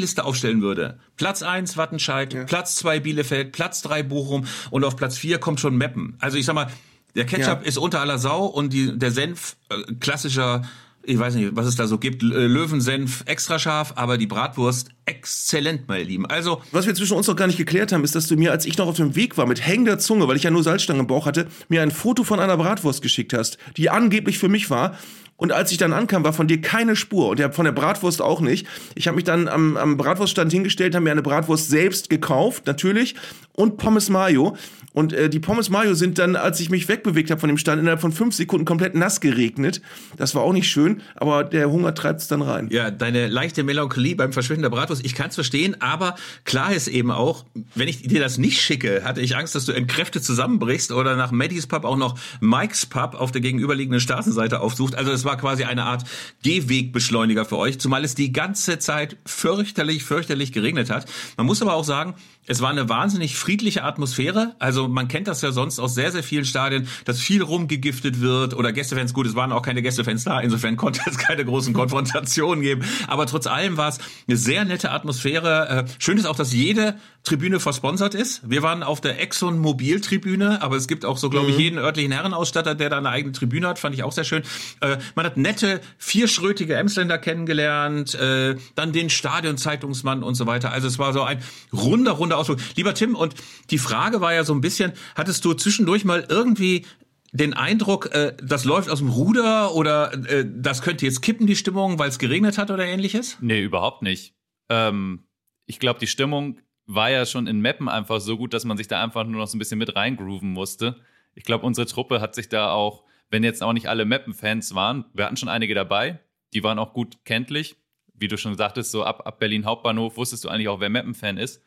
[0.00, 0.98] Bratwurst-Hitliste aufstellen würde.
[1.16, 2.44] Platz eins Wattenscheid, ja.
[2.44, 6.16] Platz zwei Bielefeld, Platz drei Bochum und auf Platz vier kommt schon Meppen.
[6.20, 6.68] Also ich sag mal,
[7.14, 7.68] der Ketchup ja.
[7.68, 10.62] ist unter aller Sau und die, der Senf, äh, klassischer,
[11.02, 15.88] ich weiß nicht, was es da so gibt, Löwensenf extra scharf, aber die Bratwurst exzellent,
[15.88, 16.26] meine Lieben.
[16.26, 16.62] Also.
[16.72, 18.78] Was wir zwischen uns noch gar nicht geklärt haben, ist, dass du mir, als ich
[18.78, 21.26] noch auf dem Weg war, mit hängender Zunge, weil ich ja nur Salzstangen im Bauch
[21.26, 24.96] hatte, mir ein Foto von einer Bratwurst geschickt hast, die angeblich für mich war.
[25.40, 28.42] Und als ich dann ankam, war von dir keine Spur und von der Bratwurst auch
[28.42, 28.66] nicht.
[28.94, 33.14] Ich habe mich dann am, am Bratwurststand hingestellt, habe mir eine Bratwurst selbst gekauft, natürlich,
[33.54, 34.56] und Pommes Mayo.
[34.92, 37.80] Und äh, die Pommes Mayo sind dann, als ich mich wegbewegt habe von dem Stand,
[37.80, 39.80] innerhalb von fünf Sekunden komplett nass geregnet.
[40.16, 42.68] Das war auch nicht schön, aber der Hunger treibt es dann rein.
[42.70, 46.88] Ja, deine leichte Melancholie beim Verschwinden der Bratwurst, ich kann es verstehen, aber klar ist
[46.88, 50.20] eben auch, wenn ich dir das nicht schicke, hatte ich Angst, dass du in Kräfte
[50.20, 54.96] zusammenbrichst oder nach Maddys Pub auch noch Mike's Pub auf der gegenüberliegenden Straßenseite aufsucht.
[54.96, 56.04] Also es war quasi eine Art
[56.42, 61.06] Gehwegbeschleuniger für euch, zumal es die ganze Zeit fürchterlich, fürchterlich geregnet hat.
[61.36, 62.14] Man muss aber auch sagen,
[62.50, 64.56] es war eine wahnsinnig friedliche Atmosphäre.
[64.58, 68.54] Also man kennt das ja sonst aus sehr, sehr vielen Stadien, dass viel rumgegiftet wird
[68.54, 69.14] oder Gästefans.
[69.14, 72.82] Gut, es waren auch keine Gästefans da, insofern konnte es keine großen Konfrontationen geben.
[73.06, 75.68] Aber trotz allem war es eine sehr nette Atmosphäre.
[75.68, 78.48] Äh, schön ist auch, dass jede Tribüne versponsert ist.
[78.48, 81.60] Wir waren auf der Exxon Mobil Tribüne, aber es gibt auch so, glaube ich, mhm.
[81.60, 83.78] jeden örtlichen Herrenausstatter, der da eine eigene Tribüne hat.
[83.78, 84.42] Fand ich auch sehr schön.
[84.80, 90.72] Äh, man hat nette, vierschrötige Emsländer kennengelernt, äh, dann den Stadionzeitungsmann und so weiter.
[90.72, 91.42] Also es war so ein
[91.74, 92.58] runder, runder Ausflug.
[92.74, 93.34] Lieber Tim, und
[93.68, 96.86] die Frage war ja so ein bisschen, hattest du zwischendurch mal irgendwie
[97.32, 101.54] den Eindruck, äh, das läuft aus dem Ruder oder äh, das könnte jetzt kippen, die
[101.54, 103.36] Stimmung, weil es geregnet hat oder ähnliches?
[103.42, 104.32] Nee, überhaupt nicht.
[104.70, 105.24] Ähm,
[105.66, 108.88] ich glaube, die Stimmung war ja schon in Mappen einfach so gut, dass man sich
[108.88, 110.96] da einfach nur noch so ein bisschen mit reingrooven musste.
[111.34, 115.04] Ich glaube, unsere Truppe hat sich da auch, wenn jetzt auch nicht alle Mappen-Fans waren,
[115.14, 116.18] wir hatten schon einige dabei,
[116.52, 117.76] die waren auch gut kenntlich.
[118.12, 121.38] Wie du schon sagtest, so ab, ab Berlin Hauptbahnhof wusstest du eigentlich auch, wer Mappen-Fan
[121.38, 121.62] ist.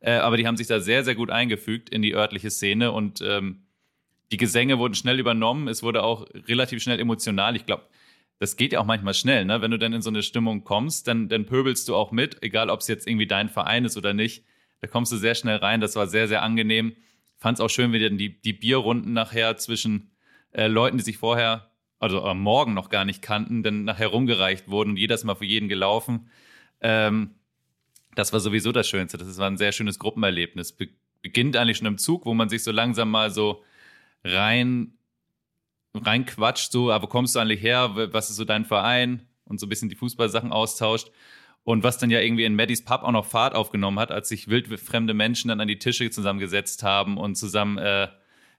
[0.00, 3.20] Äh, aber die haben sich da sehr, sehr gut eingefügt in die örtliche Szene und
[3.20, 3.64] ähm,
[4.30, 5.68] die Gesänge wurden schnell übernommen.
[5.68, 7.56] Es wurde auch relativ schnell emotional.
[7.56, 7.84] Ich glaube,
[8.38, 9.60] das geht ja auch manchmal schnell, ne?
[9.60, 12.70] Wenn du dann in so eine Stimmung kommst, dann, dann pöbelst du auch mit, egal
[12.70, 14.44] ob es jetzt irgendwie dein Verein ist oder nicht.
[14.80, 15.80] Da kommst du sehr schnell rein.
[15.80, 16.94] Das war sehr, sehr angenehm.
[17.36, 20.10] Fand es auch schön, wie dann die, die Bierrunden nachher zwischen
[20.52, 24.68] äh, Leuten, die sich vorher, also am Morgen noch gar nicht kannten, dann nachher rumgereicht
[24.68, 26.30] wurden und jedes Mal für jeden gelaufen.
[26.80, 27.34] Ähm,
[28.14, 29.18] das war sowieso das Schönste.
[29.18, 30.72] Das war ein sehr schönes Gruppenerlebnis.
[30.72, 30.88] Be
[31.20, 33.64] beginnt eigentlich schon im Zug, wo man sich so langsam mal so
[34.22, 34.92] rein,
[35.92, 37.90] quatscht, so, aber wo kommst du eigentlich her?
[38.12, 39.28] Was ist so dein Verein?
[39.48, 41.10] und so ein bisschen die Fußballsachen austauscht.
[41.64, 44.48] Und was dann ja irgendwie in Maddys Pub auch noch Fahrt aufgenommen hat, als sich
[44.48, 48.08] wildfremde Menschen dann an die Tische zusammengesetzt haben und zusammen äh,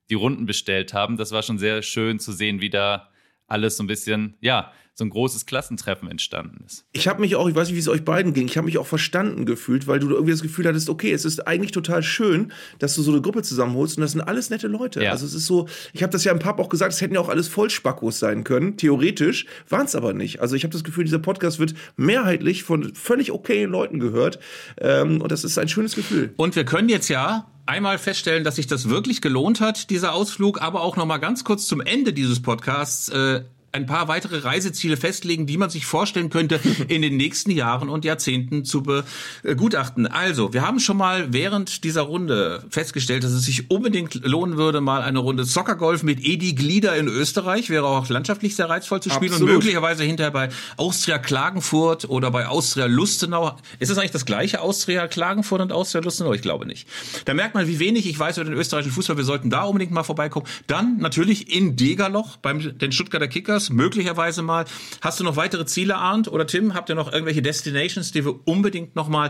[0.10, 1.18] die Runden bestellt haben.
[1.18, 3.10] Das war schon sehr schön zu sehen, wie da
[3.48, 6.86] alles so ein bisschen, ja, so ein großes Klassentreffen entstanden ist.
[6.92, 8.78] Ich habe mich auch, ich weiß nicht, wie es euch beiden ging, ich habe mich
[8.78, 12.52] auch verstanden gefühlt, weil du irgendwie das Gefühl hattest, okay, es ist eigentlich total schön,
[12.80, 15.02] dass du so eine Gruppe zusammenholst und das sind alles nette Leute.
[15.02, 15.12] Ja.
[15.12, 17.22] Also es ist so, ich habe das ja im Pub auch gesagt, es hätten ja
[17.22, 20.42] auch alles Vollspackos sein können, theoretisch, waren es aber nicht.
[20.42, 24.40] Also ich habe das Gefühl, dieser Podcast wird mehrheitlich von völlig okayen Leuten gehört
[24.82, 26.34] ähm, und das ist ein schönes Gefühl.
[26.36, 30.62] Und wir können jetzt ja einmal feststellen, dass sich das wirklich gelohnt hat, dieser Ausflug,
[30.62, 34.98] aber auch noch mal ganz kurz zum Ende dieses Podcasts äh, ein paar weitere Reiseziele
[34.98, 40.08] festlegen, die man sich vorstellen könnte, in den nächsten Jahren und Jahrzehnten zu begutachten.
[40.08, 44.82] Also, wir haben schon mal während dieser Runde festgestellt, dass es sich unbedingt lohnen würde,
[44.82, 47.70] mal eine Runde Soccergolf mit Edi Glieder in Österreich.
[47.70, 49.50] Wäre auch landschaftlich sehr reizvoll zu spielen Absolut.
[49.50, 53.58] und möglicherweise hinterher bei Austria Klagenfurt oder bei Austria Lustenau.
[53.80, 56.34] Ist das eigentlich das gleiche Austria Klagenfurt und Austria Lustenau?
[56.34, 56.88] Ich glaube nicht.
[57.26, 59.18] Da merkt man, wie wenig ich weiß über den österreichischen Fußball.
[59.18, 60.48] Wir sollten da unbedingt mal vorbeikommen.
[60.68, 64.66] Dann natürlich in Degerloch beim den Stuttgarter Kickers Kickers, möglicherweise mal.
[65.02, 66.74] Hast du noch weitere Ziele, Arndt oder Tim?
[66.74, 69.30] Habt ihr noch irgendwelche Destinations, die wir unbedingt noch mal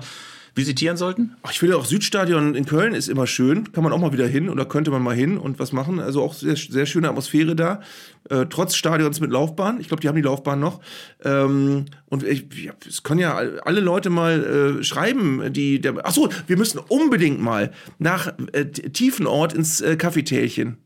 [0.55, 1.35] visitieren sollten?
[1.43, 3.71] Ach, ich finde auch Südstadion in Köln ist immer schön.
[3.71, 5.99] Kann man auch mal wieder hin oder könnte man mal hin und was machen.
[5.99, 7.81] Also auch sehr, sehr schöne Atmosphäre da.
[8.29, 9.79] Äh, trotz Stadions mit Laufbahn.
[9.79, 10.79] Ich glaube, die haben die Laufbahn noch.
[11.23, 15.79] Ähm, und ich, ja, es können ja alle Leute mal äh, schreiben, die.
[15.79, 20.77] Der, ach so, wir müssen unbedingt mal nach äh, Tiefenort ins äh, Kaffeetälchen.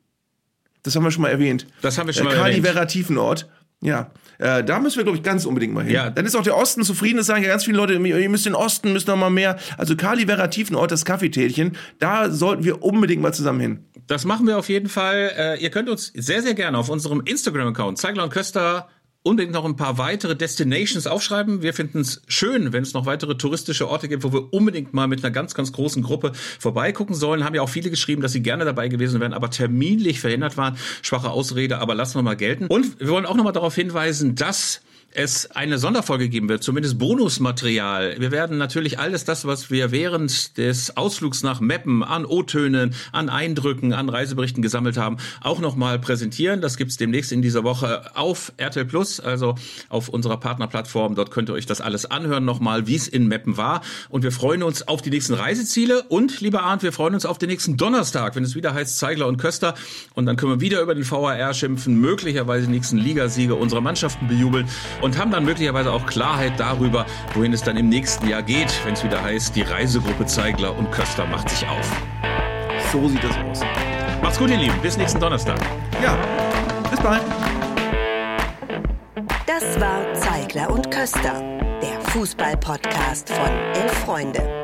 [0.84, 1.66] Das haben wir schon mal erwähnt.
[1.82, 2.68] Das haben wir schon äh, mal Kali erwähnt.
[2.68, 3.50] Vera Tiefenort.
[3.82, 5.94] Ja, äh, da müssen wir, glaube ich, ganz unbedingt mal hin.
[5.94, 6.10] Ja.
[6.10, 7.18] Dann ist auch der Osten zufrieden.
[7.18, 9.58] Das sagen ja ganz viele Leute, ihr müsst den Osten, müsst noch mal mehr.
[9.78, 13.86] Also Kali Vera Tiefenort, das Kaffeetälchen, da sollten wir unbedingt mal zusammen hin.
[14.08, 15.32] Das machen wir auf jeden Fall.
[15.38, 18.90] Äh, ihr könnt uns sehr, sehr gerne auf unserem Instagram-Account Zeigler und Köster
[19.24, 21.62] unbedingt noch ein paar weitere Destinations aufschreiben.
[21.62, 25.08] Wir finden es schön, wenn es noch weitere touristische Orte gibt, wo wir unbedingt mal
[25.08, 27.44] mit einer ganz, ganz großen Gruppe vorbeigucken sollen.
[27.44, 30.78] Haben ja auch viele geschrieben, dass sie gerne dabei gewesen wären, aber terminlich verhindert waren.
[31.02, 32.68] Schwache Ausrede, aber lassen wir mal gelten.
[32.68, 34.82] Und wir wollen auch noch mal darauf hinweisen, dass
[35.16, 38.16] es eine Sonderfolge geben wird, zumindest Bonusmaterial.
[38.20, 43.30] Wir werden natürlich alles das, was wir während des Ausflugs nach Meppen an O-Tönen, an
[43.30, 46.62] Eindrücken, an Reiseberichten gesammelt haben, auch nochmal präsentieren.
[46.62, 49.56] Das gibt's demnächst in dieser Woche auf RTL Plus, also
[49.90, 51.16] auf unserer Partnerplattform.
[51.16, 53.82] Dort könnt ihr euch das alles anhören nochmal, wie es in Meppen war.
[54.10, 57.38] Und wir freuen uns auf die nächsten Reiseziele und, lieber Arndt, wir freuen uns auf
[57.38, 59.76] den nächsten Donnerstag, wenn es wieder heißt Zeigler und Köster.
[60.14, 64.68] Und dann können wir wieder über den VAR schimpfen, möglicherweise nächsten Ligasiege unserer Mannschaften bejubeln
[65.04, 68.94] und haben dann möglicherweise auch Klarheit darüber, wohin es dann im nächsten Jahr geht, wenn
[68.94, 71.92] es wieder heißt, die Reisegruppe Zeigler und Köster macht sich auf.
[72.92, 73.60] So sieht das aus.
[74.22, 74.80] Macht's gut, ihr Lieben.
[74.82, 75.60] Bis nächsten Donnerstag.
[76.02, 76.18] Ja,
[76.90, 77.22] bis bald.
[79.46, 84.64] Das war Zeigler und Köster, der Fußball-Podcast von Elf Freunde.